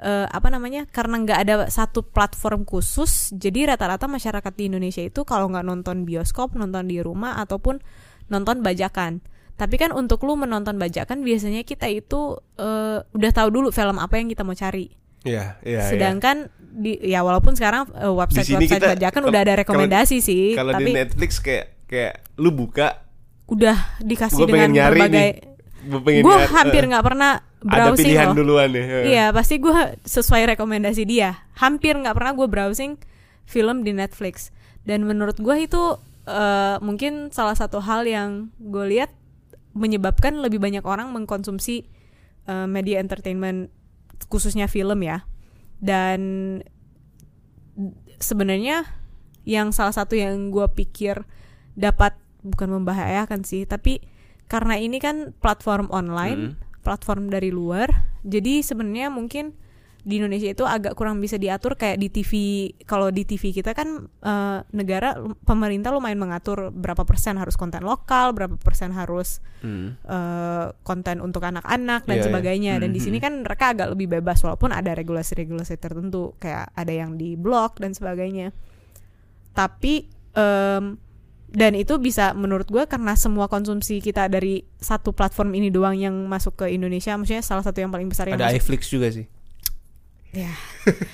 eh, 0.05 0.27
apa 0.29 0.53
namanya 0.53 0.85
karena 0.87 1.17
nggak 1.19 1.39
ada 1.41 1.55
satu 1.67 2.05
platform 2.05 2.63
khusus 2.63 3.33
jadi 3.33 3.73
rata-rata 3.73 4.05
masyarakat 4.05 4.53
di 4.53 4.69
Indonesia 4.69 5.01
itu 5.01 5.25
kalau 5.25 5.49
nggak 5.49 5.65
nonton 5.65 6.05
bioskop 6.05 6.53
nonton 6.53 6.85
di 6.85 7.01
rumah 7.01 7.41
ataupun 7.41 7.81
nonton 8.27 8.61
bajakan 8.61 9.25
tapi 9.55 9.79
kan 9.79 9.91
untuk 9.91 10.21
lu 10.23 10.35
menonton 10.35 10.77
bajakan 10.77 11.23
biasanya 11.23 11.63
kita 11.63 11.87
itu 11.87 12.37
eh, 12.55 13.01
udah 13.01 13.31
tahu 13.33 13.49
dulu 13.51 13.69
film 13.71 13.97
apa 13.97 14.15
yang 14.15 14.29
kita 14.29 14.45
mau 14.45 14.53
cari 14.55 14.93
Iya, 15.25 15.57
iya. 15.65 15.81
iya. 15.81 15.89
Sedangkan 15.89 16.53
di 16.61 17.01
ya 17.01 17.25
walaupun 17.25 17.57
sekarang 17.57 17.89
eh, 17.89 18.05
Di 18.05 18.05
sini 18.05 18.13
website-website 18.61 18.77
kita- 18.77 18.93
bajakan 18.93 19.17
kalau- 19.17 19.31
udah 19.33 19.41
ada 19.41 19.49
kalau- 19.49 19.61
rekomendasi 19.65 20.17
sih, 20.21 20.53
Kalau 20.53 20.77
tapi 20.77 20.85
di 20.85 20.93
Netflix 20.93 21.31
kayak 21.41 21.89
kayak 21.89 22.15
lu 22.37 22.53
buka, 22.53 23.01
udah 23.47 23.97
dikasih 24.05 24.45
dengan 24.45 24.69
berbagai 24.69 25.49
nih. 25.89 26.21
Gue 26.21 26.37
hampir 26.47 26.83
nggak 26.85 27.05
pernah 27.05 27.41
ada 27.65 27.91
browsing 27.91 28.13
pilihan 28.13 28.29
loh. 28.31 28.37
duluan 28.37 28.69
ya. 28.77 28.85
Iya, 29.05 29.27
pasti 29.33 29.57
gue 29.57 29.97
sesuai 30.05 30.57
rekomendasi 30.57 31.03
dia. 31.09 31.49
Hampir 31.57 31.97
nggak 31.97 32.15
pernah 32.17 32.33
gue 32.37 32.49
browsing 32.49 33.01
film 33.49 33.83
di 33.83 33.97
Netflix. 33.97 34.53
Dan 34.85 35.09
menurut 35.09 35.41
gue 35.41 35.57
itu 35.65 35.97
eh, 36.29 36.77
mungkin 36.85 37.33
salah 37.33 37.57
satu 37.57 37.81
hal 37.81 38.05
yang 38.05 38.53
gue 38.61 38.85
lihat 38.93 39.11
menyebabkan 39.75 40.39
lebih 40.39 40.61
banyak 40.61 40.85
orang 40.85 41.11
mengkonsumsi 41.11 41.89
eh, 42.47 42.67
media 42.69 43.01
entertainment 43.01 43.73
khususnya 44.29 44.69
film 44.69 45.01
ya. 45.01 45.25
Dan 45.81 46.61
sebenarnya 48.21 48.85
yang 49.45 49.73
salah 49.73 49.93
satu 49.93 50.17
yang 50.17 50.49
gue 50.49 50.65
pikir 50.73 51.25
dapat 51.77 52.17
bukan 52.45 52.81
membahayakan 52.81 53.45
sih, 53.45 53.65
tapi 53.65 54.01
karena 54.49 54.77
ini 54.77 55.01
kan 55.01 55.33
platform 55.41 55.89
online, 55.89 56.61
platform 56.85 57.33
dari 57.33 57.49
luar, 57.49 57.89
jadi 58.21 58.61
sebenarnya 58.61 59.09
mungkin 59.09 59.57
di 60.05 60.21
Indonesia 60.21 60.53
itu 60.53 60.69
agak 60.69 61.01
kurang 61.01 61.17
bisa 61.17 61.41
diatur 61.41 61.81
kayak 61.81 61.97
di 61.97 62.13
TV. 62.13 62.33
Kalau 62.85 63.09
di 63.09 63.25
TV 63.25 63.57
kita 63.57 63.73
kan 63.73 64.05
eh, 64.05 64.59
negara 64.77 65.17
pemerintah 65.49 65.97
lumayan 65.97 66.21
mengatur 66.21 66.69
berapa 66.69 67.09
persen 67.09 67.41
harus 67.41 67.57
konten 67.57 67.81
lokal, 67.81 68.37
berapa 68.37 68.61
persen 68.61 68.93
harus 68.93 69.41
Hmm. 69.65 69.97
eh, 70.05 70.69
konten 70.85 71.25
untuk 71.25 71.41
anak-anak 71.41 72.05
dan 72.05 72.21
Iya, 72.21 72.21
iya. 72.21 72.27
sebagainya. 72.29 72.73
Dan 72.77 72.93
di 72.93 73.01
Mhm. 73.01 73.07
sini 73.09 73.17
kan 73.17 73.41
mereka 73.41 73.73
agak 73.73 73.97
lebih 73.97 74.13
bebas 74.21 74.45
walaupun 74.45 74.77
ada 74.77 74.93
regulasi-regulasi 74.93 75.81
tertentu 75.81 76.37
kayak 76.37 76.69
ada 76.77 76.93
yang 76.93 77.17
di 77.17 77.33
blok 77.33 77.81
dan 77.81 77.97
sebagainya. 77.97 78.53
Tapi 79.57 80.05
em, 80.37 80.99
dan 81.55 81.79
itu 81.79 81.95
bisa 82.03 82.35
menurut 82.35 82.67
gue 82.67 82.83
karena 82.91 83.15
semua 83.15 83.47
konsumsi 83.47 84.03
kita 84.03 84.27
dari 84.27 84.67
satu 84.83 85.15
platform 85.15 85.55
ini 85.55 85.71
doang 85.71 85.95
yang 85.95 86.15
masuk 86.27 86.67
ke 86.67 86.75
Indonesia, 86.75 87.15
maksudnya 87.15 87.47
salah 87.47 87.63
satu 87.63 87.79
yang 87.79 87.95
paling 87.95 88.11
besar 88.11 88.27
yang 88.27 88.43
Ada 88.43 88.51
masuk. 88.51 88.59
iFlix 88.59 88.81
juga 88.91 89.09
sih. 89.15 89.31
Ya. 90.35 90.51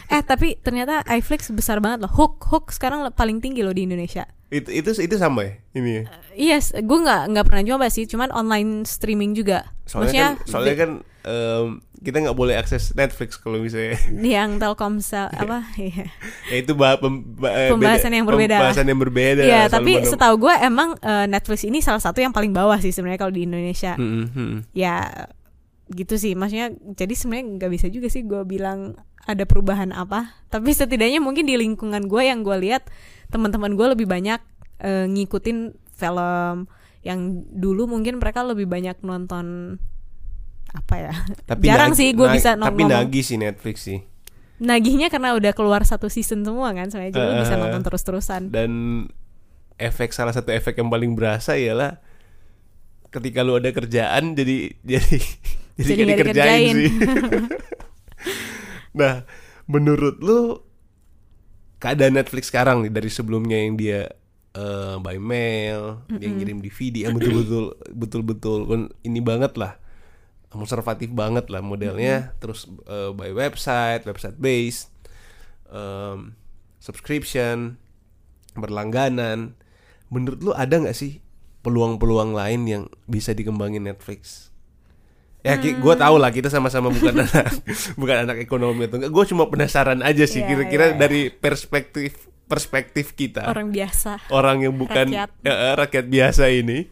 eh 0.08 0.22
tapi 0.24 0.56
ternyata 0.56 1.04
iFlix 1.12 1.52
besar 1.52 1.84
banget 1.84 2.08
loh. 2.08 2.12
Hook 2.16 2.40
Hook 2.48 2.72
sekarang 2.72 3.04
paling 3.12 3.44
tinggi 3.44 3.60
loh 3.60 3.76
di 3.76 3.84
Indonesia. 3.84 4.24
Itu 4.50 4.66
itu 4.74 4.90
itu 4.98 5.14
sama 5.14 5.46
ya 5.46 5.52
ini 5.78 5.90
ya. 5.90 6.04
Yes, 6.34 6.74
gue 6.74 6.98
nggak 6.98 7.30
nggak 7.30 7.46
pernah 7.46 7.62
coba 7.62 7.86
sih, 7.86 8.02
cuman 8.04 8.34
online 8.34 8.82
streaming 8.82 9.38
juga. 9.38 9.70
Soalnya 9.86 10.12
kan 10.12 10.32
soalnya 10.42 10.74
kan 10.74 10.90
em, 11.22 11.66
kita 12.00 12.16
nggak 12.18 12.34
boleh 12.34 12.58
akses 12.58 12.90
Netflix 12.98 13.38
kalau 13.38 13.62
misalnya 13.62 13.94
yang 14.40 14.58
Telkomsel 14.58 15.30
apa? 15.30 15.70
Iya. 15.78 16.10
ya 16.50 16.56
itu 16.66 16.72
bah, 16.74 16.98
pem- 16.98 17.22
ba- 17.38 17.54
eh, 17.54 17.70
Pembahasan 17.70 18.10
yang 18.10 18.26
berbeda. 18.26 18.56
Pembahasan 18.58 18.86
yang 18.90 18.98
berbeda. 18.98 19.42
Iya, 19.46 19.60
Selalu 19.70 19.74
tapi 19.78 19.92
setahu 20.02 20.34
gue 20.42 20.54
emang 20.66 20.88
eh, 20.98 21.26
Netflix 21.30 21.62
ini 21.62 21.78
salah 21.78 22.02
satu 22.02 22.18
yang 22.18 22.34
paling 22.34 22.50
bawah 22.50 22.78
sih 22.82 22.90
sebenarnya 22.90 23.20
kalau 23.22 23.34
di 23.34 23.46
Indonesia. 23.46 23.94
Mm-mm, 23.94 24.24
mm-mm. 24.34 24.60
Ya 24.74 25.28
gitu 25.90 26.14
sih, 26.18 26.38
maksudnya 26.38 26.70
jadi 26.94 27.14
sebenarnya 27.18 27.46
nggak 27.58 27.70
bisa 27.74 27.86
juga 27.90 28.06
sih 28.06 28.22
gue 28.22 28.42
bilang 28.46 28.94
ada 29.26 29.44
perubahan 29.46 29.90
apa. 29.94 30.38
Tapi 30.48 30.74
setidaknya 30.74 31.20
mungkin 31.22 31.46
di 31.46 31.54
lingkungan 31.54 32.06
gue 32.06 32.22
yang 32.26 32.42
gue 32.42 32.56
lihat 32.62 32.86
teman-teman 33.30 33.72
gue 33.72 33.86
lebih 33.88 34.04
banyak 34.04 34.40
eh, 34.78 35.06
ngikutin 35.06 35.58
film 35.92 36.66
yang 37.00 37.20
dulu 37.48 37.86
mungkin 37.86 38.16
mereka 38.16 38.42
lebih 38.42 38.66
banyak 38.66 39.00
nonton 39.00 39.78
apa 40.70 40.94
ya? 40.96 41.12
Tapi 41.46 41.64
Jarang 41.64 41.92
nagi- 41.92 41.98
sih 41.98 42.08
gue 42.10 42.28
bisa 42.28 42.54
no- 42.54 42.66
Tapi 42.66 42.82
nagih 42.84 43.22
sih 43.22 43.36
Netflix 43.36 43.76
sih. 43.82 43.98
Nagihnya 44.58 45.08
karena 45.08 45.32
udah 45.32 45.50
keluar 45.50 45.80
satu 45.82 46.06
season 46.06 46.44
semua 46.44 46.68
kan, 46.70 46.86
sebenarnya 46.86 47.12
jadi 47.12 47.26
lu 47.26 47.34
bisa 47.40 47.54
nonton 47.56 47.80
terus-terusan. 47.80 48.42
Dan 48.50 48.70
efek 49.74 50.10
salah 50.10 50.30
satu 50.30 50.50
efek 50.50 50.76
yang 50.76 50.86
paling 50.86 51.16
berasa 51.16 51.56
ialah 51.56 51.96
ketika 53.08 53.40
lu 53.40 53.56
ada 53.56 53.72
kerjaan 53.72 54.36
jadi 54.36 54.76
jadi 54.84 55.16
jadi, 55.80 55.80
Jadi 55.80 55.90
nggak 55.96 56.08
dikerjain 56.14 56.36
dikerjain. 56.36 56.74
sih. 56.76 56.90
nah, 59.00 59.24
menurut 59.64 60.20
lu 60.20 60.60
keadaan 61.80 62.14
Netflix 62.14 62.52
sekarang 62.52 62.84
nih 62.84 62.92
dari 62.92 63.10
sebelumnya 63.10 63.56
yang 63.56 63.74
dia 63.74 64.06
eh, 64.52 64.96
by 65.00 65.16
mail, 65.16 66.04
dia 66.12 66.28
ngirim 66.28 66.60
DVD 66.60 67.08
yang 67.08 67.16
betul-betul 67.16 67.74
betul-betul 67.90 68.58
ini 69.02 69.20
banget 69.24 69.56
lah. 69.56 69.80
konservatif 70.50 71.14
banget 71.14 71.46
lah 71.46 71.62
modelnya. 71.62 72.34
Terus 72.42 72.66
eh, 72.90 73.10
by 73.14 73.30
website 73.32 74.02
website 74.02 74.34
based 74.34 74.90
em, 75.70 76.34
subscription 76.82 77.78
berlangganan. 78.58 79.54
Menurut 80.10 80.42
lu 80.42 80.50
ada 80.50 80.74
nggak 80.74 80.98
sih 80.98 81.22
peluang-peluang 81.62 82.34
lain 82.34 82.60
yang 82.66 82.82
bisa 83.06 83.30
dikembangin 83.30 83.86
Netflix 83.86 84.49
ya 85.40 85.54
gue 85.56 85.94
tau 85.96 86.16
lah 86.16 86.28
kita 86.28 86.46
sama-sama 86.46 86.88
bukan 86.88 87.16
anak 87.22 87.48
bukan 87.94 88.16
anak 88.22 88.36
ekonomi 88.38 88.84
atau 88.84 88.96
enggak 88.96 89.10
gue 89.10 89.24
cuma 89.26 89.46
penasaran 89.46 90.00
aja 90.00 90.24
sih 90.24 90.40
Iya, 90.40 90.48
kira-kira 90.48 90.84
iya, 90.86 90.92
iya. 90.92 90.98
dari 90.98 91.20
perspektif 91.28 92.12
perspektif 92.44 93.14
kita 93.14 93.46
Orang 93.46 93.70
biasa. 93.70 94.20
orang 94.28 94.60
yang 94.60 94.74
bukan 94.74 95.06
Rakyat. 95.06 95.30
eh, 95.40 95.74
rakyat 95.74 96.06
biasa 96.06 96.50
ini 96.50 96.90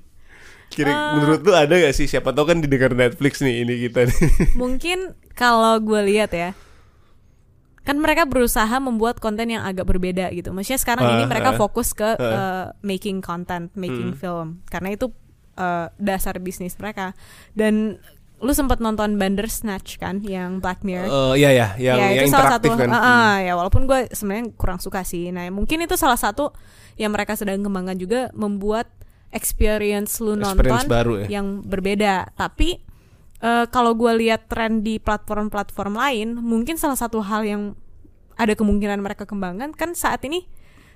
kira 0.69 0.89
Eh. 0.89 0.97
menurut 1.15 1.41
lu 1.43 1.53
ada 1.53 1.73
gak 1.73 1.93
sih 1.93 2.05
siapa 2.05 2.31
tahu 2.31 2.45
kan 2.47 2.59
didengar 2.59 2.93
Netflix 2.93 3.41
nih 3.41 3.63
ini 3.63 3.75
kita 3.83 4.05
nih 4.05 4.21
Mungkin 4.61 4.99
kalau 5.33 5.77
gue 5.79 6.01
lihat 6.05 6.31
ya, 6.31 6.51
kan 7.81 7.97
mereka 7.97 8.25
berusaha 8.25 8.77
membuat 8.79 9.17
konten 9.17 9.49
yang 9.49 9.63
agak 9.63 9.87
berbeda 9.87 10.29
gitu. 10.31 10.51
Maksudnya 10.51 10.77
sekarang 10.77 11.05
ini 11.11 11.25
Ah, 11.25 11.31
mereka 11.31 11.51
ah. 11.51 11.57
fokus 11.57 11.91
ke 11.91 12.05
Ah. 12.05 12.21
uh, 12.21 12.67
making 12.83 13.19
content, 13.19 13.73
making 13.73 14.13
Hmm. 14.13 14.19
film, 14.19 14.49
karena 14.67 14.93
itu 14.93 15.09
uh, 15.55 15.89
dasar 15.97 16.37
bisnis 16.37 16.77
mereka. 16.77 17.17
Dan 17.51 17.97
lu 18.39 18.55
sempat 18.55 18.79
nonton 18.79 19.19
Bandersnatch 19.19 19.99
kan, 19.99 20.23
yang 20.23 20.63
Black 20.63 20.87
Mirror? 20.87 21.11
Eh, 21.11 21.43
iya 21.43 21.51
ya 21.51 21.69
yang 21.75 21.99
ya 21.99 22.07
yang 22.23 22.27
itu 22.31 22.35
salah 22.35 22.55
satu 22.59 22.71
kan. 22.79 22.89
Ah, 22.91 23.03
ah, 23.03 23.33
ya 23.43 23.53
walaupun 23.59 23.83
gue 23.91 24.07
sebenarnya 24.15 24.55
kurang 24.55 24.79
suka 24.79 25.03
sih. 25.03 25.35
Nah 25.35 25.51
mungkin 25.51 25.83
itu 25.83 25.99
salah 25.99 26.19
satu 26.19 26.55
yang 26.95 27.11
mereka 27.11 27.35
sedang 27.35 27.59
kembangkan 27.63 27.99
juga 27.99 28.31
membuat 28.39 28.87
experience 29.35 30.23
lu 30.23 30.39
Experience 30.39 30.87
nonton 30.87 30.87
baru 30.87 31.15
ya. 31.27 31.41
yang 31.41 31.67
berbeda. 31.67 32.31
Tapi 32.39 32.79
eh, 33.43 33.67
kalau 33.75 33.99
gue 33.99 34.13
lihat 34.23 34.47
tren 34.47 34.87
di 34.87 35.03
platform-platform 35.03 35.99
lain 35.99 36.29
mungkin 36.39 36.79
salah 36.79 36.99
satu 36.99 37.19
hal 37.27 37.43
yang 37.43 37.63
ada 38.39 38.55
kemungkinan 38.55 39.03
mereka 39.03 39.27
kembangkan 39.27 39.75
kan 39.75 39.99
saat 39.99 40.23
ini 40.23 40.47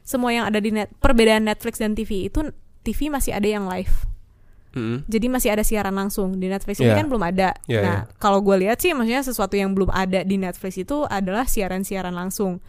semua 0.07 0.30
yang 0.30 0.47
ada 0.47 0.62
di 0.62 0.70
net 0.70 0.95
perbedaan 1.03 1.43
Netflix 1.43 1.82
dan 1.82 1.99
TV 1.99 2.30
itu 2.30 2.55
TV 2.86 3.11
masih 3.11 3.34
ada 3.34 3.47
yang 3.51 3.66
live 3.66 4.07
Mm-mm. 4.73 5.05
jadi 5.05 5.27
masih 5.29 5.53
ada 5.53 5.61
siaran 5.61 5.93
langsung 5.93 6.41
di 6.41 6.49
Netflix 6.49 6.81
ini 6.81 6.89
Iya. 6.89 6.99
kan 6.99 7.07
belum 7.12 7.25
ada. 7.25 7.49
Iya, 7.68 7.81
nah, 7.85 7.99
iya. 8.09 8.16
kalau 8.16 8.41
gue 8.41 8.57
lihat 8.64 8.81
sih, 8.81 8.97
maksudnya 8.97 9.20
sesuatu 9.20 9.55
yang 9.55 9.77
belum 9.77 9.93
ada 9.93 10.25
di 10.25 10.41
Netflix 10.41 10.81
itu 10.81 11.05
adalah 11.05 11.45
siaran-siaran 11.45 12.16
langsung. 12.16 12.64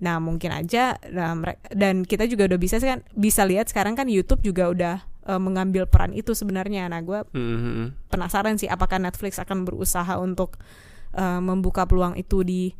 Nah, 0.00 0.16
mungkin 0.16 0.48
aja, 0.48 0.96
nah, 1.12 1.36
dan 1.74 2.08
kita 2.08 2.24
juga 2.24 2.48
udah 2.48 2.56
bisa 2.56 2.80
kan 2.80 3.04
bisa 3.12 3.44
lihat 3.44 3.68
sekarang 3.68 3.92
kan 3.98 4.08
YouTube 4.08 4.40
juga 4.40 4.70
udah 4.72 4.94
eh, 5.28 5.40
mengambil 5.42 5.84
peran 5.84 6.16
itu 6.16 6.32
sebenarnya. 6.32 6.88
Nah, 6.88 7.04
gue 7.04 7.20
Mm-mm. 7.36 8.08
penasaran 8.08 8.56
sih, 8.56 8.70
apakah 8.70 8.96
Netflix 8.96 9.36
akan 9.36 9.68
berusaha 9.68 10.16
untuk 10.16 10.56
eh, 11.12 11.40
membuka 11.44 11.84
peluang 11.84 12.16
itu 12.16 12.40
di 12.46 12.72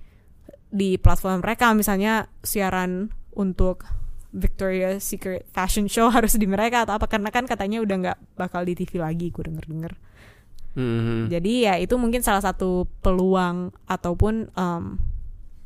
di 0.70 0.94
platform 0.96 1.42
mereka, 1.42 1.74
misalnya 1.74 2.30
siaran 2.46 3.10
untuk 3.34 3.82
Victoria's 4.30 5.02
Secret 5.02 5.46
fashion 5.50 5.90
show 5.90 6.06
harus 6.16 6.38
di 6.38 6.46
mereka 6.46 6.86
atau 6.86 6.96
apa? 6.98 7.06
Karena 7.10 7.34
kan 7.34 7.46
katanya 7.46 7.82
udah 7.82 7.96
nggak 7.98 8.18
bakal 8.38 8.62
di 8.62 8.78
TV 8.78 9.02
lagi 9.02 9.28
gue 9.30 9.44
denger 9.44 9.66
denger 9.66 9.94
Mm-mm. 10.78 11.26
jadi 11.26 11.52
ya 11.66 11.74
itu 11.82 11.98
mungkin 11.98 12.22
salah 12.22 12.46
satu 12.46 12.86
peluang 13.02 13.74
ataupun 13.90 14.54
em, 14.54 15.02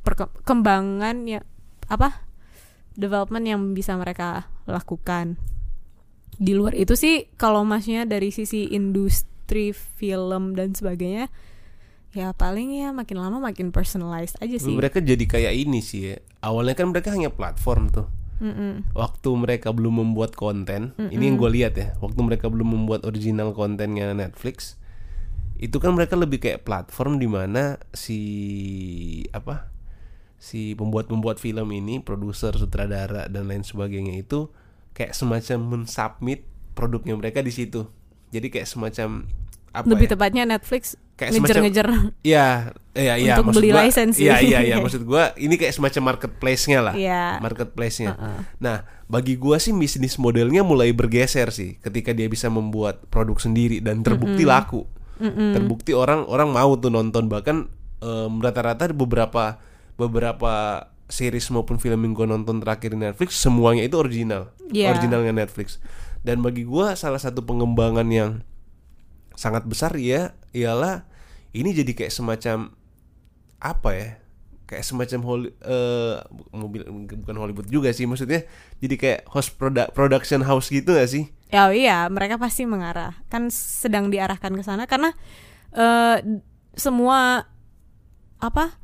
perkembangan 0.00 1.28
ya 1.28 1.44
apa? 1.92 2.24
Development 2.96 3.44
yang 3.44 3.60
bisa 3.76 3.92
mereka 4.00 4.48
lakukan. 4.64 5.36
Di 6.40 6.56
luar 6.56 6.72
itu 6.72 6.96
sih 6.96 7.28
kalau 7.36 7.68
masnya 7.68 8.08
dari 8.08 8.32
sisi 8.32 8.72
industri 8.72 9.76
film 9.76 10.56
dan 10.56 10.72
sebagainya 10.72 11.28
ya 12.14 12.30
paling 12.30 12.78
ya 12.78 12.94
makin 12.94 13.18
lama 13.18 13.42
makin 13.42 13.76
personalized 13.76 14.40
aja 14.40 14.56
sih. 14.56 14.72
Mereka 14.72 15.04
jadi 15.04 15.24
kayak 15.28 15.52
ini 15.52 15.84
sih 15.84 16.14
ya. 16.14 16.16
awalnya 16.40 16.80
kan 16.80 16.88
mereka 16.88 17.12
hanya 17.12 17.28
platform 17.28 17.92
tuh 17.92 18.06
Mm-mm. 18.43 18.91
waktu 18.99 19.30
mereka 19.39 19.70
belum 19.70 20.03
membuat 20.03 20.35
konten 20.35 20.91
ini 20.99 21.30
yang 21.30 21.39
gue 21.39 21.51
lihat 21.55 21.74
ya 21.78 21.95
waktu 22.03 22.20
mereka 22.22 22.51
belum 22.51 22.66
membuat 22.66 23.07
original 23.07 23.55
kontennya 23.55 24.11
Netflix 24.11 24.74
itu 25.59 25.78
kan 25.78 25.95
mereka 25.95 26.18
lebih 26.18 26.43
kayak 26.43 26.66
platform 26.66 27.22
di 27.22 27.28
mana 27.30 27.78
si 27.95 28.20
apa 29.30 29.70
si 30.37 30.74
pembuat 30.74 31.07
pembuat 31.09 31.39
film 31.39 31.70
ini 31.72 32.03
produser 32.03 32.53
sutradara 32.59 33.30
dan 33.30 33.47
lain 33.47 33.62
sebagainya 33.62 34.18
itu 34.18 34.51
kayak 34.93 35.14
semacam 35.14 35.59
mensubmit 35.78 36.45
produknya 36.74 37.14
mereka 37.14 37.41
di 37.41 37.55
situ 37.55 37.87
jadi 38.35 38.51
kayak 38.51 38.68
semacam 38.68 39.30
apa 39.74 39.87
lebih 39.87 40.11
ya? 40.11 40.12
tepatnya 40.18 40.45
Netflix 40.45 40.99
Kayak 41.14 41.30
ngejar-ngejar 41.38 41.86
Iya, 42.26 42.74
iya, 42.98 43.14
iya. 43.14 43.34
Untuk 43.38 43.54
maksud 43.54 43.62
beli 43.62 43.70
gua- 43.70 43.84
lisensi. 43.86 44.20
Iya, 44.26 44.36
iya, 44.42 44.58
iya. 44.66 44.76
Maksud 44.82 45.06
gua 45.06 45.30
ini 45.38 45.54
kayak 45.54 45.74
semacam 45.78 46.02
marketplace-nya 46.14 46.78
lah. 46.82 46.94
Iya. 46.98 47.38
Marketplace-nya. 47.38 48.18
Uh-uh. 48.18 48.38
Nah, 48.58 48.82
bagi 49.06 49.38
gua 49.38 49.62
sih 49.62 49.70
bisnis 49.70 50.18
modelnya 50.18 50.66
mulai 50.66 50.90
bergeser 50.90 51.54
sih 51.54 51.78
ketika 51.78 52.10
dia 52.10 52.26
bisa 52.26 52.50
membuat 52.50 53.06
produk 53.14 53.38
sendiri 53.38 53.78
dan 53.78 54.02
terbukti 54.02 54.42
laku. 54.42 54.90
Terbukti 55.22 55.94
orang 55.94 56.26
orang 56.26 56.50
mau 56.50 56.74
tuh 56.74 56.90
nonton 56.90 57.30
bahkan 57.30 57.70
rata-rata 58.42 58.90
ada 58.90 58.94
beberapa 58.94 59.62
beberapa 59.94 60.84
series 61.06 61.46
maupun 61.54 61.78
film 61.78 62.02
yang 62.02 62.12
gua 62.12 62.26
nonton 62.26 62.58
terakhir 62.58 62.90
di 62.90 62.98
Netflix 62.98 63.38
semuanya 63.38 63.86
itu 63.86 63.94
original. 63.94 64.50
Iya. 64.74 64.90
Originalnya 64.98 65.30
Netflix. 65.30 65.78
Dan 66.26 66.42
bagi 66.42 66.66
gua 66.66 66.98
salah 66.98 67.22
satu 67.22 67.46
pengembangan 67.46 68.08
yang 68.10 68.42
sangat 69.35 69.66
besar 69.66 69.95
ya 69.99 70.35
ialah 70.55 71.07
ini 71.55 71.70
jadi 71.74 71.93
kayak 71.95 72.12
semacam 72.14 72.74
apa 73.62 73.91
ya 73.95 74.11
kayak 74.64 74.85
semacam 74.85 75.20
Holly, 75.22 75.49
eh, 75.61 76.16
mobil 76.57 76.82
bukan 77.20 77.37
Hollywood 77.37 77.68
juga 77.68 77.93
sih 77.93 78.09
maksudnya 78.09 78.49
jadi 78.80 78.95
kayak 78.97 79.20
host 79.28 79.55
produ- 79.61 79.93
production 79.93 80.41
house 80.43 80.72
gitu 80.72 80.97
gak 80.97 81.11
sih 81.11 81.28
Ya 81.55 81.70
iya, 81.70 82.11
mereka 82.11 82.35
pasti 82.35 82.66
mengarah. 82.66 83.14
Kan 83.30 83.47
sedang 83.47 84.11
diarahkan 84.11 84.59
ke 84.59 84.62
sana 84.66 84.91
karena 84.91 85.14
eh 85.70 86.43
semua 86.74 87.47
apa 88.43 88.74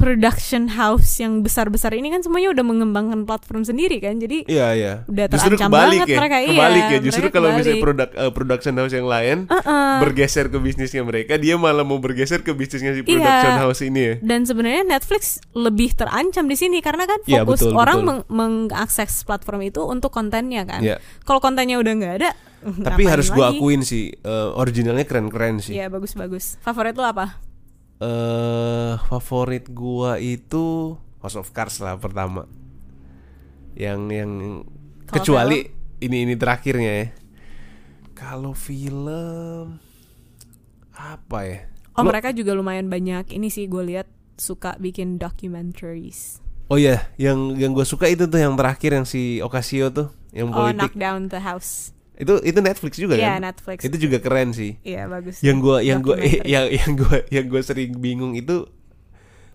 production 0.00 0.64
house 0.70 1.20
yang 1.20 1.40
besar-besar 1.40 1.92
ini 1.92 2.08
kan 2.08 2.20
semuanya 2.20 2.50
udah 2.50 2.64
mengembangkan 2.64 3.22
platform 3.22 3.62
sendiri 3.62 4.00
kan. 4.00 4.16
Jadi 4.16 4.48
iya 4.48 4.72
iya 4.72 4.92
Udah 5.04 5.28
justru 5.28 5.54
terancam 5.54 5.68
kebalik 5.68 5.92
banget 5.94 6.08
ya 6.08 6.18
mereka, 6.18 6.36
iya. 6.38 6.48
kebalik 6.50 6.84
ya 6.86 6.98
justru 7.00 7.26
kalau 7.28 7.48
misalnya 7.50 7.68
kebalik. 7.70 7.84
produk 7.84 8.08
eh, 8.16 8.32
production 8.32 8.74
house 8.74 8.94
yang 8.94 9.06
lain 9.06 9.36
Uh-uh. 9.46 9.94
bergeser 10.00 10.46
ke 10.46 10.56
bisnisnya 10.56 11.02
mereka 11.02 11.36
dia 11.36 11.54
malah 11.54 11.84
mau 11.84 11.98
bergeser 11.98 12.40
ke 12.40 12.50
bisnisnya 12.50 12.92
si 12.92 13.02
production 13.02 13.20
Iya. 13.50 13.60
house 13.60 13.80
ini 13.82 14.00
ya 14.00 14.14
dan 14.20 14.40
sebenarnya 14.42 14.82
Netflix 14.82 15.22
lebih 15.52 15.92
terancam 15.92 16.46
di 16.46 16.56
sini 16.56 16.80
karena 16.80 17.04
kan 17.04 17.20
Iya, 17.22 17.44
fokus 17.44 17.60
betul, 17.62 17.76
orang 17.76 17.98
betul. 17.98 18.08
meng- 18.08 18.26
mengakses 18.30 19.22
platform 19.22 19.60
itu 19.62 19.82
untuk 19.82 20.08
kontennya 20.10 20.64
kan. 20.64 20.80
Iya. 20.80 20.96
Kalau 21.20 21.38
kontennya 21.38 21.76
udah 21.76 21.92
nggak 21.92 22.14
ada, 22.16 22.30
tapi 22.80 23.04
harus 23.04 23.28
gua 23.28 23.50
akuin 23.50 23.80
sih 23.80 24.08
eh, 24.10 24.48
originalnya 24.54 25.04
keren-keren 25.04 25.58
sih 25.58 25.74
Iya 25.74 25.86
bagus-bagus. 25.86 26.56
Favorit 26.58 26.94
lu 26.94 27.02
apa? 27.02 27.49
Eh 28.00 28.94
favorit 29.06 29.68
gua 29.68 30.16
itu 30.16 30.96
House 31.20 31.36
of 31.36 31.52
Cards 31.52 31.78
lah 31.84 32.00
pertama. 32.00 32.48
Yang 33.76 34.00
yang 34.10 34.32
Kalau 35.04 35.14
Kecuali 35.20 35.58
ini 36.00 36.16
ini 36.24 36.34
terakhirnya 36.34 36.92
ya. 37.04 37.06
Kalau 38.16 38.52
film 38.52 39.76
apa 40.96 41.38
ya? 41.44 41.58
Oh 41.96 42.04
Lo- 42.04 42.10
mereka 42.12 42.32
juga 42.32 42.52
lumayan 42.52 42.88
banyak 42.88 43.32
ini 43.32 43.48
sih 43.48 43.68
gue 43.68 43.84
lihat 43.84 44.08
suka 44.36 44.76
bikin 44.80 45.20
documentaries. 45.20 46.40
Oh 46.70 46.78
iya, 46.78 47.10
yang 47.18 47.58
yang 47.58 47.74
gue 47.74 47.82
suka 47.82 48.06
itu 48.06 48.30
tuh 48.30 48.38
yang 48.38 48.54
terakhir 48.54 48.94
yang 48.94 49.06
si 49.08 49.42
Ocasio 49.42 49.90
tuh, 49.90 50.08
yang 50.30 50.54
Oh 50.54 50.64
politik. 50.64 50.78
knock 50.78 50.94
down 50.94 51.26
the 51.28 51.42
house. 51.42 51.90
Itu 52.20 52.36
itu 52.44 52.58
Netflix 52.60 52.92
juga 53.00 53.16
Iya 53.16 53.40
kan? 53.40 53.48
Netflix. 53.48 53.78
Itu 53.80 53.96
juga 53.96 54.20
keren 54.20 54.52
sih. 54.52 54.76
Iya 54.84 55.08
bagus. 55.08 55.40
Yang 55.40 55.58
gua 55.64 55.76
yang 55.80 56.04
gua 56.04 56.20
Documentary. 56.20 56.50
yang 56.54 56.64
yang 56.68 56.92
gua 56.94 57.16
yang 57.32 57.46
gua 57.48 57.62
sering 57.64 57.90
bingung 57.96 58.36
itu 58.36 58.68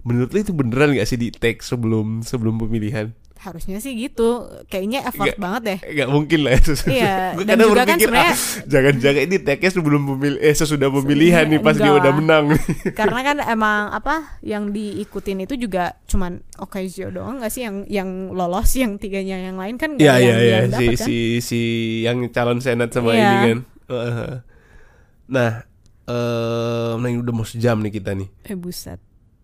menurut 0.02 0.30
lu 0.34 0.40
itu 0.42 0.54
beneran 0.54 0.94
gak 0.98 1.10
sih 1.10 1.18
di 1.18 1.30
take 1.30 1.62
sebelum 1.62 2.26
sebelum 2.26 2.58
pemilihan? 2.58 3.14
Harusnya 3.46 3.78
sih 3.78 3.94
gitu. 3.94 4.42
Kayaknya 4.66 5.06
effort 5.06 5.30
Nggak. 5.30 5.38
banget 5.38 5.62
deh. 5.62 5.80
Gak 5.94 6.10
mungkin 6.10 6.40
lah 6.42 6.52
ya. 6.52 6.62
Iya, 6.90 7.16
dan 7.38 7.46
kadang 7.46 7.68
juga 7.70 7.78
kan 7.78 7.86
berpikir, 7.94 8.08
sebenarnya- 8.10 8.34
ah, 8.34 8.66
jangan-jangan 8.66 9.22
ini 9.22 9.38
take 9.40 9.68
sebelum 9.70 10.02
pemil 10.04 10.36
eh 10.42 10.52
sesudah 10.52 10.90
pemilihan 10.90 11.46
nih 11.46 11.62
pas 11.62 11.76
dia 11.76 11.94
udah 11.94 12.12
menang. 12.12 12.46
Karena 13.00 13.20
kan 13.22 13.38
emang 13.46 13.94
apa 13.94 14.16
yang 14.42 14.70
diikutin 14.70 15.46
itu 15.46 15.56
juga 15.56 15.94
cuman 16.06 16.42
Ocasio 16.58 17.10
doang 17.10 17.38
gak 17.38 17.50
sih 17.50 17.62
yang 17.62 17.86
yang 17.86 18.10
lolos 18.30 18.74
yang 18.74 18.98
tiganya 18.98 19.38
yang 19.38 19.56
lain 19.56 19.78
kan 19.78 19.94
nggak 19.94 20.02
yang, 20.02 20.38
iya 20.38 20.58
yang 20.64 20.66
si 20.72 20.86
kan? 20.90 20.98
si 20.98 21.16
si 21.40 21.60
yang 22.02 22.18
calon 22.30 22.58
senat 22.58 22.90
sama 22.90 23.14
Iya. 23.14 23.22
ini 23.22 23.38
kan. 23.46 23.60
Nah, 25.28 25.52
eh 26.06 26.92
nah 26.96 27.08
ini 27.08 27.18
udah 27.18 27.34
mau 27.34 27.44
sejam 27.44 27.78
nih 27.80 27.94
kita 27.94 28.14
nih. 28.14 28.30
Eh 28.44 28.56
buset. 28.56 28.98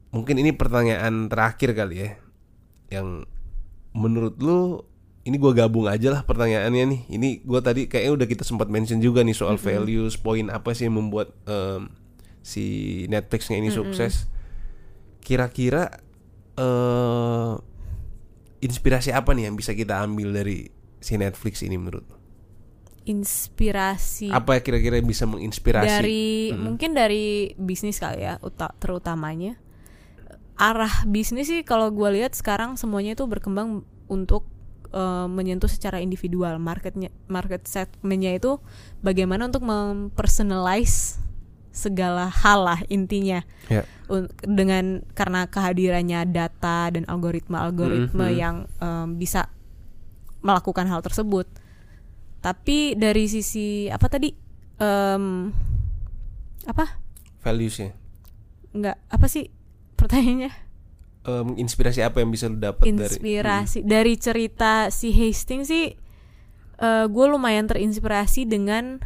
Mungkin 0.10 0.36
ini 0.38 0.52
pertanyaan 0.52 1.28
terakhir 1.28 1.72
kali 1.72 1.96
ya. 1.98 2.10
Yang 2.92 3.30
menurut 3.92 4.36
lu 4.40 4.84
ini 5.22 5.38
gua 5.38 5.54
gabung 5.54 5.86
aja 5.86 6.10
lah 6.10 6.22
pertanyaannya 6.26 6.84
nih. 6.88 7.02
Ini 7.12 7.30
gua 7.46 7.62
tadi 7.62 7.86
kayaknya 7.86 8.12
udah 8.18 8.28
kita 8.28 8.44
sempat 8.44 8.68
mention 8.68 8.98
juga 9.00 9.22
nih 9.22 9.38
soal 9.38 9.56
values, 9.62 10.18
poin 10.18 10.50
apa 10.50 10.74
sih 10.74 10.90
yang 10.90 10.98
membuat 10.98 11.30
em, 11.46 11.94
si 12.42 12.64
Netflixnya 13.08 13.62
ini 13.62 13.70
sukses. 13.70 14.26
Kira-kira 15.22 16.02
eh 16.58 17.54
inspirasi 18.62 19.10
apa 19.10 19.34
nih 19.34 19.50
yang 19.50 19.56
bisa 19.58 19.74
kita 19.74 20.02
ambil 20.06 20.34
dari 20.34 20.70
si 21.02 21.18
Netflix 21.18 21.62
ini 21.66 21.78
menurut? 21.78 22.06
Inspirasi 23.02 24.30
Apa 24.30 24.58
ya 24.58 24.62
kira-kira 24.62 25.02
yang 25.02 25.10
bisa 25.10 25.26
menginspirasi? 25.26 25.90
dari 25.90 26.54
Mm-mm. 26.54 26.62
mungkin 26.62 26.94
dari 26.94 27.50
bisnis 27.58 27.98
kali 27.98 28.22
ya 28.22 28.38
uta- 28.46 28.78
terutamanya 28.78 29.58
arah 30.62 30.94
bisnis 31.04 31.50
sih 31.50 31.66
kalau 31.66 31.90
gue 31.90 32.22
lihat 32.22 32.38
sekarang 32.38 32.78
semuanya 32.78 33.18
itu 33.18 33.26
berkembang 33.26 33.82
untuk 34.06 34.46
eh, 34.92 35.26
menyentuh 35.26 35.66
secara 35.66 35.98
individual 35.98 36.62
marketnya 36.62 37.10
market 37.26 37.66
segmennya 37.66 38.38
itu 38.38 38.62
bagaimana 39.02 39.50
untuk 39.50 39.66
mempersonalize 39.66 41.18
segala 41.72 42.28
hal 42.28 42.68
lah 42.68 42.80
intinya 42.88 43.42
Ya. 43.72 43.88
Un- 44.06 44.28
dengan 44.44 45.00
karena 45.16 45.48
kehadirannya 45.48 46.28
data 46.28 46.92
dan 46.92 47.08
algoritma-algoritma 47.08 48.28
Mhm. 48.28 48.36
yang 48.36 48.56
em, 48.78 49.16
bisa 49.16 49.48
melakukan 50.44 50.84
hal 50.86 51.00
tersebut. 51.00 51.48
Tapi 52.44 53.00
dari 53.00 53.32
sisi 53.32 53.88
apa 53.88 54.12
tadi? 54.12 54.36
Em, 54.76 55.48
apa? 56.68 57.00
Valuesnya. 57.40 57.96
Nggak 58.76 58.98
apa 59.08 59.26
sih 59.32 59.48
pertanyaannya? 60.02 60.52
Em, 61.22 61.48
inspirasi 61.62 62.02
apa 62.02 62.26
yang 62.26 62.34
bisa 62.34 62.50
lu 62.50 62.58
dapat 62.58 62.82
dari? 62.82 62.98
Inspirasi 63.14 63.86
dari 63.86 64.18
cerita 64.18 64.90
si 64.90 65.14
Hastings 65.14 65.70
sih, 65.70 65.94
gue 66.82 67.26
lumayan 67.30 67.70
terinspirasi 67.70 68.50
dengan 68.50 68.98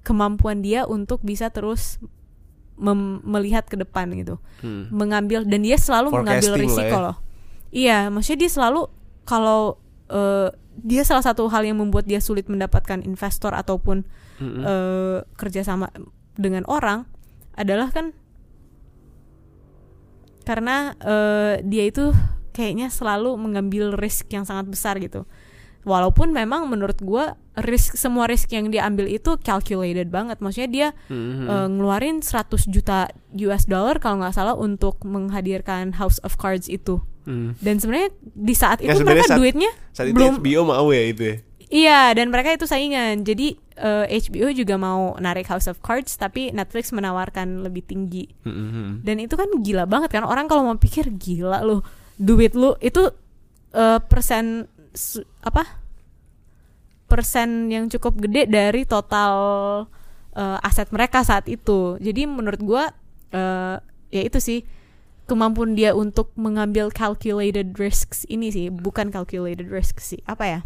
kemampuan 0.00 0.64
dia 0.64 0.88
untuk 0.88 1.20
bisa 1.20 1.52
terus 1.52 2.00
mem- 2.80 3.20
melihat 3.28 3.68
ke 3.68 3.76
depan 3.76 4.08
gitu. 4.16 4.40
Hmm. 4.64 4.88
mengambil 4.88 5.44
dan 5.44 5.60
dia 5.60 5.76
selalu 5.76 6.24
mengambil 6.24 6.56
Forecasting 6.56 6.64
risiko 6.64 6.96
ya. 6.96 7.04
loh. 7.04 7.16
Iya, 7.74 7.98
maksudnya 8.08 8.48
dia 8.48 8.50
selalu 8.50 8.82
kalau 9.28 9.76
eh, 10.08 10.48
dia 10.80 11.02
salah 11.04 11.20
satu 11.22 11.46
hal 11.52 11.68
yang 11.68 11.76
membuat 11.78 12.08
dia 12.08 12.24
sulit 12.24 12.48
mendapatkan 12.48 13.04
investor 13.04 13.52
ataupun 13.52 14.08
Mm-mm. 14.40 14.62
eh, 14.64 15.18
kerjasama 15.36 15.92
dengan 16.34 16.64
orang 16.66 17.04
adalah 17.54 17.92
kan 17.92 18.16
karena 20.44 20.76
eh, 20.96 21.54
dia 21.60 21.84
itu 21.84 22.12
kayaknya 22.50 22.86
selalu 22.86 23.34
mengambil 23.34 23.92
risk 23.92 24.28
yang 24.28 24.44
sangat 24.44 24.68
besar 24.68 24.96
gitu. 24.96 25.26
Walaupun 25.82 26.32
memang 26.32 26.64
menurut 26.64 26.96
gua 26.98 27.36
risk 27.54 27.92
semua 27.94 28.24
risk 28.24 28.48
yang 28.48 28.68
dia 28.68 28.84
ambil 28.84 29.04
itu 29.04 29.36
calculated 29.38 30.08
banget. 30.08 30.40
Maksudnya 30.40 30.70
dia 30.70 30.88
Mhm. 31.08 31.44
eh, 31.44 31.68
ngeluarin 31.70 32.16
100 32.20 32.64
juta 32.64 33.10
US 33.42 33.64
dollar 33.64 33.98
kalau 33.98 34.16
nggak 34.18 34.32
salah 34.32 34.54
untuk 34.54 34.96
menghadirkan 35.02 35.92
House 35.92 36.16
of 36.20 36.36
Cards 36.36 36.68
itu. 36.68 37.04
Hmm. 37.24 37.56
Dan 37.58 37.80
sebenarnya 37.80 38.12
di 38.22 38.52
saat 38.52 38.78
Ya, 38.78 38.92
itu 38.92 39.00
sebenarnya 39.00 39.16
mereka 39.18 39.28
saat- 39.30 39.40
duitnya 39.40 39.70
Saat 39.90 40.06
itu 40.06 40.14
belum 40.14 40.32
HBO 40.38 40.60
mau 40.62 40.88
ya 40.88 41.04
itu 41.06 41.22
ya. 41.22 41.36
Iya 41.74 42.14
dan 42.14 42.30
mereka 42.30 42.54
itu 42.54 42.70
saingan. 42.70 43.26
Jadi 43.26 43.58
eh, 43.74 44.06
HBO 44.06 44.54
juga 44.54 44.78
mau 44.78 45.18
narik 45.18 45.50
House 45.50 45.66
of 45.66 45.82
Cards 45.82 46.14
tapi 46.14 46.54
Netflix 46.54 46.94
menawarkan 46.94 47.66
lebih 47.66 47.82
tinggi. 47.82 48.30
Mhm. 48.46 49.02
Dan 49.02 49.16
itu 49.18 49.34
kan 49.34 49.50
gila 49.58 49.90
banget 49.90 50.14
kan 50.14 50.22
orang 50.22 50.46
kalau 50.46 50.62
mau 50.62 50.78
pikir 50.78 51.10
gila 51.18 51.66
lu 51.66 51.82
duit 52.14 52.54
lu 52.54 52.78
itu 52.78 53.10
eh, 53.74 53.98
persen 54.06 54.70
su- 54.94 55.26
apa? 55.42 55.82
persen 57.04 57.70
yang 57.70 57.86
cukup 57.86 58.16
gede 58.26 58.48
dari 58.48 58.82
total 58.88 59.36
eh, 60.34 60.66
aset 60.66 60.88
mereka 60.90 61.22
saat 61.22 61.46
itu. 61.50 61.98
Jadi 62.00 62.26
menurut 62.26 62.60
gua 62.62 62.84
eh, 63.30 63.76
ya 64.10 64.22
itu 64.22 64.38
sih 64.38 64.62
kemampuan 65.24 65.72
dia 65.72 65.96
untuk 65.96 66.30
mengambil 66.36 66.92
calculated 66.92 67.76
risks 67.80 68.28
ini 68.28 68.52
sih, 68.52 68.68
bukan 68.68 69.08
calculated 69.08 69.68
risks 69.72 70.14
sih. 70.14 70.20
Apa 70.28 70.44
ya? 70.46 70.60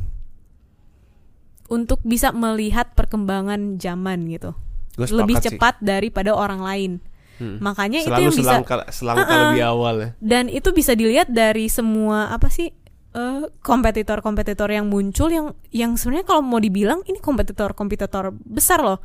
Untuk 1.68 2.00
bisa 2.02 2.32
melihat 2.32 2.92
perkembangan 2.92 3.76
zaman 3.76 4.24
gitu. 4.26 4.56
Lebih 4.96 5.08
sepakat 5.36 5.40
sih. 5.40 5.48
cepat 5.52 5.74
daripada 5.78 6.32
orang 6.32 6.58
lain. 6.58 6.92
Hmm. 7.38 7.62
Makanya 7.62 8.02
itu 8.02 8.10
Selalu 8.10 8.24
yang 8.24 8.34
bisa 8.34 8.42
selangkah 8.50 8.78
selangkah 8.90 9.28
Uh-uh. 9.28 9.42
lebih 9.52 9.62
awal 9.64 9.94
ya. 9.94 10.08
dan 10.18 10.44
itu 10.48 10.68
bisa 10.72 10.92
dilihat 10.92 11.30
dari 11.30 11.70
semua 11.70 12.34
apa 12.34 12.50
sih 12.50 12.74
eh, 13.08 13.42
kompetitor-kompetitor 13.62 14.66
yang 14.68 14.90
muncul 14.90 15.28
yang 15.28 15.46
yang 15.70 15.94
sebenarnya 15.94 16.26
kalau 16.26 16.42
mau 16.42 16.58
dibilang 16.58 17.00
ini 17.04 17.18
kompetitor-kompetitor 17.18 18.34
besar 18.34 18.82
loh 18.82 18.98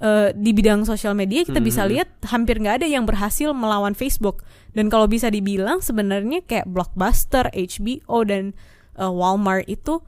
Eh, 0.00 0.32
di 0.32 0.56
bidang 0.56 0.88
sosial 0.88 1.12
media 1.12 1.44
kita 1.44 1.60
bisa 1.60 1.84
Mhm. 1.84 1.88
lihat 1.92 2.08
hampir 2.24 2.56
nggak 2.56 2.80
ada 2.80 2.88
yang 2.88 3.04
berhasil 3.04 3.52
melawan 3.52 3.92
Facebook 3.92 4.40
dan 4.72 4.88
kalau 4.88 5.04
bisa 5.04 5.28
dibilang 5.28 5.84
sebenarnya 5.84 6.40
kayak 6.40 6.64
Blockbuster, 6.64 7.52
HBO 7.52 8.24
dan 8.24 8.56
eh, 8.96 9.04
Walmart 9.04 9.68
itu 9.68 10.00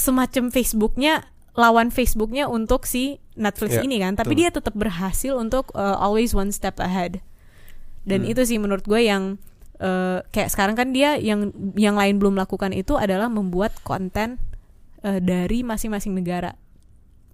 semacam 0.00 0.48
Facebooknya 0.48 1.28
lawan 1.52 1.92
Facebooknya 1.92 2.48
untuk 2.48 2.88
si 2.88 3.20
Netflix 3.36 3.76
Ya, 3.76 3.84
ini 3.84 4.00
kan 4.00 4.16
tapi 4.16 4.32
betul. 4.32 4.40
dia 4.40 4.50
tetap 4.50 4.74
berhasil 4.74 5.36
untuk 5.36 5.70
eh, 5.76 5.96
always 5.96 6.32
one 6.32 6.50
step 6.50 6.80
ahead 6.80 7.20
dan 8.02 8.24
Hmm. 8.24 8.32
itu 8.32 8.42
sih 8.42 8.56
menurut 8.56 8.82
gue 8.82 9.04
yang 9.04 9.36
eh, 9.76 10.24
kayak 10.28 10.48
sekarang 10.48 10.72
kan 10.72 10.90
dia 10.90 11.16
yang 11.16 11.52
yang 11.76 11.96
lain 11.96 12.16
belum 12.16 12.32
lakukan 12.34 12.72
itu 12.72 12.96
adalah 12.96 13.28
membuat 13.28 13.76
konten 13.80 14.40
eh, 15.00 15.20
dari 15.20 15.60
masing-masing 15.60 16.12
negara. 16.12 16.52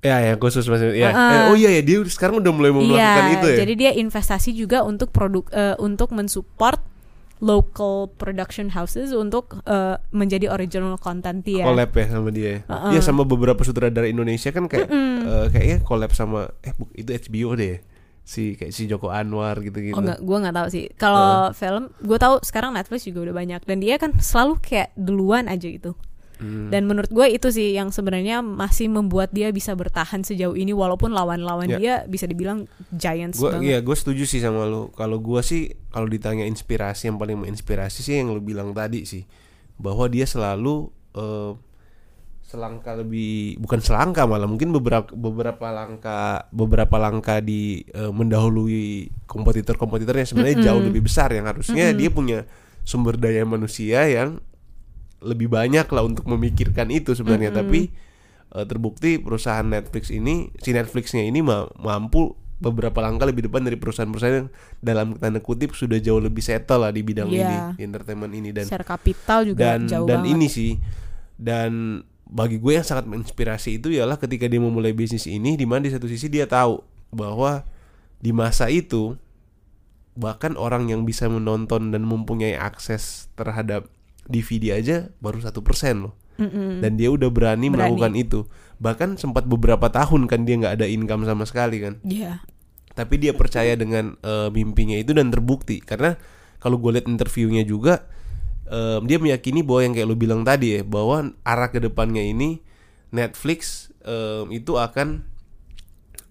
Ya, 0.00 0.22
yang 0.22 0.38
khusus 0.38 0.62
maksudnya. 0.66 0.94
Ya. 0.94 1.10
Eh, 1.10 1.42
oh 1.50 1.56
iya 1.58 1.70
ya, 1.74 1.82
dia 1.82 1.98
sekarang 2.06 2.38
udah 2.38 2.52
mulai 2.54 2.70
mau 2.70 2.78
melakukan 2.78 3.24
Iya, 3.26 3.34
itu 3.34 3.46
ya. 3.50 3.56
jadi 3.62 3.72
dia 3.74 3.90
investasi 3.98 4.54
juga 4.54 4.86
untuk 4.86 5.10
produk 5.10 5.42
eh, 5.50 5.74
untuk 5.78 6.14
mensupport 6.14 6.78
local 7.38 8.08
production 8.16 8.72
houses 8.72 9.12
untuk 9.12 9.60
eh, 9.64 9.96
menjadi 10.10 10.48
original 10.48 10.96
content 10.96 11.44
dia. 11.44 11.64
collab 11.64 11.92
ya 11.92 12.06
sama 12.08 12.30
dia. 12.32 12.48
ya. 12.48 12.58
Uh-uh. 12.66 12.90
Iya 12.96 13.00
sama 13.04 13.22
beberapa 13.22 13.60
sutradara 13.60 14.08
Indonesia 14.08 14.48
kan 14.50 14.66
kayak 14.66 14.88
Mm-mm. 14.88 15.16
eh, 15.24 15.46
kayaknya 15.52 15.76
collab 15.84 16.12
sama 16.12 16.48
eh 16.64 16.72
itu 16.96 17.10
HBO 17.12 17.52
deh. 17.54 17.68
ya. 17.76 17.78
Si 18.26 18.58
kayak 18.58 18.74
si 18.74 18.90
Joko 18.90 19.14
Anwar 19.14 19.62
gitu-gitu. 19.62 19.94
Oh 19.94 20.02
enggak, 20.02 20.18
gue 20.18 20.36
nggak 20.42 20.56
tahu 20.56 20.68
sih. 20.68 20.84
Kalau 20.98 21.54
film, 21.54 21.94
gue 22.02 22.18
tahu 22.18 22.42
sekarang 22.42 22.74
Netflix 22.74 23.06
juga 23.06 23.30
udah 23.30 23.36
banyak 23.38 23.62
dan 23.62 23.78
dia 23.78 24.02
kan 24.02 24.18
selalu 24.18 24.58
kayak 24.58 24.90
duluan 24.98 25.46
aja 25.46 25.62
gitu. 25.62 25.94
Hmm. 26.36 26.68
Dan 26.68 26.84
menurut 26.84 27.08
gue 27.08 27.26
itu 27.28 27.48
sih 27.48 27.72
yang 27.72 27.88
sebenarnya 27.88 28.44
masih 28.44 28.92
membuat 28.92 29.32
dia 29.32 29.48
bisa 29.48 29.72
bertahan 29.72 30.20
sejauh 30.20 30.52
ini 30.52 30.70
walaupun 30.70 31.12
lawan-lawan 31.12 31.64
Ya. 31.66 31.78
dia 31.80 31.94
bisa 32.04 32.28
dibilang 32.28 32.68
giants 32.92 33.40
Gua 33.40 33.56
banget. 33.56 33.64
iya, 33.66 33.78
gue 33.80 33.96
setuju 33.96 34.28
sih 34.28 34.44
sama 34.44 34.68
lu. 34.68 34.92
Kalau 34.92 35.16
gua 35.18 35.40
sih 35.40 35.72
kalau 35.88 36.04
ditanya 36.04 36.44
inspirasi 36.44 37.08
yang 37.08 37.16
paling 37.16 37.40
menginspirasi 37.40 38.04
sih 38.04 38.20
yang 38.20 38.30
lu 38.30 38.44
bilang 38.44 38.70
tadi 38.70 39.08
sih. 39.08 39.24
Bahwa 39.80 40.06
dia 40.06 40.24
selalu 40.24 40.92
eh, 41.16 41.52
selangkah 42.46 42.94
lebih 42.94 43.58
bukan 43.58 43.82
selangkah 43.82 44.22
malah 44.22 44.46
mungkin 44.46 44.70
beberapa 44.70 45.10
beberapa 45.10 45.66
langkah 45.74 46.46
beberapa 46.54 46.94
langkah 46.94 47.42
di 47.42 47.82
eh, 47.90 48.12
mendahului 48.14 49.10
kompetitor-kompetitornya 49.26 50.22
sebenarnya 50.22 50.58
jauh 50.62 50.78
lebih 50.78 51.02
besar 51.02 51.34
yang 51.34 51.50
harusnya 51.50 51.90
dia 51.90 52.06
punya 52.06 52.46
sumber 52.86 53.18
daya 53.18 53.42
manusia 53.42 54.06
yang 54.06 54.38
lebih 55.18 55.48
banyak 55.48 55.86
lah 55.86 56.02
untuk 56.02 56.26
memikirkan 56.26 56.88
itu 56.88 57.12
sebenarnya 57.12 57.50
tapi 57.50 57.88
eh, 58.50 58.64
terbukti 58.64 59.16
perusahaan 59.16 59.64
Netflix 59.64 60.08
ini 60.08 60.52
si 60.56 60.70
Netflixnya 60.70 61.22
ini 61.22 61.40
ma- 61.40 61.68
mampu 61.74 62.32
beberapa 62.56 63.00
langkah 63.00 63.24
lebih 63.24 63.44
depan 63.44 63.60
dari 63.60 63.76
perusahaan-perusahaan 63.76 64.36
yang 64.38 64.48
dalam 64.78 65.12
tanda 65.14 65.38
kutip 65.38 65.72
sudah 65.72 65.96
jauh 65.98 66.16
lebih 66.18 66.40
settle 66.40 66.80
lah 66.80 66.90
di 66.90 67.00
bidang 67.00 67.28
Iya. 67.28 67.36
ini 67.38 67.56
di 67.76 67.82
entertainment 67.84 68.32
ini 68.32 68.48
dan 68.50 68.64
Share 68.64 68.80
kapital 68.82 69.44
juga 69.44 69.60
dan 69.76 69.84
jauh 69.84 70.08
dan 70.08 70.24
banget. 70.24 70.32
ini 70.32 70.46
sih 70.48 70.72
dan 71.36 72.00
bagi 72.24 72.56
gue 72.56 72.72
yang 72.72 72.82
sangat 72.82 73.04
menginspirasi 73.04 73.76
itu 73.76 73.92
ialah 73.92 74.16
ketika 74.16 74.44
dia 74.44 74.58
memulai 74.58 74.90
bisnis 74.90 75.24
ini 75.24 75.54
di 75.54 75.62
mana 75.62 75.84
di 75.84 75.92
satu 75.92 76.08
sisi 76.08 76.26
dia 76.26 76.48
tahu 76.48 76.80
bahwa 77.12 77.60
di 78.18 78.32
masa 78.32 78.66
itu 78.66 79.14
bahkan 80.16 80.56
orang 80.56 80.88
yang 80.88 81.04
bisa 81.04 81.28
menonton 81.28 81.92
dan 81.92 82.02
mempunyai 82.02 82.56
akses 82.56 83.28
terhadap 83.36 83.84
DVD 84.26 84.76
aja 84.76 85.08
baru 85.18 85.38
satu 85.38 85.62
persen 85.62 86.10
loh 86.10 86.14
Mm-mm. 86.36 86.84
dan 86.84 87.00
dia 87.00 87.08
udah 87.08 87.32
berani, 87.32 87.66
Berani. 87.66 87.74
melakukan 87.96 88.12
itu 88.14 88.40
bahkan 88.76 89.16
sempat 89.16 89.48
beberapa 89.48 89.88
tahun 89.88 90.28
kan 90.28 90.44
dia 90.44 90.60
nggak 90.60 90.74
ada 90.78 90.86
income 90.86 91.24
sama 91.24 91.48
sekali 91.48 91.80
kan 91.80 91.96
Iya. 92.04 92.44
tapi 92.92 93.16
dia 93.16 93.32
percaya 93.32 93.72
dengan 93.72 94.20
eh, 94.20 94.48
mimpinya 94.50 94.96
itu 94.96 95.16
dan 95.16 95.32
terbukti 95.32 95.80
karena 95.80 96.20
kalau 96.60 96.76
gue 96.76 96.92
lihat 96.92 97.08
interviewnya 97.08 97.62
juga 97.62 98.04
em, 98.66 99.04
dia 99.04 99.16
meyakini 99.16 99.64
bahwa 99.64 99.80
yang 99.80 99.94
kayak 99.94 100.08
lu 100.08 100.16
bilang 100.16 100.42
tadi 100.42 100.76
ya 100.76 100.82
bahwa 100.82 101.32
arah 101.40 101.68
ke 101.68 101.78
depannya 101.78 102.20
ini 102.20 102.60
Netflix 103.10 103.88
em, 104.02 104.52
itu 104.52 104.76
akan 104.76 105.24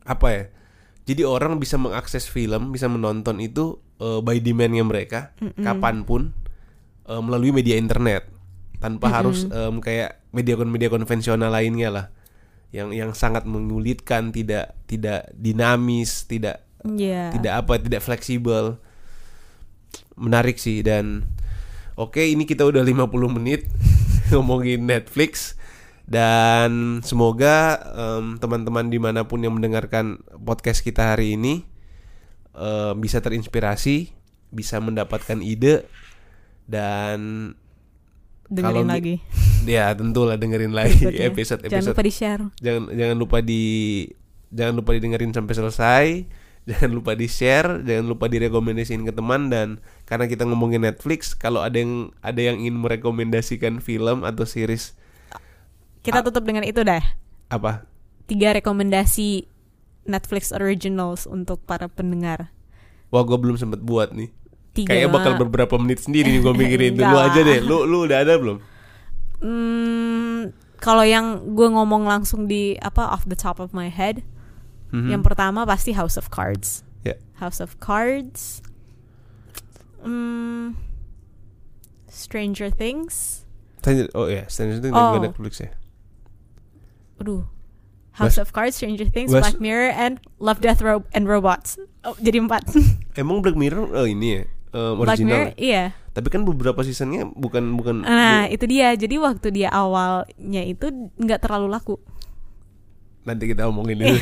apa 0.05 0.27
ya 0.29 0.43
jadi 1.05 1.21
orang 1.25 1.57
bisa 1.57 1.77
mengakses 1.77 2.25
film 2.25 2.69
bisa 2.69 2.85
menonton 2.85 3.41
itu 3.41 3.81
eh, 3.97 4.21
by 4.21 4.37
demandnya 4.37 4.85
mereka 4.85 5.33
kapan 5.57 6.05
pun 6.05 6.33
eh, 7.05 7.21
melalui 7.21 7.51
media 7.51 7.75
internet 7.75 8.27
tanpa 8.75 9.07
harus 9.09 9.47
em, 9.47 9.79
kayak 9.79 10.19
media-media 10.29 10.91
konvensional 10.91 11.49
lainnya 11.49 11.89
lah. 11.89 12.05
Yang 12.69 12.89
yang 12.93 13.11
sangat 13.15 13.47
menyulitkan 13.47 14.29
tidak 14.29 14.75
tidak 14.85 15.31
dinamis 15.33 16.27
tidak 16.27 16.61
Iya. 16.85 17.33
tidak 17.33 17.65
apa 17.65 17.81
tidak 17.81 18.05
fleksibel. 18.05 18.77
Menarik 20.15 20.61
sih 20.61 20.85
dan 20.85 21.25
oke 21.97 22.19
ini 22.19 22.45
kita 22.45 22.61
udah 22.67 22.83
50 22.83 23.09
menit 23.31 23.65
ngomongin 24.31 24.85
Netflix 24.85 25.55
dan 26.05 27.01
semoga 27.01 27.81
em, 27.97 28.37
teman-teman 28.37 28.85
di 28.87 28.99
mana 29.01 29.25
pun 29.25 29.41
yang 29.41 29.57
mendengarkan 29.57 30.21
podcast 30.45 30.85
kita 30.85 31.15
hari 31.15 31.33
ini 31.39 31.65
em, 32.53 32.93
bisa 33.01 33.17
terinspirasi 33.19 34.13
bisa 34.53 34.77
mendapatkan 34.79 35.41
ide 35.41 35.89
dan 36.65 37.51
Dengerin 38.45 38.85
lagi. 38.85 39.15
ya 39.65 39.89
tentulah 39.91 40.37
dengerin 40.37 40.69
lagi 40.69 41.01
Episode-nya. 41.01 41.25
episode 41.25 41.61
Jangan 41.65 41.85
lupa 41.89 42.01
di 42.01 42.13
share. 42.13 42.43
jangan 42.61 42.83
jangan 42.93 43.17
lupa 43.17 43.37
di 43.41 43.63
jangan 44.51 44.73
lupa 44.77 44.89
didengerin 44.93 45.33
sampai 45.33 45.53
selesai 45.53 46.05
jangan 46.69 46.91
lupa 46.93 47.11
di 47.13 47.25
share 47.25 47.81
jangan 47.81 48.05
lupa 48.05 48.25
direkomendasiin 48.25 49.01
ke 49.01 49.11
teman 49.11 49.49
dan 49.49 49.81
karena 50.03 50.25
kita 50.25 50.45
ngomongin 50.45 50.81
Netflix 50.81 51.33
kalau 51.33 51.61
ada 51.61 51.77
yang 51.77 52.13
ada 52.21 52.37
yang 52.37 52.61
ingin 52.61 52.77
merekomendasikan 52.77 53.81
film 53.81 54.21
atau 54.21 54.45
series 54.45 54.93
Kita 56.01 56.21
tutup 56.21 56.45
dengan 56.45 56.61
itu 56.61 56.85
dah. 56.85 57.01
apa 57.47 57.89
Tiga 58.25 58.53
rekomendasi 58.53 59.49
Netflix 60.05 60.49
originals 60.49 61.25
untuk 61.25 61.61
para 61.61 61.89
pendengar. 61.89 62.53
wah 63.09 63.21
gue 63.21 63.37
belum 63.37 63.57
sempet 63.57 63.81
buat 63.81 64.13
nih 64.13 64.29
Tiga. 64.75 64.91
kayaknya 64.91 65.07
bakal 65.09 65.33
beberapa 65.39 65.79
menit 65.79 65.99
sendiri 65.99 66.27
nih 66.27 66.41
gue 66.41 66.53
mikirin 66.53 66.91
itu 66.91 67.01
lu 67.01 67.07
Enggak. 67.09 67.31
aja 67.31 67.39
deh 67.41 67.59
lu 67.61 67.77
lu 67.83 67.97
udah 68.03 68.19
ada 68.19 68.35
belum 68.35 68.57
Hmm, 69.37 70.51
kalau 70.77 71.03
yang 71.03 71.25
gue 71.53 71.67
ngomong 71.67 72.03
langsung 72.03 72.45
di 72.45 72.75
apa 72.77 73.07
off 73.07 73.23
the 73.23 73.35
top 73.35 73.57
of 73.57 73.71
my 73.71 73.87
head, 73.87 74.23
Mhm. 74.89 75.11
yang 75.11 75.21
pertama 75.21 75.63
pasti 75.63 75.91
House 75.91 76.15
of 76.15 76.27
Cards. 76.27 76.81
ya 77.01 77.13
House 77.35 77.59
of 77.59 77.75
Cards. 77.77 78.63
Hmm, 79.99 80.73
Stranger 82.07 82.69
Things. 82.69 83.43
Stranger- 83.79 84.09
oh 84.13 84.25
ya 84.25 84.47
Stranger 84.47 84.79
Things 84.79 84.93
Oh. 84.93 85.13
juga 85.13 85.29
Netflix 85.29 85.53
ya 85.59 85.71
Aduh. 87.17 87.45
House 88.13 88.39
of 88.39 88.49
Cards, 88.49 88.75
Stranger 88.75 89.05
Things, 89.05 89.27
Bas- 89.29 89.43
Black 89.43 89.59
Mirror, 89.59 89.91
and 89.91 90.23
Love, 90.39 90.59
Death, 90.59 90.79
Ro- 90.79 91.03
and 91.11 91.27
Robots. 91.27 91.75
Oh, 92.01 92.15
jadi 92.17 92.39
empat. 92.39 92.63
emang 93.13 93.43
Black 93.43 93.53
Mirror 93.53 93.91
oh 93.93 94.07
ini 94.07 94.27
ya 94.33 94.43
Black 94.75 95.15
original 95.15 95.39
Mirror, 95.41 95.51
ya? 95.51 95.55
iya. 95.57 95.83
tapi 96.11 96.27
kan 96.27 96.41
beberapa 96.43 96.79
seasonnya 96.79 97.23
bukan 97.25 97.63
bukan 97.73 98.01
Nah, 98.01 98.45
bu- 98.45 98.51
itu 98.51 98.65
dia. 98.65 98.91
Jadi 98.91 99.15
waktu 99.17 99.47
dia 99.51 99.69
awalnya 99.69 100.61
itu 100.61 100.87
nggak 101.15 101.39
terlalu 101.39 101.67
laku. 101.69 101.95
nanti 103.23 103.49
kita 103.49 103.65
omongin 103.65 103.97
dulu 103.97 104.21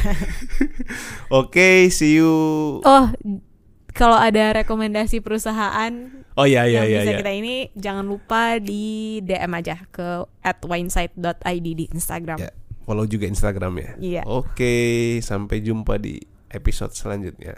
oke 1.43 1.69
see 1.89 2.15
you 2.15 2.31
Oh, 2.81 3.11
kalau 3.91 4.15
ada 4.15 4.55
rekomendasi 4.55 5.19
perusahaan 5.19 5.91
Oh 6.33 6.47
iya 6.47 6.63
iya 6.63 6.81
yang 6.81 6.87
iya. 6.87 6.97
bisa 6.97 7.11
iya. 7.11 7.19
kita 7.19 7.31
ini 7.31 7.55
jangan 7.73 8.07
lupa 8.07 8.57
di 8.57 9.19
DM 9.21 9.53
aja 9.53 9.83
ke 9.87 10.23
@winesite.id 10.63 11.67
di 11.67 11.85
Instagram. 11.91 12.39
Ya, 12.39 12.49
follow 12.81 13.03
juga 13.03 13.27
Instagram 13.27 13.73
ya. 13.75 13.91
Iya. 13.99 14.21
Oke, 14.25 14.73
sampai 15.19 15.59
jumpa 15.59 15.99
di 15.99 16.17
episode 16.49 16.89
selanjutnya. 16.89 17.53